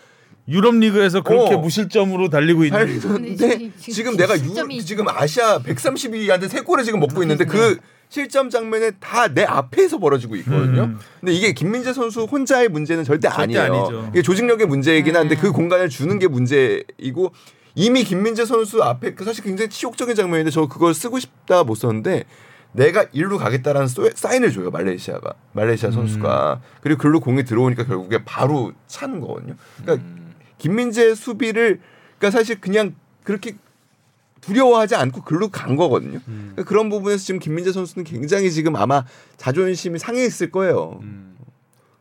유럽 0.48 0.76
리그에서 0.76 1.22
그렇게 1.22 1.54
어. 1.56 1.58
무실점으로 1.60 2.30
달리고 2.30 2.66
있는 2.66 2.78
달리는데 2.80 3.36
지금- 3.36 3.36
지금 3.38 3.72
지금 3.94 4.18
내가 4.18 4.36
유, 4.40 4.82
지금 4.84 5.06
아시아 5.08 5.60
132위한테 5.60 6.48
세 6.48 6.62
골을 6.62 6.84
지금 6.84 7.00
먹고 7.00 7.22
있는데 7.22 7.46
그 7.46 7.78
실점 8.12 8.50
장면에 8.50 8.92
다 9.00 9.30
내 9.34 9.46
앞에서 9.46 9.98
벌어지고 9.98 10.36
있거든요. 10.38 10.82
음. 10.84 11.00
근데 11.22 11.32
이게 11.32 11.54
김민재 11.54 11.94
선수 11.94 12.24
혼자의 12.26 12.68
문제는 12.68 13.06
절대, 13.06 13.30
절대 13.30 13.58
아니에요. 13.58 13.62
아니죠. 13.84 14.10
이게 14.12 14.22
조직력의 14.22 14.68
문제이긴 14.68 15.16
한데 15.16 15.36
음. 15.36 15.40
그 15.40 15.52
공간을 15.54 15.88
주는 15.88 16.20
게 16.20 16.28
문제이고 16.28 17.32
이미 17.76 18.04
김민재 18.04 18.44
선수 18.46 18.84
앞에 18.84 19.14
그 19.16 19.24
사실 19.24 19.46
굉장히 19.46 19.70
치욕적인 19.70 20.16
장면인데 20.16 20.52
저 20.52 20.68
그걸 20.68 20.94
쓰고 20.94 21.20
싶다 21.20 21.64
못 21.64 21.76
썼는데 21.76 22.26
내가 22.74 23.06
일로 23.14 23.38
가겠다라는 23.38 23.88
소- 23.88 24.10
사인을 24.14 24.52
줘요 24.52 24.72
말레이시아가 24.72 25.34
말레이시아 25.54 25.92
선수가 25.92 26.62
그리고 26.82 27.00
글로 27.02 27.22
공이 27.22 27.46
들어오니까 27.46 27.86
결국에 27.86 28.26
바로 28.26 28.74
차는 28.88 29.22
거거든요. 29.22 29.56
그러니까 29.82 30.06
김민재 30.58 31.16
수비를 31.16 31.80
그러니까 32.20 32.38
사실 32.38 32.60
그냥 32.60 32.94
그렇게 33.24 33.56
두려워하지 34.42 34.96
않고 34.96 35.22
글로 35.22 35.50
간 35.50 35.76
거거든요. 35.76 36.20
그러니까 36.26 36.64
그런 36.64 36.90
부분에서 36.90 37.24
지금 37.24 37.40
김민재 37.40 37.72
선수는 37.72 38.04
굉장히 38.04 38.52
지금 38.52 38.76
아마 38.76 39.06
자존심이 39.38 40.00
상해 40.00 40.26
있을 40.26 40.52
거예요. 40.52 41.00
음. 41.04 41.38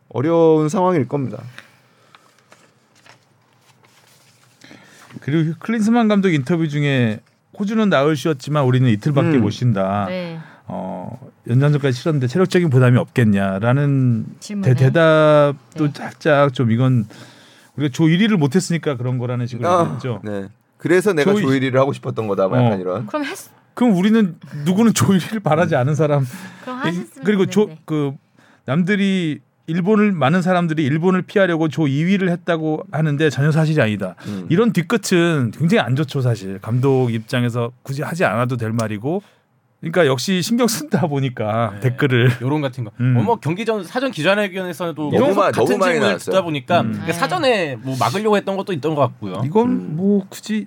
어려운 0.08 0.68
상황일 0.68 1.06
겁니다. 1.06 1.42
그리고 5.20 5.54
클린스만 5.58 6.08
감독 6.08 6.30
인터뷰 6.30 6.68
중에 6.68 7.20
호주는 7.58 7.88
나흘 7.88 8.16
쉬었지만 8.16 8.64
우리는 8.64 8.88
이틀밖에 8.88 9.36
음. 9.36 9.42
못 9.42 9.50
쉰다. 9.50 10.06
네. 10.08 10.38
어, 10.66 11.18
연장전까지 11.48 11.98
치렀는데 11.98 12.26
체력적인 12.26 12.70
부담이 12.70 12.96
없겠냐라는 12.96 14.26
질문에. 14.40 14.74
대, 14.74 14.90
답도 14.90 15.86
네. 15.86 15.92
살짝 15.94 16.54
좀 16.54 16.70
이건 16.70 17.06
우리가 17.76 17.92
조 17.92 18.04
1위를 18.04 18.36
못했으니까 18.36 18.96
그런 18.96 19.18
거라는 19.18 19.46
식으로 19.46 19.68
아, 19.68 19.82
얘기했죠. 19.82 20.20
네. 20.24 20.48
그래서 20.80 21.12
내가 21.12 21.32
조이- 21.32 21.42
조일이를 21.42 21.78
하고 21.78 21.92
싶었던 21.92 22.26
거다. 22.26 22.48
뭐 22.48 22.56
약간 22.58 22.72
어. 22.72 22.80
이런. 22.80 23.06
그럼 23.06 23.24
했 23.24 23.36
그럼 23.74 23.96
우리는 23.96 24.36
누구는 24.64 24.92
조 24.94 25.06
1위를 25.06 25.42
바라지 25.42 25.76
않은 25.76 25.94
사람 25.94 26.26
그럼 26.62 26.78
하셨으면 26.78 27.24
그리고 27.24 27.46
조. 27.46 27.68
그 27.84 28.12
남들이 28.64 29.40
일본을 29.66 30.12
많은 30.12 30.42
사람들이 30.42 30.82
일본을 30.84 31.22
피하려고 31.22 31.68
조 31.68 31.82
2위를 31.82 32.28
했다고 32.30 32.84
하는데 32.90 33.30
전혀 33.30 33.52
사실이 33.52 33.80
아니다. 33.80 34.16
음. 34.26 34.46
이런 34.48 34.72
뒤끝은 34.72 35.52
굉장히 35.56 35.78
안 35.80 35.94
좋죠 35.96 36.20
사실 36.22 36.58
감독 36.60 37.12
입장에서 37.12 37.70
굳이 37.82 38.02
하지 38.02 38.24
않아도 38.24 38.56
될 38.56 38.72
말이고 38.72 39.22
그러니까 39.80 40.06
역시 40.06 40.42
신경 40.42 40.66
쓴다 40.68 41.06
보니까 41.06 41.70
네. 41.74 41.80
댓글을 41.80 42.30
요런 42.42 42.60
같은 42.60 42.84
거. 42.84 42.90
음. 43.00 43.16
어, 43.16 43.22
뭐 43.22 43.36
경기 43.36 43.64
전 43.64 43.82
사전 43.82 44.10
기자회견에서도 44.10 45.10
너무 45.10 45.34
마- 45.34 45.50
같은 45.50 45.64
너무 45.78 45.84
질문을. 45.84 46.18
듣다 46.18 46.42
보니까 46.42 46.82
음. 46.82 46.92
그러니까 46.92 47.12
사전에 47.14 47.76
뭐 47.76 47.96
막으려고 47.98 48.36
했던 48.36 48.56
것도 48.58 48.72
있던 48.74 48.94
것 48.94 49.00
같고요. 49.02 49.40
이건 49.44 49.68
음. 49.70 49.96
뭐 49.96 50.26
굳이 50.28 50.66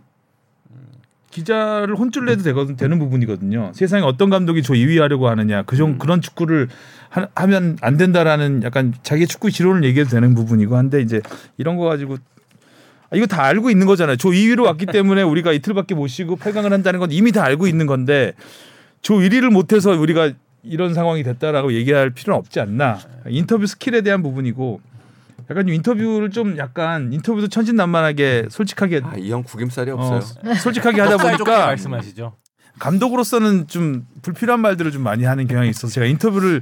기자를 1.30 1.95
혼쭐 1.95 2.26
내도 2.26 2.43
되거든 2.43 2.76
되는 2.76 2.99
부분이거든요. 2.99 3.72
세상에 3.74 4.03
어떤 4.03 4.30
감독이 4.30 4.61
조 4.61 4.74
2위 4.74 4.99
하려고 4.99 5.30
하느냐 5.30 5.64
그 5.64 5.76
음. 5.76 5.78
정 5.78 5.97
그런 5.97 6.22
축구를 6.22 6.68
하, 7.09 7.28
하면 7.36 7.78
안 7.82 7.97
된다라는 7.97 8.61
약간 8.64 8.93
자기 9.03 9.26
축구 9.28 9.49
지론을 9.51 9.84
얘기해도 9.84 10.09
되는 10.11 10.36
부분이고 10.36 10.76
한데 10.78 11.01
이제 11.01 11.22
이런 11.57 11.76
거 11.78 11.86
가지고 11.86 12.18
아, 13.09 13.16
이거 13.16 13.26
다 13.26 13.43
알고 13.43 13.70
있는 13.72 13.86
거잖아요. 13.88 14.16
조 14.18 14.30
2위로 14.30 14.64
왔기 14.66 14.86
때문에 14.93 15.22
우리가 15.24 15.53
이틀밖에 15.53 15.95
못 15.95 16.07
쉬고 16.07 16.36
8강을 16.38 16.70
한다는 16.70 16.99
건 16.99 17.11
이미 17.11 17.32
다 17.32 17.43
알고 17.43 17.66
있는 17.68 17.86
건데 17.88 18.34
조 19.04 19.16
1위를 19.16 19.51
못해서 19.51 19.91
우리가 19.91 20.32
이런 20.64 20.93
상황이 20.93 21.24
됐다라고 21.24 21.74
얘기할 21.74 22.12
필요는 22.12 22.39
없지 22.39 22.60
않나. 22.62 22.99
인터뷰 23.28 23.68
스킬에 23.68 24.01
대한 24.01 24.24
부분이고 24.24 24.82
약간 25.49 25.68
좀 25.68 25.76
인터뷰를 25.76 26.30
좀 26.32 26.58
약간 26.58 27.12
인터뷰도 27.12 27.49
천진난만하게 27.49 28.47
솔직하게 28.49 29.01
아, 29.04 29.16
이형 29.18 29.43
구김살이 29.43 29.91
어, 29.91 29.95
없어요. 29.95 30.56
솔직하게 30.56 31.01
하다 31.01 31.18
보니까 31.18 31.66
말씀하시죠. 31.68 32.38
감독으로서는 32.80 33.68
좀 33.68 34.08
불필요한 34.22 34.62
말들을 34.62 34.91
좀 34.91 35.04
많이 35.04 35.26
하는 35.26 35.47
경향이 35.47 35.70
있어서 35.70 35.93
제가 35.93 36.08
인터뷰를 36.08 36.62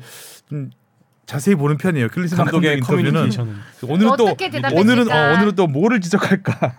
좀 0.50 0.72
자세히 1.28 1.56
보는 1.56 1.78
편이에요. 1.78 2.08
감독 2.10 2.36
감독의 2.36 2.78
인터뷰는 2.78 3.32
오늘은 3.88 4.18
또? 4.18 4.36
오늘은 4.74 5.12
어, 5.12 5.34
오늘은 5.34 5.56
또 5.56 5.68
뭐를 5.68 6.02
지적할까. 6.02 6.76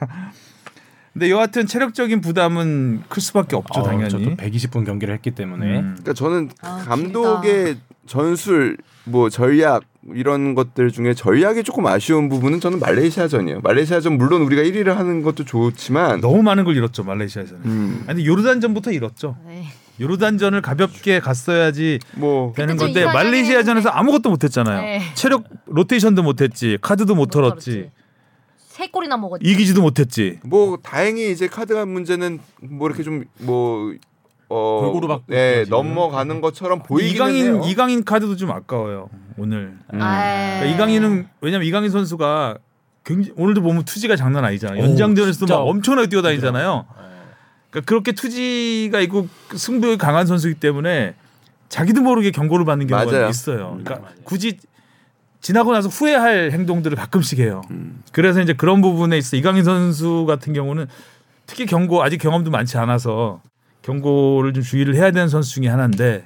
근데 1.12 1.30
여하튼 1.30 1.66
체력적인 1.66 2.20
부담은 2.20 3.02
클 3.08 3.20
수밖에 3.20 3.56
없죠 3.56 3.80
어, 3.80 3.82
당연히. 3.82 4.10
저도 4.10 4.36
120분 4.36 4.86
경기를 4.86 5.12
했기 5.14 5.30
때문에 5.30 5.66
음. 5.80 5.96
그러니까 6.00 6.14
저는 6.14 6.50
아, 6.62 6.82
감독의 6.86 7.76
전술 8.06 8.78
뭐 9.04 9.28
전략 9.28 9.84
이런 10.14 10.54
것들 10.54 10.90
중에 10.90 11.14
전략이 11.14 11.62
조금 11.62 11.86
아쉬운 11.86 12.28
부분은 12.28 12.60
저는 12.60 12.80
말레이시아전이에요. 12.80 13.60
말레이시아전 13.60 14.16
물론 14.16 14.42
우리가 14.42 14.62
1위를 14.62 14.94
하는 14.94 15.22
것도 15.22 15.44
좋지만 15.44 16.20
너무 16.20 16.42
많은 16.42 16.64
걸 16.64 16.76
잃었죠 16.76 17.04
말레이시아에서는. 17.04 17.64
음, 17.64 18.04
아니 18.06 18.26
요르단전부터 18.26 18.90
잃었죠. 18.90 19.36
네. 19.46 19.66
요르단전을 20.00 20.62
가볍게 20.62 21.20
갔어야지 21.20 22.00
뭐 22.14 22.52
되는 22.56 22.76
건데 22.76 23.04
말레이시아전에서 23.04 23.90
아무것도 23.90 24.30
못했잖아요. 24.30 24.80
네. 24.80 25.02
체력 25.14 25.44
로테이션도 25.66 26.22
못했지, 26.22 26.78
카드도 26.80 27.14
못 27.14 27.26
털었지, 27.26 27.90
세 28.82 28.88
골이나 28.88 29.16
먹었지. 29.16 29.48
이기지도 29.48 29.80
못했지. 29.80 30.40
뭐 30.42 30.76
다행히 30.82 31.30
이제 31.30 31.46
카드가 31.46 31.86
문제는 31.86 32.40
뭐 32.62 32.88
이렇게 32.88 33.04
좀뭐 33.04 33.94
어, 34.48 34.80
골고루 34.82 35.06
받고 35.06 35.24
네. 35.28 35.64
넘어가는 35.68 36.40
것처럼 36.40 36.82
보이기는 36.82 37.14
이강인 37.14 37.44
해요. 37.44 37.62
이강인 37.64 38.04
카드도 38.04 38.36
좀 38.36 38.50
아까워요 38.50 39.08
오늘. 39.38 39.78
음. 39.94 40.02
아, 40.02 40.58
그러니까 40.58 40.74
이강인은 40.74 41.28
왜냐면 41.40 41.66
이강인 41.66 41.90
선수가 41.90 42.58
굉장히 43.04 43.34
오늘도 43.36 43.62
보면 43.62 43.84
투지가 43.84 44.16
장난 44.16 44.44
아니잖아요. 44.44 44.80
오, 44.80 44.84
연장전에서도. 44.84 45.54
막 45.54 45.60
엄청나게 45.62 46.08
뛰어다니잖아요. 46.08 46.84
그러니까 47.70 47.86
그렇게 47.86 48.12
투지가 48.12 49.00
있고 49.02 49.28
승부욕이 49.54 49.96
강한 49.96 50.26
선수이기 50.26 50.58
때문에 50.60 51.14
자기도 51.68 52.02
모르게 52.02 52.32
경고를 52.32 52.66
받는 52.66 52.86
경우가 52.88 53.10
맞아요. 53.10 53.28
있어요. 53.28 53.76
음, 53.78 53.84
그러니까 53.84 54.00
맞아요. 54.00 54.16
굳이 54.24 54.58
지나고 55.42 55.72
나서 55.72 55.88
후회할 55.88 56.50
행동들을 56.52 56.96
가끔씩 56.96 57.40
해요. 57.40 57.62
음. 57.70 58.02
그래서 58.12 58.40
이제 58.40 58.52
그런 58.52 58.80
부분에 58.80 59.18
있어 59.18 59.36
이강인 59.36 59.64
선수 59.64 60.24
같은 60.26 60.52
경우는 60.52 60.86
특히 61.46 61.66
경고 61.66 62.02
아직 62.02 62.18
경험도 62.18 62.50
많지 62.50 62.78
않아서 62.78 63.40
경고를 63.82 64.52
좀 64.54 64.62
주의를 64.62 64.94
해야 64.94 65.10
되는 65.10 65.28
선수 65.28 65.54
중에 65.54 65.66
하나인데 65.68 66.24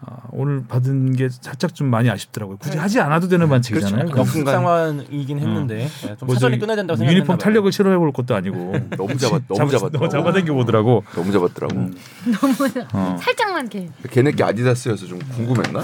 어, 0.00 0.22
오늘 0.30 0.62
받은 0.68 1.16
게 1.16 1.28
살짝 1.28 1.74
좀 1.74 1.88
많이 1.88 2.08
아쉽더라고요. 2.08 2.58
굳이 2.58 2.76
하지 2.78 3.00
않아도 3.00 3.26
되는 3.26 3.48
반칙이잖아요. 3.48 4.10
그렇죠. 4.10 4.44
상황이긴 4.44 5.40
했는데 5.40 5.88
네, 6.02 6.16
좀뭐 6.20 6.34
사전에 6.34 6.52
저기 6.52 6.58
끝나야 6.60 6.76
된다고 6.76 6.96
생각했나 6.98 7.18
유니폼. 7.18 7.38
탄력을 7.38 7.72
실험해 7.72 7.96
볼 7.98 8.12
것도 8.12 8.36
아니고 8.36 8.74
너무 8.96 9.16
잡았 9.16 9.42
너무 9.48 9.70
잡- 9.70 9.78
잡았더라고. 9.78 10.08
잡아당겨 10.08 10.54
보더라고. 10.54 11.02
너무 11.16 11.32
잡았더라고. 11.32 11.74
음. 11.74 11.94
너무 12.40 12.54
어. 12.92 13.16
살짝만 13.20 13.70
이렇게. 13.72 13.88
걔네 14.10 14.32
게 14.32 14.44
아디다스여서 14.44 15.06
좀 15.06 15.18
궁금했나? 15.34 15.80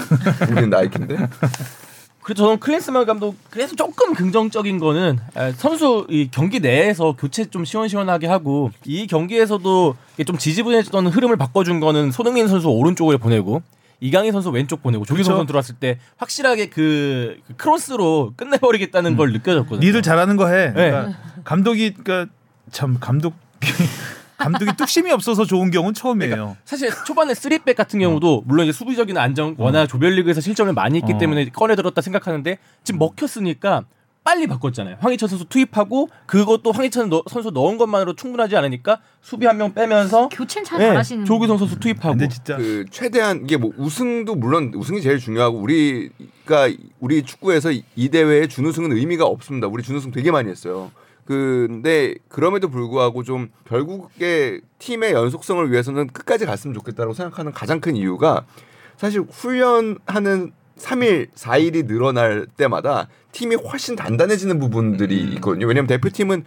우리는 0.49 0.69
나이키인데. 0.69 1.17
그래서 2.25 2.43
저는 2.43 2.59
클린스만 2.59 3.05
감독 3.05 3.35
그래서 3.51 3.75
조금 3.75 4.15
긍정적인 4.15 4.79
거는 4.79 5.19
에, 5.37 5.51
선수 5.51 6.07
이 6.09 6.27
경기 6.31 6.59
내에서 6.59 7.11
교체 7.15 7.45
좀 7.45 7.65
시원시원하게 7.65 8.25
하고 8.25 8.71
이 8.83 9.05
경기에서도 9.05 9.95
좀 10.25 10.35
지지부진했던 10.35 11.05
흐름을 11.05 11.37
바꿔준 11.37 11.79
거는 11.79 12.09
손흥민 12.09 12.47
선수 12.47 12.67
오른쪽을 12.67 13.19
보내고 13.19 13.61
이강인 13.99 14.31
선수 14.31 14.49
왼쪽 14.49 14.81
보내고 14.81 15.05
조기성 15.05 15.33
그쵸. 15.33 15.37
선수 15.37 15.47
들어왔을 15.47 15.75
때 15.75 15.99
확실하게 16.17 16.69
그, 16.69 17.37
그 17.45 17.55
크로스로 17.57 18.33
끝내버리겠다는 18.35 19.17
걸 19.17 19.31
느껴졌거든요. 19.31 19.85
니들 19.85 20.01
잘하는 20.01 20.35
거 20.35 20.47
해. 20.47 20.73
네. 20.73 20.89
그러니까 20.89 21.19
감독이 21.43 21.93
그러니까 21.93 22.33
참 22.71 22.97
감독 22.99 23.35
감독이 24.37 24.71
뚝심이 24.77 25.11
없어서 25.11 25.45
좋은 25.45 25.71
경우는 25.71 25.93
처음이에요. 25.93 26.57
사실 26.65 26.89
초반에 27.05 27.33
3백 27.33 27.75
같은 27.75 27.99
경우도 27.99 28.43
물론 28.45 28.65
이제 28.65 28.73
수비적인 28.73 29.17
안정 29.17 29.55
워낙 29.57 29.87
조별리그에서 29.87 30.41
실점을 30.41 30.71
많이 30.73 30.97
했기 30.99 31.13
어. 31.13 31.17
때문에 31.17 31.49
꺼내 31.49 31.75
들었다 31.75 32.01
생각하는데 32.01 32.57
지금 32.83 32.99
먹혔으니까 32.99 33.83
빨리 34.23 34.47
바꿨잖아요. 34.47 34.97
황희찬 35.01 35.29
선수 35.29 35.45
투입하고 35.45 36.09
그것도 36.25 36.71
황희찬 36.71 37.09
너- 37.09 37.21
선수 37.29 37.51
넣은 37.51 37.77
것만으로 37.77 38.15
충분하지 38.15 38.57
않으니까 38.57 38.99
수비 39.21 39.45
한 39.45 39.57
명 39.57 39.73
빼면서 39.75 40.29
교체는 40.29 40.65
잘 40.65 40.79
네, 40.79 40.87
잘하시는. 40.87 41.25
조기성 41.25 41.59
선수 41.59 41.79
투입하고 41.79 42.09
근데 42.17 42.27
진짜 42.27 42.57
그 42.57 42.85
최대한 42.89 43.41
이게 43.43 43.55
뭐 43.57 43.71
우승도 43.77 44.33
물론 44.33 44.71
우승이 44.75 45.01
제일 45.03 45.19
중요하고 45.19 45.59
우리가 45.59 46.69
우리 46.99 47.21
축구에서 47.21 47.71
이- 47.71 47.83
이 47.95 48.09
대회에 48.09 48.47
준우승은 48.47 48.93
의미가 48.93 49.25
없습니다. 49.25 49.67
우리 49.67 49.83
준우승 49.83 50.09
되게 50.11 50.31
많이 50.31 50.49
했어요. 50.49 50.91
근데 51.25 52.15
그럼에도 52.29 52.69
불구하고 52.69 53.23
좀 53.23 53.49
결국에 53.67 54.61
팀의 54.79 55.13
연속성을 55.13 55.71
위해서는 55.71 56.07
끝까지 56.07 56.45
갔으면 56.45 56.73
좋겠다고 56.75 57.13
생각하는 57.13 57.51
가장 57.51 57.79
큰 57.79 57.95
이유가 57.95 58.45
사실 58.97 59.21
훈련하는 59.21 60.53
3일, 60.77 61.29
4일이 61.33 61.87
늘어날 61.87 62.45
때마다 62.57 63.07
팀이 63.31 63.55
훨씬 63.55 63.95
단단해지는 63.95 64.59
부분들이 64.59 65.21
있거든요. 65.35 65.67
왜냐하면 65.67 65.87
대표팀은 65.87 66.45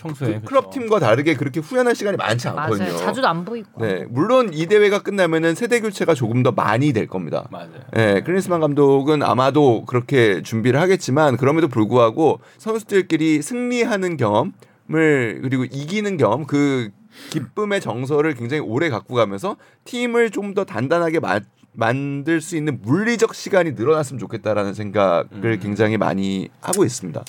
평소에 0.00 0.40
그 0.40 0.46
클럽 0.46 0.70
팀과 0.70 0.98
다르게 0.98 1.34
그렇게 1.34 1.60
훈련할 1.60 1.94
시간이 1.94 2.16
많지 2.16 2.48
않거든요. 2.48 2.84
맞아요. 2.84 2.96
자주도 2.98 3.28
안 3.28 3.44
보이고. 3.44 3.68
네, 3.84 4.06
물론 4.08 4.50
이 4.54 4.66
대회가 4.66 5.02
끝나면은 5.02 5.54
세대 5.54 5.80
교체가 5.80 6.14
조금 6.14 6.42
더 6.42 6.52
많이 6.52 6.92
될 6.92 7.06
겁니다. 7.06 7.46
맞아요. 7.50 7.70
네, 7.92 8.22
클린스만 8.22 8.60
감독은 8.60 9.22
아마도 9.22 9.84
그렇게 9.84 10.42
준비를 10.42 10.80
하겠지만 10.80 11.36
그럼에도 11.36 11.68
불구하고 11.68 12.40
선수들끼리 12.58 13.42
승리하는 13.42 14.16
경험을 14.16 15.40
그리고 15.42 15.64
이기는 15.64 16.16
경험 16.16 16.46
그 16.46 16.90
기쁨의 17.30 17.80
정서를 17.80 18.34
굉장히 18.34 18.62
오래 18.62 18.88
갖고 18.88 19.14
가면서 19.14 19.56
팀을 19.84 20.30
좀 20.30 20.54
더 20.54 20.64
단단하게 20.64 21.20
마- 21.20 21.40
만들 21.72 22.40
수 22.40 22.56
있는 22.56 22.80
물리적 22.82 23.34
시간이 23.34 23.72
늘어났으면 23.72 24.18
좋겠다라는 24.18 24.74
생각을 24.74 25.26
음. 25.32 25.58
굉장히 25.62 25.96
많이 25.96 26.48
하고 26.60 26.84
있습니다. 26.84 27.22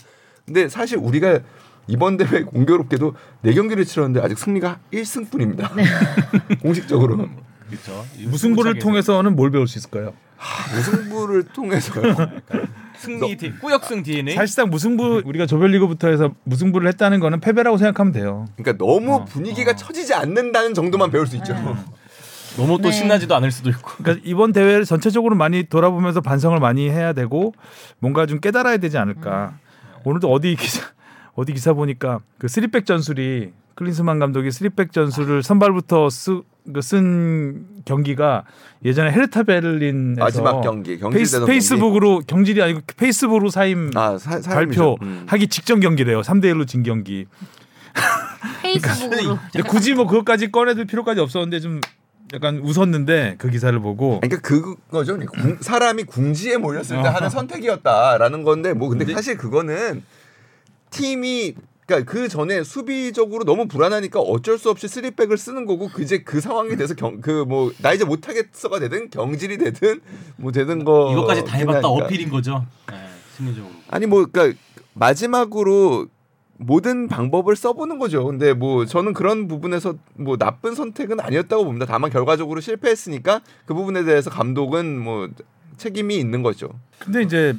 근데 0.46 0.68
사실 0.68 0.98
우리가 0.98 1.40
이번 1.88 2.18
대회 2.18 2.44
공교롭게도 2.44 3.16
네 3.42 3.54
경기를 3.54 3.86
치렀는데 3.86 4.22
아직 4.22 4.38
승리가 4.38 4.80
1승뿐입니다. 4.94 5.70
공식적으로 6.62 7.18
그렇죠. 7.70 8.06
무승부를 8.28 8.80
통해서는 8.80 9.36
뭘 9.36 9.52
배울 9.52 9.68
수 9.68 9.78
있을까요? 9.78 10.14
무승부를 10.76 11.44
통해서요. 11.44 12.16
승리 12.98 13.36
디, 13.36 13.52
꾸역승 13.58 14.04
DNA 14.04 14.36
사실상 14.36 14.70
무승부 14.70 15.24
우리가 15.26 15.48
조별리그부터 15.48 16.10
해서 16.10 16.32
무승부를 16.44 16.88
했다는 16.90 17.20
거는 17.20 17.40
패배라고 17.40 17.78
생각하면 17.78 18.14
돼요. 18.14 18.48
그러니까 18.58 18.84
너무 18.84 19.16
어. 19.16 19.26
분위기가 19.26 19.76
처지지 19.76 20.14
않는다는 20.14 20.74
정도만 20.74 21.10
배울 21.10 21.26
수 21.26 21.36
있죠. 21.38 21.54
너무 22.58 22.78
또 22.80 22.90
네. 22.90 22.92
신나지도 22.92 23.34
않을 23.36 23.50
수도 23.52 23.70
있고. 23.70 23.92
그러니까 23.98 24.22
이번 24.26 24.52
대회를 24.52 24.86
전체적으로 24.86 25.36
많이 25.36 25.64
돌아보면서 25.64 26.22
반성을 26.22 26.60
많이 26.60 26.90
해야 26.90 27.14
되고 27.14 27.54
뭔가 28.00 28.26
좀 28.26 28.40
깨달아야 28.40 28.78
되지 28.78 28.98
않을까. 28.98 29.54
오늘도 30.04 30.32
어디 30.32 30.56
기사 30.56 30.82
어디 31.34 31.54
기사 31.54 31.74
보니까 31.74 32.20
그 32.38 32.48
쓰리백 32.48 32.86
전술이 32.86 33.52
클린스만 33.76 34.20
감독이 34.20 34.52
쓰리백 34.52 34.92
전술을 34.92 35.44
선발부터 35.44 36.10
쓰, 36.10 36.42
그쓴 36.74 37.66
경기가 37.86 38.44
예전에 38.86 39.12
헤르타 39.12 39.44
베를린에서 39.44 40.20
마지막 40.24 40.62
경기 40.62 41.00
경질 41.00 41.18
페이스, 41.18 41.46
페이스북으로 41.46 42.22
경질이 42.28 42.62
아니고 42.62 42.82
페이스북으로 42.98 43.50
사임 43.50 43.90
경기. 43.92 43.98
아 43.98 44.18
사, 44.18 44.40
사임이죠. 44.40 44.52
발표 44.54 44.98
음. 45.02 45.24
하기 45.28 45.48
직전 45.48 45.80
경기래요. 45.80 46.22
3대 46.22 46.46
1로 46.54 46.68
진 46.68 46.84
경기. 46.84 47.26
페이스북으로. 48.62 49.40
근데 49.52 49.68
굳이 49.68 49.94
뭐 49.94 50.06
그것까지 50.08 50.52
꺼내들 50.52 50.86
필요까지 50.86 51.20
없었는데 51.22 51.60
좀 51.60 51.82
약간 52.34 52.60
웃었는데 52.60 53.36
그 53.38 53.50
기사를 53.50 53.78
보고 53.80 54.20
그러니까 54.22 54.42
그거죠. 54.48 55.18
궁- 55.20 55.58
사람이 55.60 56.04
궁지에 56.04 56.58
몰렸을 56.58 57.02
때 57.02 57.08
어. 57.08 57.12
하는 57.12 57.30
선택이었다라는 57.30 58.44
건데 58.44 58.74
뭐 58.74 58.90
근데 58.90 59.06
근데- 59.06 59.16
사실 59.16 59.38
그거는 59.38 60.04
팀이 60.92 61.56
그러니까 61.88 62.10
그 62.10 62.28
전에 62.30 62.64
수비적으로 62.64 63.44
너무 63.44 63.68
불안하니까 63.68 64.20
어쩔 64.22 64.58
수 64.58 64.70
없이 64.70 64.88
쓰리백을 64.88 65.38
쓰는 65.38 65.66
거고 65.66 65.90
그제 65.90 66.20
그 66.20 66.40
상황이 66.40 66.76
돼서 66.78 66.94
그 66.96 67.44
뭐 67.46 67.72
나 67.82 67.92
이제 67.94 68.06
못하겠어가 68.06 68.80
되든 68.80 69.10
경질이 69.10 69.58
되든 69.58 70.00
뭐 70.38 70.52
되든 70.52 70.86
거 70.86 71.12
이것까지 71.12 71.44
다 71.44 71.58
해봤다 71.58 71.82
그러니까. 71.82 72.06
어필인 72.06 72.30
거죠. 72.30 72.66
네, 72.90 72.96
심리적으로. 73.36 73.74
아니 73.90 74.06
뭐 74.06 74.26
그러니까 74.32 74.58
마지막으로 74.94 76.08
모든 76.58 77.08
방법을 77.08 77.56
써보는 77.56 77.98
거죠. 77.98 78.24
근데 78.24 78.54
뭐 78.54 78.86
저는 78.86 79.14
그런 79.14 79.48
부분에서 79.48 79.96
뭐 80.14 80.38
나쁜 80.38 80.76
선택은 80.76 81.20
아니었다고 81.20 81.66
봅니다. 81.66 81.86
다만 81.88 82.12
결과적으로 82.12 82.62
실패했으니까 82.62 83.42
그 83.66 83.74
부분에 83.74 84.04
대해서 84.04 84.30
감독은 84.30 85.00
뭐 85.00 85.28
책임이 85.78 86.16
있는 86.16 86.44
거죠. 86.44 86.70
근데 87.00 87.24
이제 87.24 87.56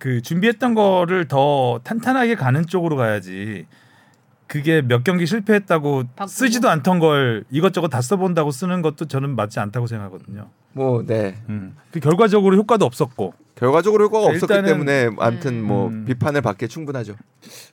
그 0.00 0.20
준비했던 0.22 0.74
거를 0.74 1.28
더 1.28 1.78
탄탄하게 1.84 2.34
가는 2.34 2.66
쪽으로 2.66 2.96
가야지. 2.96 3.66
그게 4.48 4.82
몇 4.82 5.04
경기 5.04 5.26
실패했다고 5.26 6.04
바꾸고. 6.16 6.26
쓰지도 6.26 6.68
않던 6.70 6.98
걸 6.98 7.44
이것저것 7.50 7.86
다 7.88 8.00
써본다고 8.00 8.50
쓰는 8.50 8.82
것도 8.82 9.04
저는 9.04 9.36
맞지 9.36 9.60
않다고 9.60 9.86
생각하거든요. 9.86 10.48
뭐 10.72 11.04
네. 11.06 11.36
음. 11.48 11.76
그 11.92 12.00
결과적으로 12.00 12.56
효과도 12.56 12.84
없었고 12.84 13.34
결과적으로 13.54 14.06
효과가 14.06 14.26
없었기 14.26 14.62
때문에 14.64 15.10
아무튼 15.18 15.62
뭐 15.62 15.88
음. 15.88 16.04
비판을 16.06 16.40
받기에 16.40 16.66
충분하죠. 16.66 17.14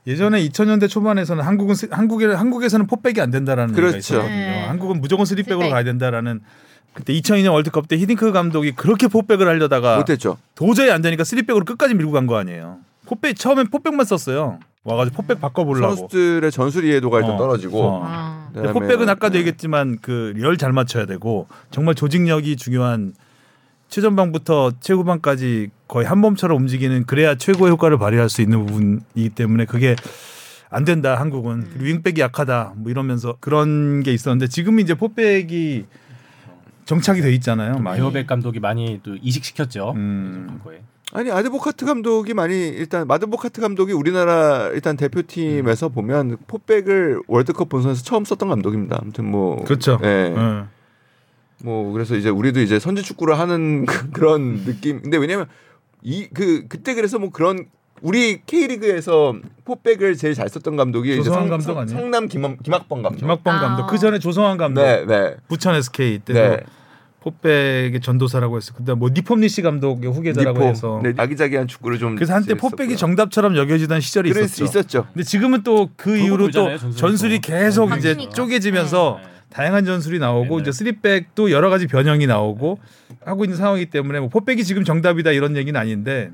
예전에 0.05 0.39
2000년대 0.47 0.87
초반에서는 0.89 1.43
한국은 1.43 1.73
스- 1.75 1.87
한국에 1.89 2.25
한국에서는 2.27 2.85
포백이 2.87 3.21
안 3.21 3.31
된다라는 3.31 3.73
얘기가 3.73 3.87
그렇죠. 3.87 3.97
있었거든요. 3.97 4.35
네. 4.35 4.65
한국은 4.67 4.99
무조건 5.01 5.25
스리백으로 5.25 5.59
스리백. 5.61 5.71
가야 5.73 5.83
된다라는 5.83 6.41
그때 6.97 7.13
2002년 7.13 7.51
월드컵 7.53 7.87
때 7.87 7.95
히딩크 7.95 8.31
감독이 8.31 8.71
그렇게 8.71 9.07
포백을 9.07 9.47
하려다가 9.47 9.97
못했죠. 9.97 10.37
도저히 10.55 10.89
안 10.89 11.03
되니까 11.03 11.23
스리백으로 11.23 11.63
끝까지 11.63 11.93
밀고 11.93 12.11
간 12.11 12.25
거 12.25 12.37
아니에요. 12.37 12.79
포백 13.05 13.37
처음엔 13.37 13.67
포백만 13.69 14.03
썼어요. 14.07 14.57
와가지고 14.83 15.15
포백 15.21 15.39
바꿔보려고. 15.39 15.95
선수들의 15.95 16.51
전술 16.51 16.85
이해도가 16.85 17.19
일단 17.19 17.35
어. 17.35 17.37
떨어지고 17.37 17.83
어. 17.83 18.01
아. 18.03 18.49
포백은 18.73 19.07
아까도 19.09 19.37
얘기했지만 19.37 19.99
그 20.01 20.33
열 20.39 20.57
잘 20.57 20.71
맞춰야 20.73 21.05
되고 21.05 21.47
정말 21.69 21.93
조직력이 21.93 22.55
중요한 22.55 23.13
최전방부터 23.89 24.71
최후방까지 24.79 25.69
거의 25.87 26.07
한 26.07 26.17
몸처럼 26.17 26.57
움직이는 26.57 27.05
그래야 27.05 27.35
최고의 27.35 27.71
효과를 27.73 27.99
발휘할 27.99 28.27
수 28.29 28.41
있는 28.41 28.65
부분이기 28.65 29.29
때문에 29.35 29.65
그게 29.65 29.95
안 30.69 30.83
된다 30.83 31.15
한국은 31.19 31.67
그리고 31.73 31.85
윙백이 31.85 32.19
약하다 32.21 32.73
뭐 32.77 32.89
이러면서 32.91 33.35
그런 33.39 34.01
게 34.03 34.13
있었는데 34.13 34.47
지금 34.47 34.79
이제 34.79 34.95
포백이 34.95 35.85
정착이 36.87 37.21
돼 37.21 37.31
있잖아요. 37.33 37.83
베어백 37.83 38.25
감독이 38.25 38.59
많이 38.59 38.99
또 39.03 39.15
이식시켰죠. 39.21 39.91
음. 39.95 40.47
과거에. 40.57 40.81
아니 41.13 41.31
아드보카트 41.31 41.85
감독이 41.85 42.33
많이 42.33 42.67
일단 42.67 43.07
마드보카트 43.07 43.61
감독이 43.61 43.93
우리나라 43.93 44.69
일단 44.73 44.97
대표팀에서 44.97 45.89
보면 45.89 46.37
포백을 46.47 47.21
월드컵 47.27 47.69
본선에서 47.69 48.03
처음 48.03 48.25
썼던 48.25 48.49
감독입니다. 48.49 48.99
아무튼 49.01 49.29
뭐 49.29 49.63
그렇죠. 49.63 49.99
예. 50.03 50.33
예. 50.35 50.63
뭐 51.63 51.91
그래서 51.93 52.15
이제 52.15 52.29
우리도 52.29 52.61
이제 52.61 52.79
선제 52.79 53.01
축구를 53.01 53.37
하는 53.37 53.85
그런 54.13 54.63
느낌. 54.65 55.01
근데 55.01 55.17
왜냐면 55.17 55.45
이 56.03 56.27
그 56.33 56.67
그때 56.67 56.93
그래서 56.93 57.19
뭐 57.19 57.31
그런 57.31 57.65
우리 58.01 58.41
K리그에서 58.45 59.35
포백을 59.65 60.15
제일 60.15 60.33
잘 60.33 60.47
썼던 60.49 60.75
감독이 60.75 61.15
조성환 61.17 61.41
성, 61.41 61.49
감독 61.49 61.63
성, 61.65 61.77
아니에요? 61.79 61.99
성남 61.99 62.27
김학, 62.27 62.61
김학범 62.63 63.01
감독. 63.01 63.17
김학범 63.19 63.55
아. 63.55 63.59
감독 63.59 63.87
그 63.87 63.97
전에 63.97 64.19
조성환 64.19 64.57
감독 64.57 64.81
네, 64.81 65.05
네. 65.05 65.35
부천 65.47 65.75
SK 65.75 66.19
때도 66.19 66.39
네. 66.39 66.59
포백의 67.21 67.99
전도사라고 68.01 68.55
했어. 68.57 68.73
근데 68.73 68.93
뭐 68.93 69.09
니폼니시 69.13 69.61
감독의 69.61 70.11
후계자라고 70.11 70.59
니포. 70.59 70.69
해서 70.69 71.01
네, 71.03 71.13
아기자기한 71.17 71.67
축구를 71.67 71.97
좀 71.99 72.15
그래서 72.15 72.33
한때. 72.33 72.53
포백이 72.53 72.95
정답처럼 72.95 73.57
여겨지던 73.57 73.99
시절이 73.99 74.29
있었죠. 74.29 74.47
수 74.47 74.63
있었죠. 74.63 75.07
근데 75.13 75.23
지금은 75.23 75.63
또 75.63 75.89
그 75.97 76.15
이후로 76.17 76.51
또. 76.51 76.77
전술이 76.95 77.39
계속 77.39 77.91
이제 77.97 78.09
바뀌니까. 78.13 78.33
쪼개지면서 78.33 79.19
네. 79.21 79.27
다양한 79.49 79.85
전술이 79.85 80.19
나오고 80.19 80.57
네, 80.57 80.61
이제 80.61 80.71
쓰리백도 80.71 81.51
여러 81.51 81.69
가지 81.69 81.87
변형이 81.87 82.27
나오고 82.27 82.79
하고 83.25 83.43
있는 83.43 83.57
상황이기 83.57 83.89
때문에 83.89 84.19
뭐 84.19 84.29
포백이 84.29 84.63
지금 84.63 84.83
정답이다 84.83 85.31
이런 85.31 85.57
얘기는 85.57 85.77
아닌데 85.79 86.31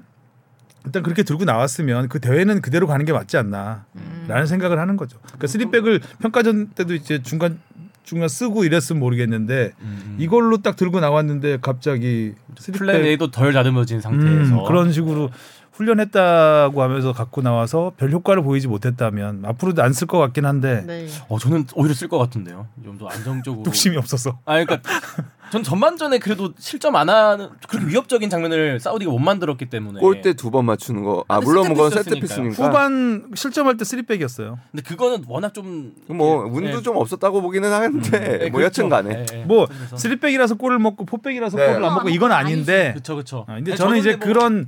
일단 0.86 1.02
그렇게 1.04 1.24
들고 1.24 1.46
나왔으면 1.46 2.10
그 2.10 2.20
대회는 2.20 2.62
그대로 2.62 2.88
가는 2.88 3.06
게 3.06 3.14
맞지 3.14 3.38
않나라는 3.38 3.84
음. 3.96 4.46
생각을 4.46 4.80
하는 4.80 4.98
거죠. 4.98 5.18
그러니까 5.24 5.48
쓰리백을 5.48 6.02
평가전 6.22 6.70
때도 6.76 6.94
이제 6.96 7.22
중간 7.22 7.60
중간 8.04 8.28
쓰고 8.28 8.66
이랬으면 8.66 9.00
모르겠는데 9.00 9.72
음. 9.80 10.18
이걸로 10.20 10.58
딱 10.58 10.76
들고 10.76 11.00
나왔는데 11.00 11.60
갑자기 11.62 12.34
플랜 12.74 13.06
A도 13.06 13.32
덜 13.32 13.54
다듬어진 13.54 14.02
상태에서 14.02 14.62
음, 14.62 14.66
그런 14.68 14.92
식으로 14.92 15.30
훈련했다고 15.72 16.82
하면서 16.84 17.14
갖고 17.14 17.42
나와서 17.42 17.94
별 17.98 18.12
효과를 18.12 18.44
보이지 18.44 18.68
못했다면 18.68 19.44
앞으로도 19.46 19.82
안 19.84 19.92
쓸 19.94 20.08
것 20.08 20.18
같긴 20.20 20.46
한데 20.46 20.84
네. 20.86 21.08
어 21.30 21.40
저는 21.40 21.66
오히려 21.76 21.94
쓸 21.96 22.08
것 22.10 22.18
같은데요. 22.20 22.68
좀 22.84 22.98
더 22.98 23.08
안정적으로. 23.08 23.64
뚝심이 23.64 23.98
없어서 23.98 24.38
아 24.46 24.64
그러니까 24.64 24.82
전 25.54 25.62
전반전에 25.62 26.18
그래도 26.18 26.52
실점 26.58 26.96
안 26.96 27.10
하는 27.10 27.48
그렇게 27.70 27.86
위협적인 27.88 28.28
장면을 28.28 28.80
사우디가 28.80 29.12
못 29.12 29.20
만들었기 29.20 29.68
때문에 29.68 30.00
골대 30.00 30.34
두 30.34 30.50
번 30.50 30.66
맞추는 30.66 31.04
거. 31.04 31.24
아 31.28 31.36
근데 31.36 31.46
물론 31.46 31.68
그건 31.68 31.92
세트피스였으니까요. 31.92 32.22
세트 32.26 32.50
피스니까. 32.56 32.68
후반 32.68 33.32
실점할 33.36 33.78
때 33.78 33.86
쓰리백이었어요. 33.86 34.58
근데 34.72 34.82
그거는 34.82 35.24
워낙 35.28 35.54
좀뭐 35.54 36.48
예, 36.48 36.50
운도 36.58 36.78
예. 36.80 36.82
좀 36.82 36.98
없었다고 36.98 37.44
보기는 37.44 37.72
하는데 37.72 38.10
네, 38.20 38.50
뭐 38.50 38.62
그렇죠. 38.62 38.82
여튼간에 38.82 39.26
예, 39.32 39.42
예. 39.42 39.44
뭐. 39.46 39.68
쓰리백이라서 39.96 40.56
골을 40.56 40.80
먹고 40.80 41.06
포백이라서 41.06 41.56
네. 41.58 41.68
골을 41.68 41.86
안 41.86 41.94
먹고 41.94 42.10
이건 42.10 42.32
아닌데 42.32 42.94
그쵸 42.96 43.16
그쵸. 43.16 43.46
아, 43.48 43.54
근데 43.54 43.74
아니, 43.74 43.78
저는 43.78 43.98
이제 44.00 44.16
뭐 44.16 44.20
그런 44.26 44.68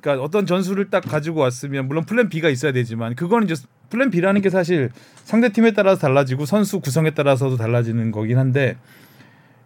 그러니까 0.00 0.24
어떤 0.24 0.46
전술을 0.46 0.90
딱 0.90 1.02
가지고 1.04 1.42
왔으면 1.42 1.86
물론 1.86 2.04
플랜 2.06 2.28
B가 2.28 2.48
있어야 2.48 2.72
되지만 2.72 3.14
그거는 3.14 3.48
이제 3.48 3.62
플랜 3.88 4.10
B라는 4.10 4.40
게 4.40 4.50
사실 4.50 4.90
상대 5.22 5.50
팀에 5.50 5.70
따라서 5.74 6.00
달라지고 6.00 6.44
선수 6.44 6.80
구성에 6.80 7.10
따라서도 7.12 7.56
달라지는 7.56 8.10
거긴 8.10 8.36
한데 8.38 8.76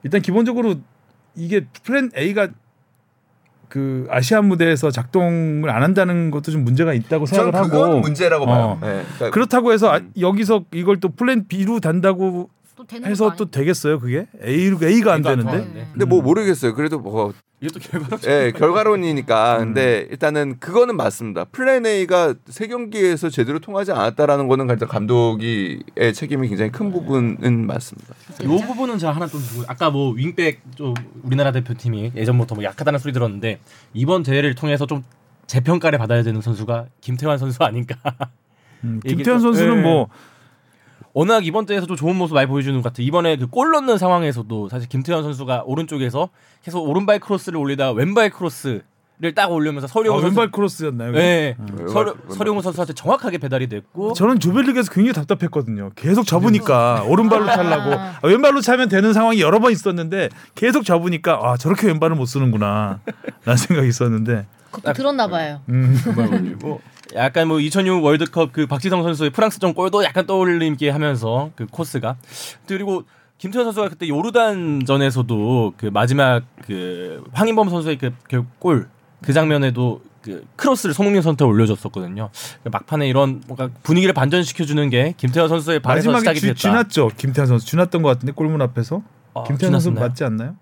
일단 0.02 0.22
기본적으로 0.22 0.76
이게 1.34 1.66
플랜 1.84 2.10
A가 2.16 2.48
그 3.68 4.06
아시안 4.10 4.46
무대에서 4.46 4.90
작동을 4.90 5.68
안 5.70 5.82
한다는 5.82 6.30
것도 6.30 6.50
좀 6.50 6.64
문제가 6.64 6.94
있다고 6.94 7.26
생각을 7.26 7.54
하고 7.54 8.00
문제라고 8.00 8.46
봐요. 8.46 8.78
어. 8.80 8.86
예. 8.86 9.02
그러니까 9.02 9.30
그렇다고 9.30 9.72
해서 9.72 9.92
아, 9.92 10.00
여기서 10.18 10.64
이걸 10.72 11.00
또 11.00 11.10
플랜 11.10 11.46
B로 11.48 11.80
단다고 11.80 12.48
또 12.78 12.86
되는 12.86 13.10
해서 13.10 13.34
또 13.36 13.50
되겠어요 13.50 13.98
그게 13.98 14.26
A로 14.44 14.78
A가 14.80 15.14
안 15.14 15.18
A가 15.18 15.30
안 15.30 15.36
되는데 15.38 15.50
되는데. 15.50 15.88
근데 15.90 16.04
뭐 16.04 16.22
모르겠어요. 16.22 16.74
그래도 16.74 17.00
뭐 17.00 17.32
이것도 17.60 17.80
결과로 17.80 18.18
예, 18.28 18.52
결과론이니까. 18.52 19.56
음. 19.56 19.58
근데 19.66 20.06
일단은 20.12 20.60
그거는 20.60 20.96
맞습니다. 20.96 21.42
플랜 21.46 21.84
A가 21.86 22.34
세 22.48 22.68
경기에서 22.68 23.30
제대로 23.30 23.58
통하지 23.58 23.90
않았다라는 23.90 24.46
거는 24.46 24.70
일단 24.70 24.88
감독이의 24.88 26.14
책임이 26.14 26.48
굉장히 26.48 26.70
큰 26.70 26.92
부분은 26.92 27.66
맞습니다. 27.66 28.14
이 28.40 28.46
부분은 28.46 28.98
제가 28.98 29.12
하나 29.12 29.26
좀 29.26 29.40
아까 29.66 29.90
뭐 29.90 30.12
윙백 30.12 30.60
좀 30.76 30.94
우리나라 31.24 31.50
대표팀이 31.50 32.12
예전부터 32.14 32.54
뭐 32.54 32.62
약하다는 32.62 33.00
소리 33.00 33.12
들었는데 33.12 33.58
이번 33.92 34.22
대회를 34.22 34.54
통해서 34.54 34.86
좀 34.86 35.02
재평가를 35.48 35.98
받아야 35.98 36.22
되는 36.22 36.40
선수가 36.40 36.86
김태환 37.00 37.38
선수 37.38 37.64
아닌가. 37.64 37.96
음, 38.84 39.00
또- 39.24 39.38
선수는 39.40 39.78
예. 39.78 39.82
뭐 39.82 40.08
워낙 41.18 41.44
이번 41.44 41.66
대회에서 41.66 41.84
좀 41.86 41.96
좋은 41.96 42.14
모습 42.14 42.34
많이 42.34 42.46
보여주는 42.46 42.80
것 42.80 42.84
같아요. 42.92 43.04
이번에 43.04 43.36
그 43.36 43.48
골 43.50 43.72
넣는 43.72 43.98
상황에서도 43.98 44.68
사실 44.68 44.88
김태환 44.88 45.24
선수가 45.24 45.64
오른쪽에서 45.66 46.28
계속 46.62 46.88
오른발 46.88 47.18
크로스를 47.18 47.58
올리다가 47.58 47.90
왼발 47.90 48.30
크로스를 48.30 48.82
딱 49.34 49.50
올리면서 49.50 49.86
아, 49.86 49.88
설영우 49.88 50.20
선수 50.20 50.26
왼발 50.38 50.52
크로스였나요? 50.52 51.10
그게? 51.10 51.56
네. 51.58 51.86
서, 51.88 51.98
왼발 52.00 52.14
설영우 52.30 52.62
선수한테 52.62 52.92
정확하게 52.92 53.38
배달이 53.38 53.66
됐고 53.68 54.12
저는 54.12 54.38
조별리그에서 54.38 54.92
굉장히 54.92 55.12
답답했거든요. 55.12 55.90
계속 55.96 56.24
접으니까 56.24 57.02
오른발로 57.08 57.46
차려고 57.46 57.94
아. 57.98 58.14
아, 58.22 58.26
왼발로 58.28 58.60
차면 58.60 58.88
되는 58.88 59.12
상황이 59.12 59.40
여러 59.40 59.58
번 59.58 59.72
있었는데 59.72 60.28
계속 60.54 60.84
접으니까 60.84 61.40
아 61.42 61.56
저렇게 61.56 61.88
왼발을 61.88 62.14
못 62.14 62.26
쓰는구나 62.26 63.00
라는 63.44 63.56
생각이 63.56 63.88
있었는데 63.88 64.46
그거 64.70 64.92
들었나 64.92 65.26
봐요. 65.26 65.62
음. 65.70 65.98
약간 67.14 67.48
뭐 67.48 67.60
2006 67.60 68.04
월드컵 68.04 68.52
그 68.52 68.66
박지성 68.66 69.02
선수의 69.02 69.30
프랑스전 69.30 69.74
골도 69.74 70.04
약간 70.04 70.26
떠올림게 70.26 70.90
하면서 70.90 71.50
그 71.56 71.66
코스가 71.66 72.16
그리고 72.66 73.04
김태현 73.38 73.64
선수가 73.66 73.88
그때 73.90 74.08
요르단전에서도 74.08 75.74
그 75.76 75.86
마지막 75.86 76.42
그 76.66 77.24
황인범 77.32 77.68
선수의 77.70 77.98
그 77.98 78.12
골 78.58 78.88
그 79.20 79.32
장면에도 79.32 80.00
그 80.22 80.44
크로스를 80.56 80.94
손흥민 80.94 81.22
선수한테 81.22 81.44
올려줬었거든요. 81.44 82.30
그 82.62 82.68
막판에 82.68 83.08
이런 83.08 83.42
뭔가 83.46 83.68
분위기를 83.82 84.12
반전시켜주는 84.14 84.90
게 84.90 85.14
김태현 85.16 85.48
선수의 85.48 85.80
발에서 85.80 86.10
마지막에 86.12 86.36
시작이 86.38 86.40
쥐, 86.40 86.46
됐다. 86.48 86.58
쥐났죠 86.58 87.10
김태현 87.16 87.46
선수 87.46 87.66
쥐났던 87.66 88.02
것 88.02 88.10
같은데 88.10 88.32
골문 88.32 88.62
앞에서 88.62 89.02
아, 89.34 89.42
김태현 89.44 89.72
선수? 89.72 89.90
맞지 89.90 90.24
않나요? 90.24 90.56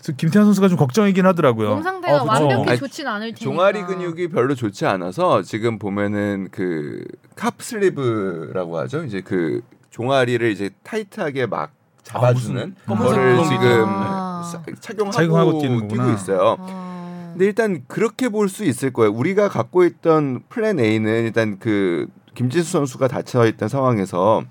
그래서 0.00 0.16
김태현 0.16 0.46
선수가 0.46 0.68
좀 0.68 0.78
걱정이긴 0.78 1.26
하더라고요. 1.26 1.74
몸 1.74 1.82
상태가 1.82 2.22
어, 2.22 2.26
그쵸. 2.26 2.46
완벽히 2.46 2.78
좋진 2.78 3.06
않을 3.06 3.34
테니까. 3.34 3.38
종아리 3.44 3.82
근육이 3.82 4.28
별로 4.28 4.54
좋지 4.54 4.86
않아서 4.86 5.42
지금 5.42 5.78
보면은 5.78 6.48
그 6.50 7.04
카프슬리브라고 7.36 8.78
하죠. 8.78 9.04
이제 9.04 9.20
그 9.20 9.60
종아리를 9.90 10.50
이제 10.50 10.70
타이트하게 10.82 11.46
막 11.46 11.70
잡아주는 12.02 12.74
아, 12.86 12.94
거를 12.96 13.36
검은색 13.36 13.60
지금 13.60 13.84
아. 13.88 14.42
사- 14.42 14.62
착용하고 15.10 15.60
뛰고. 15.60 16.10
있어요. 16.10 16.56
아. 16.58 17.28
근데 17.32 17.44
일단 17.44 17.84
그렇게 17.86 18.28
볼 18.28 18.48
수 18.48 18.64
있을 18.64 18.92
거예요. 18.92 19.12
우리가 19.12 19.48
갖고 19.48 19.84
있던 19.84 20.42
플랜 20.48 20.80
A는 20.80 21.24
일단 21.24 21.58
그 21.58 22.06
김진수 22.34 22.72
선수가 22.72 23.06
다쳐 23.08 23.46
있던 23.46 23.68
상황에서 23.68 24.42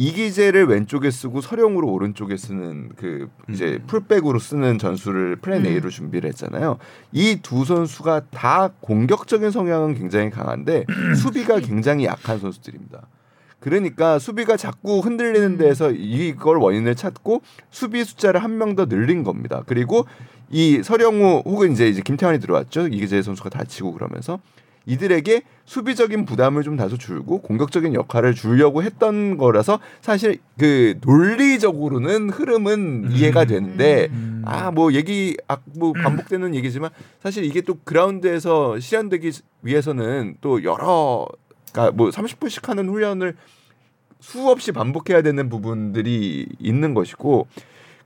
이기제를 0.00 0.64
왼쪽에 0.64 1.10
쓰고 1.10 1.42
설영우를 1.42 1.86
오른쪽에 1.92 2.38
쓰는 2.38 2.88
그 2.96 3.28
이제 3.50 3.78
풀백으로 3.86 4.38
쓰는 4.38 4.78
전술을 4.78 5.36
플랜 5.36 5.60
음. 5.60 5.66
A로 5.66 5.90
준비를 5.90 6.26
했잖아요. 6.30 6.78
이 7.12 7.38
두 7.42 7.66
선수가 7.66 8.22
다 8.30 8.70
공격적인 8.80 9.50
성향은 9.50 9.94
굉장히 9.96 10.30
강한데 10.30 10.86
수비가 11.20 11.60
굉장히 11.60 12.06
약한 12.06 12.38
선수들입니다. 12.38 13.02
그러니까 13.60 14.18
수비가 14.18 14.56
자꾸 14.56 15.00
흔들리는 15.00 15.58
데에서 15.58 15.90
이걸 15.90 16.56
원인을 16.56 16.94
찾고 16.94 17.42
수비 17.70 18.02
숫자를 18.02 18.42
한 18.42 18.52
명 18.56 18.74
더 18.76 18.86
늘린 18.86 19.22
겁니다. 19.22 19.62
그리고 19.66 20.06
이 20.48 20.80
서령우 20.82 21.42
혹은 21.44 21.72
이제 21.72 21.88
이제 21.88 22.00
김태환이 22.00 22.40
들어왔죠. 22.40 22.88
이기재 22.88 23.20
선수가 23.20 23.50
다치고 23.50 23.92
그러면서 23.92 24.40
이들에게 24.90 25.42
수비적인 25.66 26.24
부담을 26.24 26.64
좀 26.64 26.76
다소 26.76 26.98
줄고 26.98 27.40
공격적인 27.42 27.94
역할을 27.94 28.34
주려고 28.34 28.82
했던 28.82 29.36
거라서 29.36 29.78
사실 30.00 30.38
그 30.58 30.98
논리적으로는 31.00 32.30
흐름은 32.30 33.12
이해가 33.12 33.44
되는데 33.44 34.08
음. 34.10 34.42
아뭐 34.44 34.92
얘기 34.94 35.36
아, 35.46 35.58
뭐 35.76 35.92
반복되는 35.92 36.56
얘기지만 36.56 36.90
사실 37.22 37.44
이게 37.44 37.60
또 37.60 37.78
그라운드에서 37.84 38.80
실현되기 38.80 39.30
위해서는 39.62 40.34
또 40.40 40.64
여러 40.64 41.28
그러니까 41.72 41.96
뭐 41.96 42.10
30분씩 42.10 42.66
하는 42.66 42.88
훈련을 42.88 43.36
수없이 44.18 44.72
반복해야 44.72 45.22
되는 45.22 45.48
부분들이 45.48 46.48
있는 46.58 46.94
것이고 46.94 47.46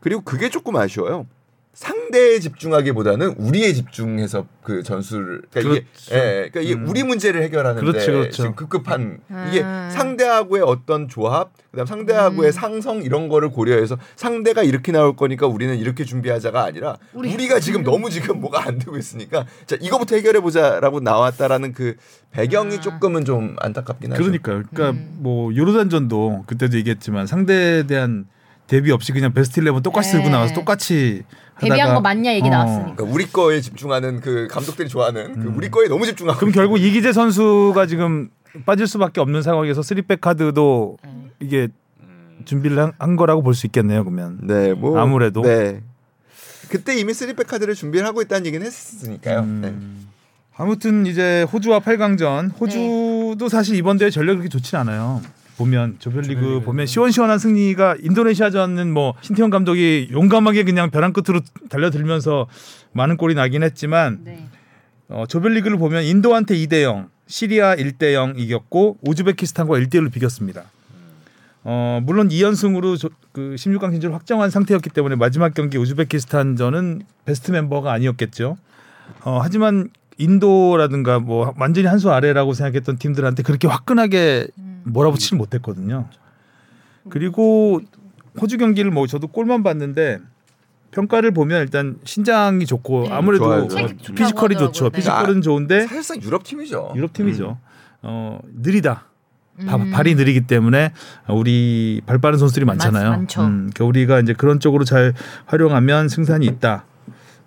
그리고 0.01 0.20
그게 0.20 0.51
조금 0.51 0.76
아쉬워요. 0.76 1.26
상대에 1.75 2.39
집중하기보다는 2.39 3.35
우리에 3.37 3.72
집중해서 3.72 4.47
그 4.62 4.83
전술을 4.85 5.43
그러니까 5.51 5.75
이게, 5.75 5.87
그렇죠. 5.93 6.14
예, 6.14 6.49
그러니까 6.51 6.61
이게 6.61 6.75
음. 6.75 6.89
우리 6.89 7.03
문제를 7.03 7.43
해결하는데 7.43 7.85
그렇죠, 7.85 8.12
그렇죠. 8.12 8.31
지금 8.31 8.55
급급한 8.55 9.18
이게 9.49 9.62
음. 9.62 9.89
상대하고의 9.93 10.62
어떤 10.62 11.09
조합, 11.09 11.51
그다음 11.72 11.87
상대하고의 11.87 12.51
음. 12.51 12.53
상성 12.53 13.03
이런 13.03 13.29
거를 13.29 13.51
고려해서 13.51 13.99
상대가 14.14 14.62
이렇게 14.62 14.93
나올 14.93 15.16
거니까 15.16 15.49
우리는 15.49 15.77
이렇게 15.77 16.05
준비하자가 16.05 16.64
아니라 16.64 16.97
우리- 17.12 17.35
우리... 17.35 17.49
가 17.49 17.59
지금 17.59 17.83
너무 17.83 18.09
지금 18.09 18.41
뭐가 18.41 18.66
안 18.66 18.79
되고 18.79 18.97
있으니까 18.97 19.45
자 19.66 19.77
이거부터 19.81 20.16
해결해 20.16 20.41
보자라고 20.41 21.01
나왔다라는 21.01 21.72
그 21.72 21.97
배경이 22.31 22.77
아. 22.77 22.81
조금은 22.81 23.25
좀 23.25 23.57
안타깝긴 23.59 24.12
하죠. 24.12 24.22
그러니까 24.43 24.91
음. 24.91 25.16
뭐 25.18 25.55
요르단전도 25.55 26.45
그때도 26.47 26.79
얘기했지만 26.79 27.27
상대에 27.27 27.83
대한 27.83 28.27
대비 28.66 28.90
없이 28.92 29.12
그냥 29.12 29.32
베스트 29.32 29.60
11 29.60 29.82
똑같이 29.82 30.12
들고 30.12 30.26
네. 30.26 30.30
나와서 30.30 30.54
똑같이 30.54 31.22
대비 31.61 31.75
안 31.75 31.80
하다가 31.80 31.94
거 31.94 32.00
맞냐 32.00 32.34
얘기 32.34 32.48
어. 32.48 32.50
나왔으니까. 32.50 32.94
그러니까 32.96 33.14
우리 33.14 33.26
거에 33.26 33.60
집중하는 33.60 34.20
그 34.20 34.48
감독들이 34.50 34.88
좋아하는 34.88 35.40
그 35.40 35.48
음. 35.48 35.56
우리 35.56 35.70
거에 35.70 35.88
너무 35.88 36.06
집중하고 36.06 36.38
그럼 36.38 36.52
결국 36.52 36.78
이기제 36.78 37.12
선수가 37.12 37.86
지금 37.86 38.30
빠질 38.66 38.86
수밖에 38.86 39.20
없는 39.20 39.42
상황에서 39.42 39.82
쓰리백 39.82 40.20
카드도 40.20 40.96
음. 41.04 41.30
이게 41.40 41.68
준비를 42.44 42.78
한, 42.78 42.92
한 42.98 43.16
거라고 43.16 43.42
볼 43.42 43.54
수 43.54 43.66
있겠네요. 43.66 44.02
그러면 44.04 44.38
네, 44.42 44.72
뭐 44.74 44.98
아무래도. 44.98 45.42
네. 45.42 45.82
그때 46.68 46.96
이미 46.98 47.12
쓰리백 47.14 47.46
카드를 47.46 47.74
준비를 47.74 48.06
하고 48.06 48.22
있다는 48.22 48.46
얘기는 48.46 48.64
했으니까요. 48.66 49.40
음. 49.40 49.60
네. 49.62 49.74
아무튼 50.56 51.04
이제 51.06 51.44
호주와 51.52 51.80
8강전 51.80 52.58
호주도 52.60 53.48
사실 53.48 53.76
이번 53.76 53.98
대회 53.98 54.08
전력 54.10 54.34
그렇게 54.34 54.48
좋진 54.48 54.78
않아요. 54.78 55.20
보면 55.57 55.96
조별리그. 55.98 56.61
보면 56.64 56.86
시원시원한 56.86 57.38
승리가 57.38 57.96
인도네시아전은 58.00 58.92
뭐 58.92 59.14
신태용 59.20 59.50
감독이 59.50 60.09
용감하게 60.12 60.64
그냥 60.64 60.90
벼랑 60.90 61.12
끝으로 61.12 61.40
달려들면서 61.70 62.46
많은 62.92 63.16
골이 63.16 63.34
나긴 63.34 63.62
했지만 63.62 64.20
네. 64.24 64.46
어, 65.09 65.24
조별리그를 65.28 65.78
보면 65.78 66.05
인도한테 66.05 66.57
2대 66.57 66.82
0, 66.82 67.09
시리아 67.26 67.76
1대 67.76 68.14
0 68.14 68.34
이겼고 68.36 68.98
우즈베키스탄과 69.02 69.78
1대 69.78 69.94
1로 69.94 70.12
비겼습니다. 70.12 70.64
어, 71.62 72.00
물론 72.02 72.28
2연승으로 72.28 72.98
조, 72.98 73.09
그 73.32 73.55
16강 73.57 73.90
진출을 73.92 74.14
확정한 74.14 74.50
상태였기 74.50 74.90
때문에 74.90 75.16
마지막 75.16 75.55
경기 75.55 75.78
우즈베키스탄전은 75.78 77.02
베스트 77.24 77.52
멤버가 77.52 77.92
아니었겠죠. 77.92 78.57
어, 79.24 79.38
하지만 79.42 79.88
인도라든가 80.18 81.18
뭐 81.18 81.55
완전히 81.59 81.86
한 81.86 81.98
수 81.98 82.11
아래라고 82.11 82.52
생각했던 82.55 82.98
팀들한테 82.98 83.42
그렇게 83.42 83.66
화끈하게 83.66 84.48
음. 84.59 84.74
몰아붙이질 84.85 85.37
못했거든요. 85.39 86.09
그리고 87.09 87.80
호주 88.41 88.59
경기를 88.59 88.91
뭐 88.91 89.07
저도 89.07 89.28
골만 89.28 89.62
봤는데 89.62 90.18
평가를 90.91 91.32
보면 91.32 91.62
일단 91.62 91.97
신장이 92.05 92.66
좋고 92.66 93.05
네. 93.09 93.12
아무래도 93.12 93.45
어, 93.47 93.68
좋아요. 93.68 93.89
피지컬이 94.14 94.57
좋죠. 94.57 94.91
피지컬은 94.91 95.43
좋은데 95.43 95.87
사실상 95.87 96.22
유럽 96.22 96.45
팀이죠. 96.45 96.93
유럽 96.97 97.12
팀이죠. 97.12 97.59
어 98.03 98.39
느리다. 98.62 99.07
바- 99.66 99.76
음. 99.76 99.91
발이 99.93 100.14
느리기 100.16 100.43
때문에 100.49 100.93
우리 101.28 102.01
발 102.07 102.18
빠른 102.18 102.39
선수들이 102.39 102.64
많잖아요. 102.66 103.11
많- 103.11 103.18
많죠. 103.20 103.43
음, 103.43 103.70
그러니까 103.72 103.85
우리가 103.85 104.20
이제 104.20 104.32
그런 104.32 104.59
쪽으로 104.59 104.85
잘 104.85 105.14
활용하면 105.47 106.09
승산이 106.09 106.45
있다. 106.47 106.87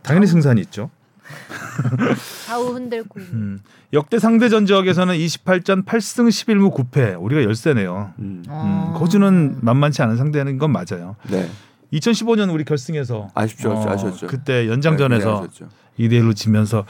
당연히 0.04 0.26
승산이 0.28 0.62
있죠. 0.62 0.90
좌우 2.46 2.74
흔들고. 2.74 3.20
음, 3.20 3.60
역대 3.94 4.20
상대 4.20 4.50
전적에서는 4.50 5.16
28전 5.16 5.86
8승 5.86 6.28
11무 6.28 6.74
9패. 6.74 7.22
우리가 7.22 7.44
열세네요. 7.44 8.14
음. 8.20 8.24
음, 8.24 8.46
어. 8.50 8.98
호주는 9.00 9.58
만만치 9.62 10.02
않은 10.02 10.18
상대는 10.18 10.58
건 10.58 10.72
맞아요. 10.72 11.16
네. 11.30 11.50
2015년 11.94 12.54
우리 12.54 12.66
결승에서 12.66 13.30
아쉽죠, 13.34 13.72
어, 13.72 13.90
아쉽죠. 13.90 14.28
그때 14.28 14.68
연장전에서 14.68 15.32
네, 15.42 15.48
아쉽죠. 15.48 15.70
2대 16.00 16.22
1로 16.22 16.36
지면서 16.36 16.86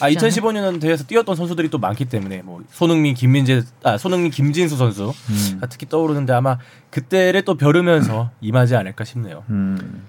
아 0.00 0.08
2015년 0.10 0.80
대회에서 0.80 1.04
뛰었던 1.04 1.34
선수들이 1.36 1.70
또 1.70 1.78
많기 1.78 2.04
때문에 2.04 2.42
뭐 2.42 2.62
손흥민, 2.70 3.14
김민재, 3.14 3.62
아 3.82 3.98
손흥민, 3.98 4.30
김진수 4.30 4.76
선수 4.76 5.12
음, 5.30 5.58
가 5.60 5.66
특히 5.66 5.88
떠오르는데 5.88 6.32
아마 6.32 6.58
그때를 6.90 7.42
또 7.42 7.56
벼르면서 7.56 8.30
임하지 8.40 8.76
않을까 8.76 9.04
싶네요. 9.04 9.44
음. 9.50 10.02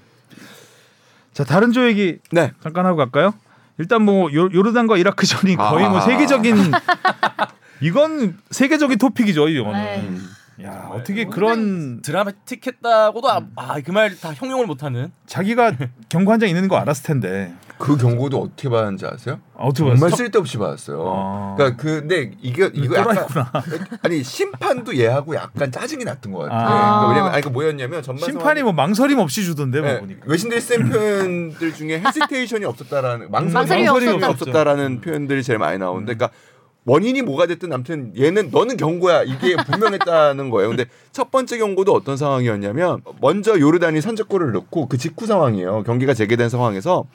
자 1.34 1.43
다른 1.43 1.72
조 1.72 1.88
얘기 1.88 2.20
네. 2.32 2.51
잠깐 2.62 2.86
하고 2.86 2.97
갈까요? 2.97 3.34
일단 3.78 4.03
뭐 4.03 4.32
요, 4.34 4.49
요르단과 4.53 4.97
이라크전이 4.97 5.55
거의 5.55 5.88
뭐 5.89 5.97
아. 5.97 6.01
세계적인 6.01 6.55
이건 7.82 8.38
세계적인 8.51 8.97
토픽이죠 8.97 9.47
이거는. 9.49 9.84
네. 9.84 10.01
음. 10.07 10.30
야 10.63 10.88
어떻게 10.91 11.26
그런 11.26 12.01
드라마틱했다고도 12.03 13.28
아 13.30 13.82
그 13.82 13.91
말 13.91 14.15
다 14.19 14.32
형용을 14.34 14.67
못하는 14.67 15.11
자기가 15.26 15.71
경고 16.09 16.32
한 16.32 16.39
장 16.39 16.47
있는 16.47 16.67
거 16.67 16.78
알았을 16.78 17.03
텐데 17.05 17.51
그 17.80 17.97
경고도 17.97 18.39
어떻게 18.39 18.69
받았는지 18.69 19.05
아세요? 19.05 19.39
아, 19.55 19.63
어떻게 19.63 19.80
정말 19.89 19.97
봤어? 19.99 20.15
쓸데없이 20.15 20.57
받았어요. 20.57 21.03
아. 21.05 21.55
그러니까 21.57 21.82
근데 21.82 22.32
이거 22.41 22.65
이거 22.74 22.95
약간. 22.95 23.26
아니 24.01 24.24
심판도 24.24 24.97
얘하고 24.97 25.36
약간 25.36 25.71
짜증이 25.71 26.03
났던 26.05 26.32
것 26.32 26.39
같아. 26.39 26.55
아. 26.55 26.59
그러니까 26.67 27.07
왜냐면 27.09 27.34
아니 27.34 27.41
그 27.43 27.49
뭐였냐면 27.49 28.01
전반 28.03 28.24
심판이 28.30 28.63
뭐 28.63 28.71
망설임 28.74 29.19
없이 29.19 29.43
주던데 29.43 29.82
뭐 29.82 29.89
네, 29.89 29.99
보니까. 29.99 30.21
외신들이 30.26 30.61
쓴 30.61 30.89
표현들 30.89 31.74
중에 31.74 31.99
헤지테이션이 31.99 32.65
없었다라는 32.65 33.32
망설임이 33.32 33.86
망설임이 33.86 34.13
없었다. 34.13 34.30
없었다라는 34.30 35.01
표현들이 35.01 35.43
제일 35.43 35.59
많이 35.59 35.78
나오는데 35.78 36.13
그러니까 36.15 36.38
원인이 36.86 37.21
뭐가 37.21 37.45
됐든 37.45 37.71
아무튼 37.71 38.11
얘는 38.17 38.49
너는 38.51 38.76
경고야 38.76 39.24
이게 39.24 39.55
분명했다는 39.55 40.49
거예요. 40.49 40.67
근데 40.69 40.86
첫 41.13 41.32
번째 41.32 41.57
경고도 41.57 41.93
어떤 41.93 42.17
상황이었냐면 42.17 43.01
먼저 43.21 43.57
요르단이 43.57 44.01
선제골을 44.01 44.51
넣고 44.51 44.88
그 44.89 44.97
직후 44.97 45.26
상황이에요. 45.26 45.84
경기가 45.84 46.13
재개된 46.13 46.49
상황에서 46.49 47.05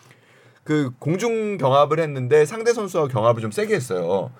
그 0.69 0.91
공중 0.99 1.57
경합을 1.57 1.99
했는데 1.99 2.45
상대 2.45 2.75
선수와 2.75 3.09
경합을 3.09 3.41
좀 3.41 3.51
세게 3.51 3.75
했어요. 3.75 4.31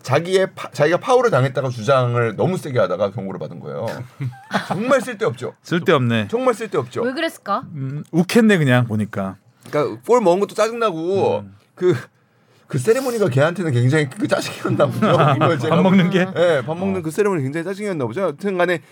자기의 0.00 0.54
파- 0.54 0.70
자기가 0.70 0.98
파울을 0.98 1.32
당했다가 1.32 1.70
주장을 1.70 2.36
너무 2.36 2.56
세게 2.56 2.78
하다가 2.78 3.10
경고를 3.10 3.40
받은 3.40 3.58
거예요. 3.58 3.84
정말 4.68 5.00
쓸데없죠. 5.00 5.54
쓸데없네. 5.64 6.28
정말 6.30 6.54
쓸데없죠. 6.54 7.02
왜 7.02 7.12
그랬을까? 7.12 7.64
음, 7.74 8.04
욱했네 8.12 8.58
그냥 8.58 8.86
보니까. 8.86 9.38
그러니까 9.68 10.00
골 10.06 10.20
먹은 10.20 10.38
것도 10.38 10.54
짜증나고 10.54 11.44
그그 11.74 12.78
세레모니가 12.78 13.28
걔한테는 13.30 13.72
굉장히 13.72 14.08
그 14.08 14.28
짜증이었나 14.28 14.86
보죠. 14.86 15.06
이걸 15.34 15.58
제가 15.58 15.74
밥 15.74 15.82
먹는 15.82 16.10
게. 16.10 16.28
예, 16.36 16.62
밥 16.64 16.78
먹는 16.78 17.02
그 17.02 17.10
세레모니 17.10 17.42
굉장히 17.42 17.64
짜증이었나 17.64 18.06
보죠. 18.06 18.20
여튼간에 18.22 18.82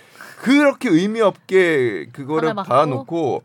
그렇게 0.41 0.89
의미 0.89 1.21
없게 1.21 2.09
그거를. 2.13 2.53
받아놓고 2.57 3.45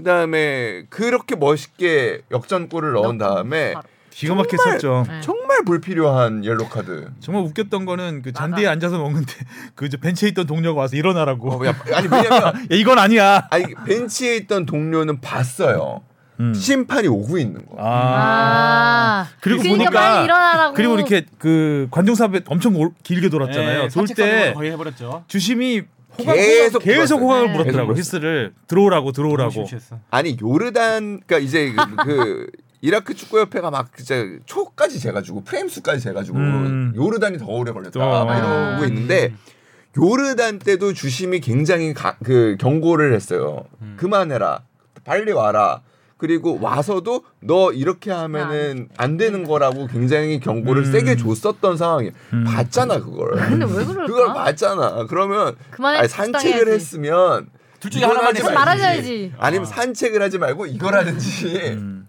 그 0.00 0.04
다음에 0.04 0.84
그렇게 0.88 1.36
멋있게 1.36 2.22
역전골을 2.30 2.92
넣은 2.94 3.18
다음에. 3.18 3.74
기가 4.10 4.34
막혔었죠. 4.34 5.04
네. 5.06 5.20
정말 5.20 5.62
불필요한 5.64 6.44
옐로 6.44 6.68
카드. 6.68 7.10
정말 7.20 7.44
웃겼던 7.44 7.84
거는 7.84 8.22
그 8.22 8.32
잔디에 8.32 8.66
앉아서 8.66 8.98
먹는데 8.98 9.32
그 9.76 9.86
이제 9.86 9.96
벤치에 9.98 10.30
있던 10.30 10.46
동료가 10.46 10.80
와서 10.80 10.96
일어나라고. 10.96 11.52
어, 11.62 11.66
야, 11.66 11.74
아니 11.94 12.08
왜냐면 12.10 12.32
야, 12.42 12.52
이건 12.70 12.98
아니야. 12.98 13.46
아니 13.50 13.66
벤치에 13.86 14.36
있던 14.36 14.66
동료는 14.66 15.20
봤어요. 15.20 16.02
음. 16.40 16.54
심판이 16.54 17.06
오고 17.08 17.38
있는 17.38 17.64
거. 17.66 17.76
아. 17.78 19.26
그리고 19.40 19.62
그러니까 19.62 20.20
보니까. 20.20 20.72
그리고 20.74 20.94
이렇게 20.94 21.24
그 21.38 21.86
관중삽에 21.90 22.40
엄청 22.46 22.74
올- 22.76 22.92
길게 23.02 23.28
돌았잖아요. 23.28 23.72
네, 23.74 23.80
돌 23.82 23.90
산책 23.90 24.16
때 24.16 24.22
선언을 24.30 24.54
거의 24.54 24.70
해버렸죠. 24.72 25.24
주심이 25.28 25.82
계속 26.24 26.78
계속, 26.78 26.78
계속 26.80 27.18
불었어요. 27.18 27.46
네. 27.46 27.52
불었더라고 27.52 27.88
계속 27.88 27.98
히스를 27.98 28.52
들어오라고 28.66 29.12
들어오라고. 29.12 29.50
심취했어. 29.50 29.98
아니 30.10 30.36
요르단 30.40 31.20
그러니까 31.26 31.38
이제 31.38 31.72
그, 31.72 31.96
그 32.04 32.46
이라크 32.82 33.14
축구협회가 33.14 33.70
막 33.70 33.96
진짜 33.96 34.26
초까지 34.46 35.00
재가지고 35.00 35.44
프레임 35.44 35.68
수까지 35.68 36.02
재가지고 36.02 36.38
음. 36.38 36.92
요르단이 36.96 37.38
더 37.38 37.46
오래 37.46 37.72
걸렸다 37.72 37.92
또, 37.92 38.00
막 38.00 38.36
이러고 38.36 38.82
아. 38.82 38.86
있는데 38.86 39.32
요르단 39.96 40.60
때도 40.60 40.92
주심이 40.92 41.40
굉장히 41.40 41.92
가, 41.92 42.16
그 42.22 42.56
경고를 42.60 43.12
했어요. 43.12 43.64
음. 43.82 43.96
그만해라, 43.98 44.62
빨리 45.04 45.32
와라. 45.32 45.82
그리고 46.20 46.58
와서도 46.60 47.24
너 47.40 47.72
이렇게 47.72 48.10
하면은 48.10 48.88
안 48.98 49.16
되는 49.16 49.42
거라고 49.44 49.86
굉장히 49.86 50.38
경고를 50.38 50.84
음. 50.84 50.92
세게 50.92 51.16
줬었던 51.16 51.78
상황이에요. 51.78 52.12
음. 52.34 52.44
봤잖아 52.44 52.98
그걸. 53.00 53.30
근데 53.36 53.64
왜 53.64 53.84
그럴까? 53.86 54.04
그걸 54.06 54.26
봤잖아. 54.34 55.06
그러면. 55.08 55.56
아니, 55.78 56.06
산책을 56.06 56.32
적당해야지. 56.32 56.70
했으면 56.70 57.46
둘 57.80 57.90
중에 57.90 58.02
하나만 58.04 58.36
하지. 58.36 58.42
말아줘야지. 58.42 59.32
아니면 59.38 59.64
산책을 59.64 60.20
하지 60.20 60.36
말고 60.36 60.66
이걸 60.66 60.94
하든지. 60.94 61.46
음. 61.78 62.06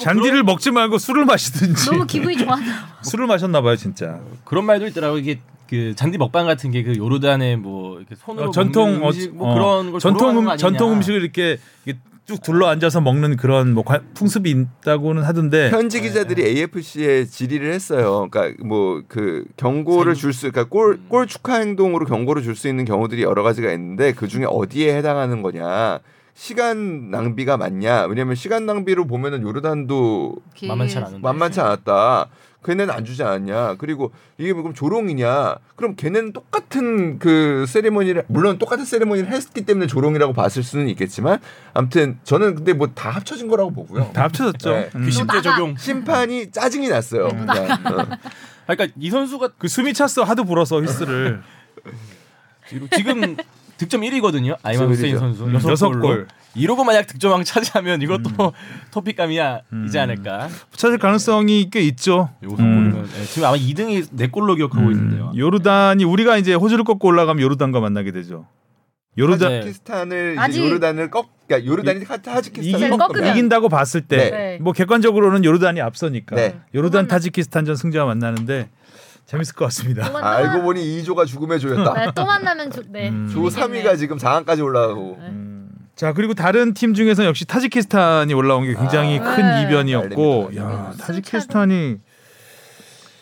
잔디를 0.00 0.42
먹지 0.42 0.70
말고 0.70 0.96
술을 0.96 1.26
마시든지. 1.26 1.90
너무 1.90 2.06
기분이 2.06 2.38
좋았나. 2.38 2.64
술을 3.04 3.26
마셨나 3.26 3.60
봐요, 3.60 3.76
진짜. 3.76 4.20
그런 4.44 4.64
말도 4.64 4.86
있더라고 4.86 5.18
이게 5.18 5.40
그 5.68 5.94
잔디 5.96 6.16
먹방 6.16 6.46
같은 6.46 6.70
게 6.70 6.82
그 6.82 6.96
요르단의 6.96 7.58
뭐 7.58 7.98
이렇게 7.98 8.14
손으로 8.16 8.48
어, 8.48 8.50
전통 8.52 8.92
먹는 8.92 9.04
어, 9.04 9.08
음식 9.10 9.34
뭐 9.36 9.50
어, 9.50 9.54
그런 9.54 9.90
걸 9.90 10.00
전통 10.00 10.38
음. 10.38 10.56
전통 10.56 10.92
음식을 10.94 11.20
이렇게, 11.22 11.58
이렇게 11.84 12.00
쭉 12.26 12.40
둘러 12.42 12.68
앉아서 12.68 13.02
먹는 13.02 13.36
그런 13.36 13.74
뭐 13.74 13.84
관- 13.84 14.02
풍습이 14.14 14.50
있다고는 14.50 15.22
하던데 15.24 15.68
현지 15.70 16.00
기자들이 16.00 16.42
AFC에 16.46 17.26
질의를 17.26 17.72
했어요. 17.72 18.28
그러니까 18.30 18.64
뭐 18.64 19.02
그 19.08 19.44
경고를 19.58 20.14
줄 20.14 20.32
수, 20.32 20.50
그러니까 20.50 20.70
골, 20.70 20.98
골 21.08 21.26
축하 21.26 21.56
행동으로 21.56 22.06
경고를 22.06 22.42
줄 22.42 22.54
수 22.56 22.66
있는 22.68 22.84
경우들이 22.86 23.22
여러 23.22 23.42
가지가 23.42 23.70
있는데 23.72 24.12
그 24.12 24.26
중에 24.28 24.46
어디에 24.48 24.96
해당하는 24.96 25.42
거냐. 25.42 26.00
시간 26.36 27.10
낭비가 27.10 27.56
맞냐? 27.56 28.06
왜냐면 28.06 28.34
시간 28.34 28.64
낭비로 28.66 29.06
보면은 29.06 29.42
요르단도 29.42 30.34
만만치 30.68 30.98
않은데. 30.98 31.18
만만치 31.20 31.60
않았다. 31.60 32.28
걔네는 32.64 32.92
안 32.92 33.04
주지 33.04 33.22
않았냐. 33.22 33.76
그리고 33.76 34.12
이게 34.38 34.52
뭐 34.52 34.62
그럼 34.62 34.74
조롱이냐? 34.74 35.56
그럼 35.76 35.94
걔네는 35.94 36.32
똑같은 36.32 37.18
그 37.18 37.64
세리머니를 37.68 38.24
물론 38.28 38.58
똑같은 38.58 38.84
세리머니를 38.84 39.30
했기 39.30 39.62
때문에 39.64 39.86
조롱이라고 39.86 40.32
봤을 40.32 40.62
수는 40.62 40.88
있겠지만 40.88 41.38
아무튼 41.74 42.18
저는 42.24 42.54
근데 42.56 42.72
뭐 42.72 42.88
다 42.94 43.10
합쳐진 43.10 43.48
거라고 43.48 43.70
보고요. 43.72 44.10
다 44.14 44.24
합쳐졌죠. 44.24 44.70
네. 44.70 44.90
음. 44.96 45.04
귀신죄 45.04 45.26
나가. 45.36 45.42
적용. 45.42 45.76
심판이 45.76 46.50
짜증이 46.50 46.88
났어요. 46.88 47.28
그러니까, 47.28 47.74
어. 47.90 48.06
그러니까 48.66 48.94
이 48.98 49.10
선수가 49.10 49.50
그 49.58 49.68
숨이 49.68 49.92
찼어 49.92 50.22
하도 50.24 50.44
불어서 50.44 50.80
휘스를 50.80 51.42
지금 52.96 53.36
득점 53.78 54.02
1위거든요. 54.02 54.56
아이만 54.62 54.88
후세인 54.88 55.16
1위죠. 55.16 55.18
선수 55.18 55.44
음, 55.44 55.54
여섯 55.54 55.70
여섯 55.70 55.88
골로. 55.88 56.00
골. 56.00 56.28
이러고 56.54 56.84
만약 56.84 57.06
득점왕 57.08 57.42
차지하면 57.44 58.00
이것도 58.02 58.30
토픽감이야 58.92 59.60
이지 59.86 59.98
않을까. 59.98 60.48
찾을 60.76 60.98
가능성이 60.98 61.68
꽤 61.70 61.80
있죠. 61.80 62.30
여섯 62.44 62.60
음. 62.60 62.90
골이면 62.92 63.08
네, 63.12 63.24
지금 63.24 63.48
아마 63.48 63.56
2등이 63.56 64.06
네 64.12 64.28
골로 64.28 64.54
기억하고 64.54 64.90
있는데요. 64.92 65.32
요르단이 65.36 66.04
우리가 66.04 66.36
이제 66.36 66.54
호주를 66.54 66.84
꺾고 66.84 67.08
올라가면 67.08 67.42
요르단과 67.42 67.80
만나게 67.80 68.12
되죠. 68.12 68.46
요르단 69.18 69.48
네. 69.48 69.58
타지키스탄을 69.60 70.32
이제 70.32 70.40
아직- 70.40 70.64
요르단을 70.64 71.10
꺾, 71.10 71.28
그러니까 71.46 71.70
요르단이 71.70 72.04
타지키스탄을 72.04 72.86
이긴, 72.88 72.98
꺾으면. 72.98 73.30
이긴다고 73.30 73.68
봤을 73.68 74.00
때 74.00 74.16
네. 74.30 74.58
뭐 74.60 74.72
객관적으로는 74.72 75.44
요르단이 75.44 75.80
앞서니까 75.80 76.34
네. 76.36 76.58
요르단 76.74 77.06
타지키스탄전 77.08 77.76
승자와 77.76 78.06
만나는데 78.06 78.68
재밌을 79.26 79.54
것 79.54 79.64
같습니다. 79.66 80.06
또 80.06 80.12
만나- 80.12 80.28
아, 80.28 80.36
알고 80.36 80.62
보니 80.62 80.80
E조가 81.02 81.26
죽음의 81.26 81.58
조였다. 81.60 81.94
네, 81.94 82.06
또 82.14 82.24
만나면 82.26 82.70
좋, 82.70 82.84
네. 82.90 83.08
음. 83.08 83.28
조 83.32 83.42
3위가 83.44 83.96
지금 83.98 84.18
4강까지 84.18 84.62
올라가고. 84.62 85.16
네. 85.20 85.26
음. 85.28 85.70
자 85.96 86.12
그리고 86.12 86.34
다른 86.34 86.74
팀 86.74 86.92
중에서 86.92 87.24
역시 87.24 87.44
타지키스탄이 87.44 88.34
올라온 88.34 88.64
게 88.64 88.74
굉장히 88.74 89.18
아, 89.20 89.22
큰 89.36 89.42
네. 89.48 89.62
이변이었고 89.62 90.06
알립니다. 90.48 90.62
야 90.62 90.90
음. 90.92 90.96
타지키스탄이 90.98 91.98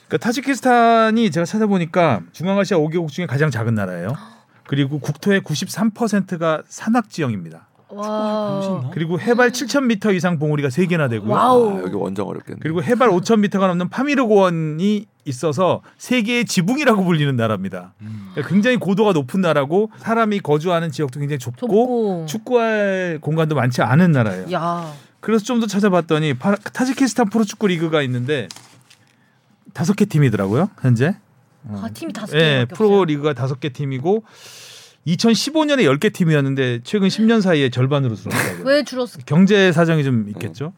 그러니까 0.08 0.18
타지키스탄이 0.26 1.30
제가 1.30 1.44
찾아보니까 1.44 2.22
중앙아시아 2.32 2.78
5개국 2.78 3.08
중에 3.08 3.26
가장 3.26 3.50
작은 3.50 3.74
나라예요. 3.74 4.16
그리고 4.66 4.98
국토의 5.00 5.40
93%가 5.42 6.62
산악 6.66 7.10
지형입니다. 7.10 7.66
와. 7.94 8.90
그리고 8.92 9.20
해발 9.20 9.50
7,000m 9.50 10.14
이상 10.14 10.38
봉우리가 10.38 10.68
3개나 10.68 11.10
되고요. 11.10 11.30
와우. 11.30 11.78
아, 11.78 11.82
여기 11.82 11.94
원정 11.94 12.26
어렵겠네. 12.28 12.58
그리고 12.62 12.82
해발 12.82 13.08
5,000m가 13.10 13.66
넘는 13.68 13.88
파미르 13.90 14.26
고원이 14.26 15.06
있어서 15.24 15.82
세계의 15.98 16.46
지붕이라고 16.46 17.04
불리는 17.04 17.36
나라입니다. 17.36 17.92
그러니까 18.32 18.48
굉장히 18.48 18.76
고도가 18.78 19.12
높은 19.12 19.40
나라고 19.40 19.90
사람이 19.98 20.40
거주하는 20.40 20.90
지역도 20.90 21.20
굉장히 21.20 21.38
좁고, 21.38 21.58
좁고. 21.60 22.26
축구할 22.28 23.18
공간도 23.20 23.54
많지 23.54 23.82
않은 23.82 24.10
나라예요. 24.12 24.50
야. 24.52 24.92
그래서 25.20 25.44
좀 25.44 25.60
더 25.60 25.66
찾아봤더니 25.66 26.34
파- 26.34 26.56
타지키스탄 26.56 27.30
프로축구 27.30 27.68
리그가 27.68 28.02
있는데 28.02 28.48
다섯 29.72 29.94
개 29.94 30.04
팀이더라고요 30.04 30.68
현재. 30.80 31.16
아, 31.70 31.88
팀이 31.94 32.12
다섯 32.12 32.34
예, 32.36 32.40
개밖에 32.64 32.74
프로 32.74 32.88
없어요. 32.88 33.04
리그가 33.04 33.32
다섯 33.34 33.60
개 33.60 33.68
팀이고 33.68 34.24
2015년에 35.06 35.80
10개 35.98 36.12
팀이었는데 36.12 36.80
최근 36.84 37.08
10년 37.08 37.40
사이에 37.40 37.70
절반으로 37.70 38.14
줄었다고요. 38.14 38.64
왜 38.64 38.84
줄었을까? 38.84 39.24
경제 39.26 39.72
사정이 39.72 40.04
좀 40.04 40.28
있겠죠. 40.28 40.72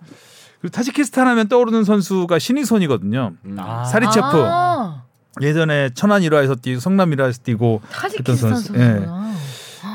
그리고 0.61 0.73
타지키스탄 0.73 1.27
하면 1.29 1.49
떠오르는 1.49 1.85
선수가 1.85 2.39
신이손이거든요. 2.39 3.33
음. 3.45 3.57
아, 3.59 3.85
사리체프 3.85 4.27
아, 4.27 5.03
예전에 5.43 5.91
천안 5.95 6.23
일화에서 6.23 6.55
뛰고 6.55 6.81
성남 6.81 7.13
일화에서 7.13 7.43
뛰고 7.43 7.83
타지키스탄 7.91 8.37
선수. 8.37 8.73
선수구나. 8.73 9.35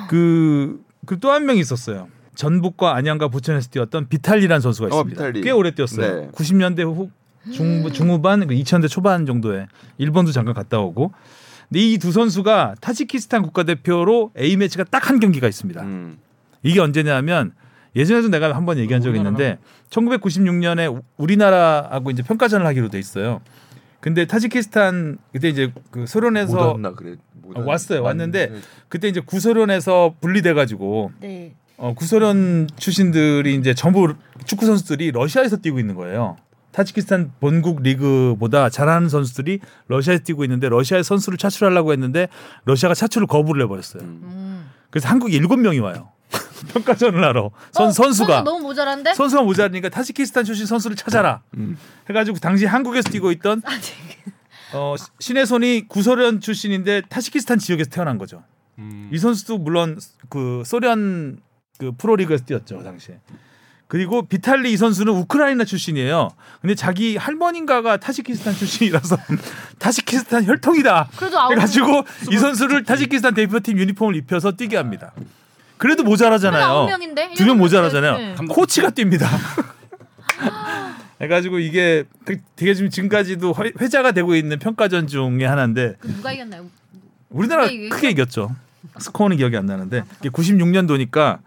그그 0.09 1.19
또 1.19 1.32
한 1.32 1.45
명 1.45 1.57
있었어요. 1.57 2.07
전북과 2.36 2.95
안양과 2.95 3.27
부천에서 3.30 3.69
뛰었던 3.69 4.07
비탈리라는 4.09 4.61
선수가 4.61 4.86
어, 4.88 4.89
있습니다. 4.99 5.17
비탈리. 5.23 5.41
꽤 5.41 5.51
오래 5.51 5.71
뛰었어요. 5.71 6.21
네. 6.21 6.30
90년대 6.34 6.84
후 6.84 7.09
중, 7.51 7.91
중후반, 7.91 8.45
2000대 8.47 8.88
초반 8.89 9.25
정도에 9.25 9.67
일본도 9.97 10.32
잠깐 10.32 10.53
갔다 10.53 10.80
오고. 10.80 11.11
근데 11.72 11.93
이 11.93 11.97
두 11.97 12.11
선수가 12.11 12.76
타지키스탄 12.82 13.41
국가대표로 13.43 14.32
A 14.38 14.57
매치가 14.57 14.84
딱 14.84 15.09
한 15.09 15.20
경기가 15.20 15.47
있습니다. 15.47 15.82
음. 15.84 16.17
이게 16.63 16.80
언제냐면 16.80 17.53
예전에도 17.95 18.28
내가 18.30 18.55
한 18.55 18.65
번 18.65 18.78
얘기한 18.78 19.01
적이 19.01 19.17
있는데 19.17 19.57
1996년에 19.89 21.01
우리나라하고 21.17 22.11
이제 22.11 22.24
평가전을 22.24 22.65
하기로 22.65 22.89
돼 22.89 22.99
있어요. 22.99 23.41
근데 23.99 24.26
타지키스탄 24.26 25.17
그때 25.34 25.49
이제 25.49 25.72
그못 25.91 26.07
소련에서 26.07 26.72
왔나 26.74 26.91
그래. 26.93 27.15
못 27.41 27.57
어? 27.57 27.63
왔어요. 27.65 28.03
왔는데 28.03 28.39
왔는데 28.41 28.61
그때 28.89 29.07
이제 29.07 29.20
구소련에서 29.20 30.15
분리돼 30.22 30.53
가지고 30.53 31.11
네. 31.20 31.55
어, 31.78 31.93
구소련 31.93 32.67
출신들이 32.78 33.55
이제 33.55 33.74
전부 33.74 34.13
축구 34.45 34.65
선수들이 34.65 35.11
러시아에서 35.11 35.57
뛰고 35.57 35.80
있는 35.80 35.95
거예요. 35.95 36.38
타지키스탄 36.72 37.32
본국 37.39 37.82
리그보다 37.82 38.70
잘하는 38.70 39.09
선수들이 39.09 39.59
러시아에서 39.88 40.24
뛰고 40.24 40.43
있는데 40.45 40.70
러시아의 40.70 41.03
선수를 41.03 41.38
차출하려고 41.38 41.91
했는데 41.93 42.28
러시아가 42.65 42.93
차출을 42.93 43.28
거부를 43.28 43.63
해버렸어요. 43.63 44.03
음. 44.03 44.22
음. 44.24 44.70
그래서 44.89 45.07
한국에 45.09 45.36
일곱 45.36 45.57
명이 45.57 45.80
와요. 45.80 46.11
평가전을 46.74 47.24
하러 47.24 47.51
선 47.72 47.88
어, 47.88 47.91
선수가 47.91 48.34
선수 48.34 48.43
너무 48.43 48.61
모자란데? 48.61 49.13
선수가 49.15 49.43
모자라니까 49.43 49.89
타지키스탄 49.89 50.45
출신 50.45 50.65
선수를 50.65 50.95
찾아라. 50.95 51.41
음. 51.55 51.78
해가지고 52.09 52.38
당시 52.38 52.65
한국에서 52.65 53.09
뛰고 53.09 53.32
있던 53.34 53.61
어, 54.74 54.95
신의손이 55.19 55.88
구소련 55.88 56.41
출신인데 56.41 57.03
타지키스탄 57.09 57.57
지역에서 57.57 57.89
태어난 57.89 58.17
거죠. 58.17 58.43
음. 58.78 59.09
이 59.11 59.17
선수도 59.17 59.57
물론 59.57 59.99
그 60.30 60.63
소련 60.65 61.39
그 61.78 61.93
프로리그에서 61.97 62.45
뛰었죠 62.45 62.84
당시에. 62.84 63.20
그리고 63.89 64.21
비탈리 64.21 64.71
이 64.71 64.77
선수는 64.77 65.11
우크라이나 65.13 65.65
출신이에요. 65.65 66.29
근데 66.61 66.75
자기 66.75 67.17
할머니인가가 67.17 67.97
타지키스탄 67.97 68.53
출신이라서 68.53 69.17
타지키스탄 69.79 70.45
혈통이다. 70.45 71.09
해가지고 71.51 72.03
이 72.31 72.37
선수를 72.37 72.83
타지키스탄 72.83 73.33
대표팀 73.33 73.79
유니폼을 73.79 74.15
입혀서 74.15 74.51
뛰게 74.51 74.77
합니다. 74.77 75.11
그래도 75.77 76.03
모자라잖아요. 76.03 76.85
명인데? 76.85 77.33
두명 77.33 77.57
모자라잖아요. 77.57 78.17
네. 78.17 78.35
코치가 78.47 78.91
뜁니다. 78.91 79.25
해가지고 81.19 81.57
이게 81.57 82.03
되게 82.55 82.75
지금 82.75 82.91
지금까지도 82.91 83.55
회- 83.59 83.73
회자가 83.81 84.11
되고 84.11 84.35
있는 84.35 84.59
평가전 84.59 85.07
중에 85.07 85.45
하나인데 85.45 85.95
그 85.99 86.07
누가 86.13 86.31
이겼나요? 86.31 86.65
누가 87.31 87.65
이겼죠? 87.65 87.95
크게 87.95 88.09
이겼죠. 88.11 88.55
스코어는 88.99 89.37
기억이 89.37 89.57
안 89.57 89.65
나는데 89.65 90.03
이게 90.19 90.29
96년도니까 90.29 91.39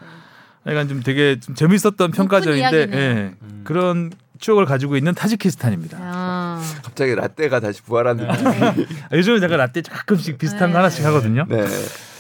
약간 0.67 0.89
좀 0.89 1.03
되게 1.03 1.39
좀 1.41 1.55
재밌었던 1.55 2.11
평가전인데. 2.13 2.89
예, 2.93 3.35
그런 3.65 4.13
추억을 4.39 4.65
가지고 4.65 4.97
있는 4.97 5.15
타지키스탄입니다. 5.15 5.99
아. 6.01 6.63
갑자기 6.83 7.15
라떼가 7.15 7.61
다시 7.61 7.81
부활하는 7.83 8.27
느낌. 8.27 8.63
아, 9.11 9.17
요즘에 9.17 9.39
제가 9.41 9.57
라떼 9.57 9.83
가끔씩 9.83 10.37
비슷한 10.39 10.69
네. 10.69 10.73
거 10.73 10.79
하나씩 10.79 11.05
하거든요. 11.07 11.47
네. 11.49 11.65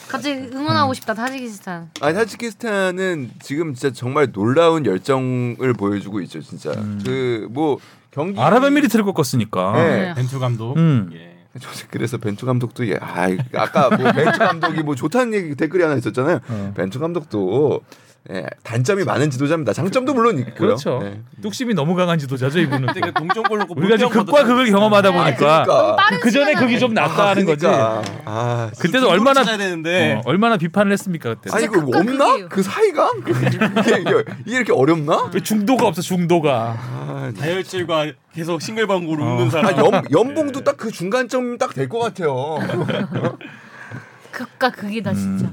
갑자기 0.08 0.34
응원하고 0.52 0.94
싶다 0.94 1.14
타지키스탄. 1.14 1.90
아니 2.00 2.14
타지키스탄은 2.14 3.30
지금 3.40 3.74
진짜 3.74 3.92
정말 3.94 4.30
놀라운 4.30 4.84
열정을 4.86 5.72
보여주고 5.72 6.20
있죠, 6.22 6.40
진짜. 6.40 6.70
그뭐 7.04 7.78
경기 8.10 8.38
아랍에미리트를 8.38 9.04
꺾었으니까. 9.04 9.72
네. 9.72 10.00
네. 10.08 10.14
벤투 10.14 10.38
감독. 10.38 10.76
음. 10.76 11.10
예. 11.14 11.32
저- 11.60 11.68
그래서 11.90 12.18
벤투 12.18 12.46
감독도 12.46 12.86
예, 12.88 12.98
아 13.00 13.28
아까 13.54 13.90
뭐 13.94 14.10
벤투 14.12 14.38
감독이 14.38 14.82
뭐 14.82 14.94
좋다는 14.94 15.34
얘기 15.34 15.54
댓글이 15.54 15.82
하나 15.82 15.96
있었잖아요. 15.96 16.40
어. 16.48 16.72
벤투 16.76 16.98
감독도 17.00 17.80
예, 18.30 18.46
단점이 18.62 19.02
많은 19.02 19.30
지도자입니다. 19.30 19.72
장점도 19.72 20.14
물론 20.14 20.38
있고요. 20.38 20.54
그렇죠. 20.54 21.00
네. 21.02 21.20
뚝심이 21.42 21.74
너무 21.74 21.96
강한 21.96 22.20
지도자죠 22.20 22.60
이분은. 22.60 22.86
그때 22.86 23.00
그 23.00 23.12
동점골 23.12 23.58
넣고 23.58 23.74
우리가 23.76 23.96
지금 23.96 24.12
극과 24.12 24.44
극을 24.44 24.70
경험하다 24.70 25.10
네. 25.10 25.16
보니까 25.16 25.64
그러니까. 25.64 25.96
그 26.20 26.30
전에 26.30 26.54
극이 26.54 26.78
좀. 26.78 26.94
낫다 26.94 27.30
하는 27.30 27.44
거지. 27.46 27.66
그러니까. 27.66 28.02
아, 28.24 28.70
그때도 28.78 29.08
얼마나 29.08 29.42
되는데 29.42 30.14
어, 30.14 30.22
얼마나 30.24 30.56
비판을 30.56 30.92
했습니까 30.92 31.34
그때. 31.34 31.50
아니 31.52 31.66
그 31.66 31.80
없나? 31.80 32.26
극이에요. 32.26 32.48
그 32.48 32.62
사이가? 32.62 33.10
이게, 33.26 34.24
이렇게 34.46 34.72
어렵나? 34.72 35.30
왜 35.34 35.40
중도가 35.40 35.88
없어 35.88 36.00
중도가. 36.00 36.76
아, 36.78 37.32
다혈질과 37.36 38.06
계속 38.34 38.62
싱글벙글로 38.62 39.24
어. 39.24 39.34
웃는 39.34 39.50
사람. 39.50 39.66
아 39.66 39.76
연, 39.82 40.02
연봉도 40.12 40.62
딱그 40.62 40.92
중간점 40.92 41.58
딱 41.58 41.74
될 41.74 41.88
것 41.88 41.98
같아요. 41.98 42.58
극과 44.30 44.70
극이다 44.70 45.12
진짜. 45.12 45.50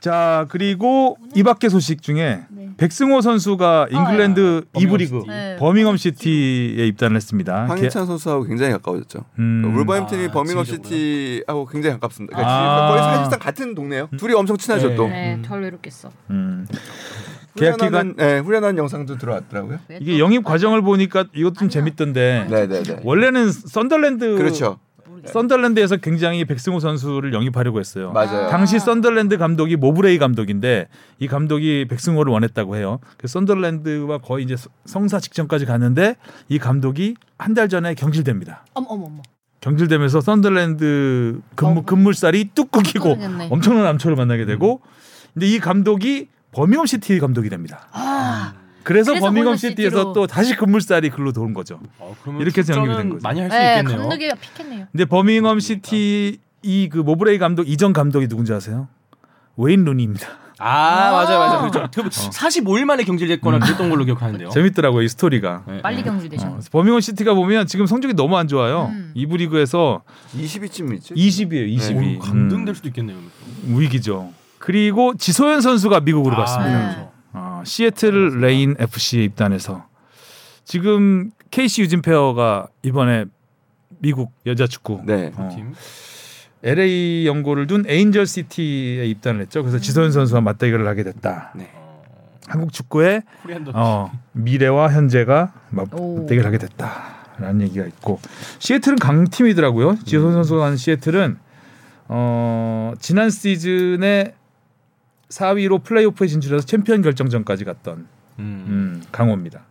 자 0.00 0.46
그리고 0.48 1.16
이 1.34 1.42
밖의 1.42 1.70
소식 1.70 2.02
중에 2.02 2.42
네. 2.50 2.68
백승호 2.76 3.20
선수가 3.20 3.88
잉글랜드 3.90 4.62
아, 4.72 4.78
이부 4.78 4.90
버밍엄 4.90 4.96
리그 4.98 5.18
시티. 5.20 5.26
네. 5.28 5.56
버밍엄 5.56 5.96
시티에 5.96 6.86
입단을 6.86 7.16
했습니다. 7.16 7.66
황희찬 7.66 8.06
선수하고 8.06 8.44
굉장히 8.44 8.72
가까워졌죠. 8.72 9.24
음. 9.40 9.74
울버햄튼이 9.76 10.26
아, 10.28 10.30
버밍엄? 10.30 10.64
시티하고 10.64 11.66
굉장히 11.66 11.94
가깝습니다. 11.94 12.36
그러니까 12.36 12.86
아. 12.86 12.88
거의 12.90 13.02
사실상 13.02 13.38
같은 13.40 13.74
동네예요. 13.74 14.08
둘이 14.16 14.34
엄청 14.34 14.56
친하죠 14.56 14.90
네. 14.90 14.94
또. 14.94 15.08
네, 15.08 15.42
덜 15.42 15.62
외롭겠어. 15.62 16.10
음. 16.30 16.66
계약 17.56 17.78
기간 17.78 18.14
네, 18.16 18.38
훈련한 18.38 18.78
영상도 18.78 19.18
들어왔더라고요. 19.18 19.80
이게 20.00 20.20
영입 20.20 20.44
과정을 20.44 20.82
보니까 20.82 21.24
이것도 21.34 21.54
좀 21.54 21.68
재밌던데 21.68 22.46
네네네. 22.48 23.00
원래는 23.02 23.50
썬덜랜드 23.50 24.36
그렇죠. 24.36 24.78
썬덜랜드에서 25.32 25.96
굉장히 25.98 26.44
백승호 26.44 26.80
선수를 26.80 27.32
영입하려고 27.32 27.80
했어요. 27.80 28.12
맞아요. 28.12 28.48
당시 28.48 28.78
썬덜랜드 28.78 29.36
감독이 29.38 29.76
모브레이 29.76 30.18
감독인데 30.18 30.88
이 31.18 31.26
감독이 31.28 31.86
백승호를 31.88 32.32
원했다고 32.32 32.76
해요. 32.76 33.00
그래서 33.16 33.32
썬덜랜드와 33.40 34.18
거의 34.18 34.44
이제 34.44 34.56
성사 34.84 35.20
직전까지 35.20 35.66
갔는데 35.66 36.16
이 36.48 36.58
감독이 36.58 37.14
한 37.38 37.54
달 37.54 37.68
전에 37.68 37.94
경질됩니다. 37.94 38.64
어머 38.74 38.86
어머 38.90 39.04
어머. 39.06 39.22
경질되면서 39.60 40.20
썬덜랜드 40.20 41.40
급물 41.56 41.80
어. 41.80 41.84
급물살이 41.84 42.50
뚝 42.54 42.70
끊기고. 42.70 43.16
엄청난 43.50 43.84
암초를 43.84 44.16
만나게 44.16 44.44
되고 44.44 44.80
근데 45.34 45.46
이 45.48 45.58
감독이 45.58 46.28
버밍엄 46.52 46.86
시티 46.86 47.18
감독이 47.18 47.48
됩니다. 47.48 47.88
아, 47.92 48.54
그래서 48.88 49.12
그래서 49.12 49.26
버밍엄 49.26 49.56
시티에서. 49.56 50.12
또 50.14 50.26
다시 50.26 50.56
급물살이 50.56 51.10
글로 51.10 51.32
도는 51.32 51.52
거죠. 51.52 51.78
어, 51.98 52.16
그러면 52.22 52.40
이렇게 52.42 52.60
해서 52.62 52.72
출전은 52.72 52.96
된 52.96 53.08
거죠. 53.10 53.20
많이 53.22 53.40
할수 53.40 53.54
네, 53.56 53.78
있겠네요. 53.80 53.98
감독이 54.00 54.30
픽했네요. 54.56 54.86
근데 54.90 55.04
버밍엄 55.04 55.60
시티 55.60 56.38
이 56.62 56.88
그 56.90 56.98
모브레이 56.98 57.38
감독 57.38 57.68
이전 57.68 57.92
감독이 57.92 58.26
누군지 58.28 58.52
아세요? 58.52 58.88
웨인 59.56 59.84
루니입니다. 59.84 60.26
아, 60.58 60.68
아. 60.68 61.10
맞아요, 61.12 61.38
맞아요. 61.38 61.70
그렇죠. 61.70 61.88
그 61.94 62.08
45일 62.08 62.84
만에 62.84 63.04
경질됐거나 63.04 63.58
그랬던 63.60 63.90
걸로 63.90 64.04
기억하는데요. 64.04 64.48
재밌더라고요 64.50 65.02
이 65.02 65.08
스토리가. 65.08 65.64
네, 65.68 65.82
빨리 65.82 65.98
네. 65.98 66.02
경질되죠. 66.04 66.46
어, 66.46 66.50
그래서 66.52 66.68
버밍엄 66.72 67.00
시티가 67.00 67.34
보면 67.34 67.66
지금 67.66 67.86
성적이 67.86 68.14
너무 68.14 68.36
안 68.36 68.48
좋아요. 68.48 68.86
음. 68.90 69.12
이부 69.14 69.36
리그에서 69.36 70.02
20위쯤 70.34 70.94
있지. 70.94 71.14
20이에요. 71.14 71.68
22. 71.68 72.16
오, 72.16 72.18
강등될 72.20 72.74
수도 72.74 72.88
있겠네요. 72.88 73.16
음, 73.18 73.78
위기죠. 73.78 74.32
그리고 74.58 75.14
지소연 75.16 75.60
선수가 75.60 76.00
미국으로 76.00 76.34
아, 76.34 76.38
갔습니다. 76.40 76.96
네. 76.96 77.08
어, 77.32 77.62
시애틀 77.64 78.40
레인 78.40 78.74
FC에 78.78 79.24
입단해서 79.24 79.86
지금 80.64 81.30
케이시 81.50 81.82
유진 81.82 82.02
페어가 82.02 82.68
이번에 82.82 83.24
미국 84.00 84.32
여자 84.46 84.66
축구 84.66 85.02
네. 85.04 85.32
어, 85.36 85.48
팀. 85.54 85.72
LA 86.62 87.26
연고를 87.26 87.66
둔 87.66 87.84
에인절 87.86 88.26
시티에 88.26 89.06
입단을 89.06 89.40
했죠. 89.42 89.62
그래서 89.62 89.78
지소연 89.78 90.10
선수와 90.12 90.40
맞대결을 90.40 90.86
하게 90.86 91.04
됐다. 91.04 91.52
네. 91.54 91.70
한국 92.46 92.72
축구의 92.72 93.22
어, 93.74 94.10
미래와 94.32 94.92
현재가 94.92 95.52
오. 95.92 96.20
맞대결을 96.20 96.46
하게 96.46 96.58
됐다라는 96.58 97.62
얘기가 97.62 97.86
있고 97.86 98.20
시애틀은 98.58 98.98
강팀이더라고요. 98.98 99.98
지소연 100.04 100.32
선수가 100.32 100.60
간 100.60 100.76
시애틀은 100.76 101.38
어, 102.08 102.94
지난 102.98 103.30
시즌에 103.30 104.34
4위로 105.30 105.82
플레이오프에 105.82 106.26
진출해서 106.26 106.66
챔피언 106.66 107.02
결정전까지 107.02 107.64
갔던 107.64 108.06
음. 108.38 108.64
음, 108.68 109.02
강호입니다. 109.12 109.62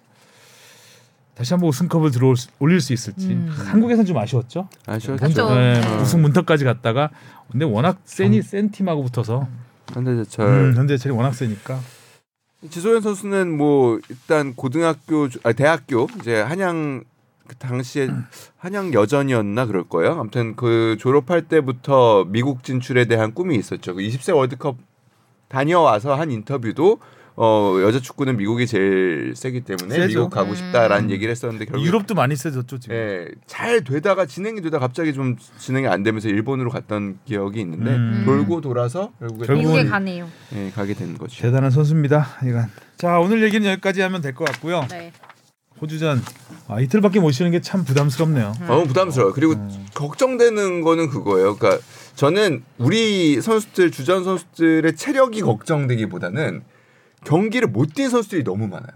다시 1.35 1.53
한번 1.53 1.69
우승컵을 1.69 2.11
들어 2.11 2.33
올릴 2.59 2.81
수 2.81 2.93
있을지 2.93 3.33
음. 3.33 3.47
한국에서는 3.49 4.05
좀 4.05 4.17
아쉬웠죠. 4.17 4.69
아쉬웠죠. 4.87 5.53
네, 5.53 5.81
어. 5.85 6.01
우승 6.01 6.21
문턱까지 6.23 6.65
갔다가 6.65 7.11
근데 7.51 7.63
워낙 7.63 7.99
세니 8.05 8.41
센 8.41 8.71
팀하고 8.71 9.03
붙어서 9.03 9.47
현대제철. 9.93 10.47
음, 10.47 10.75
현대철이 10.75 11.13
워낙 11.13 11.33
세니까 11.33 11.79
지소연 12.69 13.01
선수는 13.01 13.55
뭐 13.55 13.99
일단 14.09 14.55
고등학교 14.55 15.27
아 15.43 15.53
대학교 15.53 16.07
이제 16.19 16.41
한양 16.41 17.03
그 17.45 17.55
당시에 17.55 18.09
한양 18.57 18.93
여전이었나 18.93 19.67
그럴 19.67 19.83
거예요. 19.83 20.19
아무튼 20.19 20.55
그 20.55 20.97
졸업할 20.99 21.43
때부터 21.43 22.25
미국 22.25 22.63
진출에 22.63 23.05
대한 23.05 23.33
꿈이 23.33 23.55
있었죠. 23.55 23.93
그 23.95 24.01
20세 24.01 24.35
월드컵 24.35 24.77
다녀와서 25.49 26.15
한 26.15 26.31
인터뷰도 26.31 26.99
어 27.39 27.77
여자 27.83 27.99
축구는 27.99 28.37
미국이 28.37 28.65
제일 28.65 29.33
세기 29.35 29.61
때문에 29.61 29.93
세죠. 29.93 30.07
미국 30.07 30.29
가고 30.31 30.49
음. 30.51 30.55
싶다라는 30.55 31.11
얘기를 31.11 31.29
했었는데 31.31 31.65
결국 31.65 31.85
유럽도 31.85 32.15
많이 32.15 32.35
세졌죠 32.35 32.79
지금. 32.79 32.95
예, 32.95 33.27
잘 33.45 33.83
되다가 33.83 34.25
진행이 34.25 34.61
되다 34.61 34.79
갑자기 34.79 35.13
좀 35.13 35.35
진행이 35.59 35.85
안 35.87 36.01
되면서 36.01 36.29
일본으로 36.29 36.71
갔던 36.71 37.19
기억이 37.25 37.61
있는데 37.61 37.91
음. 37.91 38.23
돌고 38.25 38.61
돌아서 38.61 39.11
결국에 39.19 39.45
결국은- 39.45 39.57
미국에 39.59 39.85
가네요. 39.85 40.27
예, 40.55 40.71
가게 40.71 40.95
된 40.95 41.15
거죠. 41.15 41.39
대단한 41.39 41.69
선수입니다. 41.69 42.27
이건. 42.43 42.65
자 42.97 43.19
오늘 43.19 43.43
얘기는 43.43 43.69
여기까지 43.71 44.01
하면 44.01 44.21
될 44.21 44.33
것 44.33 44.45
같고요. 44.45 44.87
네. 44.89 45.11
호주전 45.79 46.19
아, 46.69 46.79
이틀밖에 46.81 47.19
못 47.19 47.29
쉬는 47.31 47.51
게 47.51 47.61
참 47.61 47.85
부담스럽네요. 47.85 48.51
어 48.67 48.83
부담스러워. 48.87 49.29
요 49.29 49.33
그리고 49.35 49.53
음. 49.53 49.85
걱정되는 49.93 50.81
거는 50.81 51.09
그거예요. 51.09 51.55
그러니까 51.55 51.79
저는 52.21 52.63
우리 52.79 53.39
선수들 53.39 53.91
주전 53.91 54.23
선수들의 54.23 54.95
체력이 54.95 55.41
걱정되기보다는 55.41 56.63
경기를 57.23 57.67
못 57.69 57.93
뛴 57.93 58.09
선수들이 58.09 58.43
너무 58.43 58.67
많아요. 58.67 58.89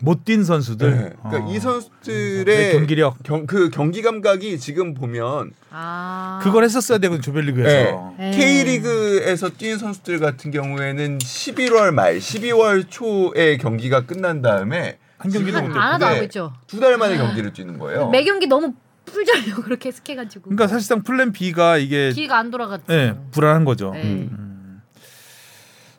못 0.00 0.24
뛴 0.26 0.44
선수들. 0.44 0.90
네. 0.90 1.12
그러니까 1.22 1.46
어. 1.46 1.50
이 1.50 1.54
네, 1.54 1.60
선수들의 1.60 2.72
경기력 2.74 3.22
경, 3.22 3.46
그 3.46 3.70
경기 3.70 4.02
감각이 4.02 4.58
지금 4.58 4.92
보면 4.92 5.52
아. 5.70 6.40
그걸 6.42 6.62
했었어야 6.64 6.98
되거든 6.98 7.22
조별리그에서. 7.22 8.14
네. 8.18 8.30
K리그에서 8.32 9.48
뛴 9.56 9.78
선수들 9.78 10.18
같은 10.18 10.50
경우에는 10.50 11.18
11월 11.18 11.92
말, 11.94 12.18
12월 12.18 12.84
초에 12.90 13.56
경기가 13.56 14.04
끝난 14.04 14.42
다음에 14.42 14.98
한 15.16 15.32
경기도 15.32 15.56
한- 15.56 15.68
못안 15.68 15.98
뛰고. 15.98 16.06
네. 16.06 16.14
하고 16.14 16.24
있죠. 16.24 16.52
두 16.66 16.80
달 16.80 16.98
만에 16.98 17.16
경기를 17.16 17.52
뛰는 17.54 17.78
거예요. 17.78 18.10
매 18.10 18.22
경기 18.24 18.46
너무 18.46 18.74
풀전력 19.10 19.64
그렇게 19.64 19.88
해석해가지고 19.88 20.44
그러니까 20.44 20.66
사실상 20.68 21.02
플랜 21.02 21.32
B가 21.32 21.76
이게 21.78 22.12
기회가 22.12 22.38
안 22.38 22.50
돌아갔죠. 22.50 22.84
예, 22.92 23.14
불안한 23.32 23.64
거죠. 23.64 23.92
네. 23.92 24.02
음. 24.02 24.82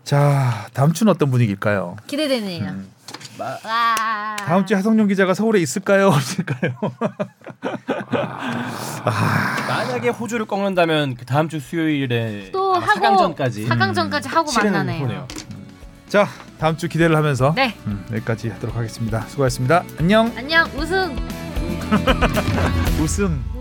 자 0.04 0.68
다음 0.74 0.94
주는 0.94 1.12
어떤 1.12 1.30
분위기일까요? 1.30 1.96
기대되네요. 2.08 2.76
와. 3.40 4.36
다음 4.38 4.66
주에 4.66 4.76
하성룡 4.76 5.08
기자가 5.08 5.34
서울에 5.34 5.60
있을까요? 5.62 6.08
없을까요? 6.14 6.74
만약에 9.68 10.10
호주를 10.10 10.46
꺾는다면 10.46 11.16
그 11.16 11.26
다음 11.26 11.48
주 11.48 11.60
수요일에 11.60 12.50
또 12.52 12.74
하고 12.76 13.34
4강전까지 13.36 13.68
4강전까지 13.68 14.28
하고 14.30 14.50
치르는 14.50 14.72
만나네요. 14.74 15.02
거네요. 15.02 15.28
자 16.08 16.28
다음 16.60 16.76
주 16.76 16.90
기대를 16.90 17.16
하면서 17.16 17.54
네. 17.56 17.76
음, 17.86 18.06
여기까지 18.12 18.50
하도록 18.50 18.76
하겠습니다. 18.76 19.22
수고하셨습니다. 19.28 19.84
안녕. 20.00 20.32
안녕 20.36 20.68
우승. 20.76 21.49
우승. 23.02 23.59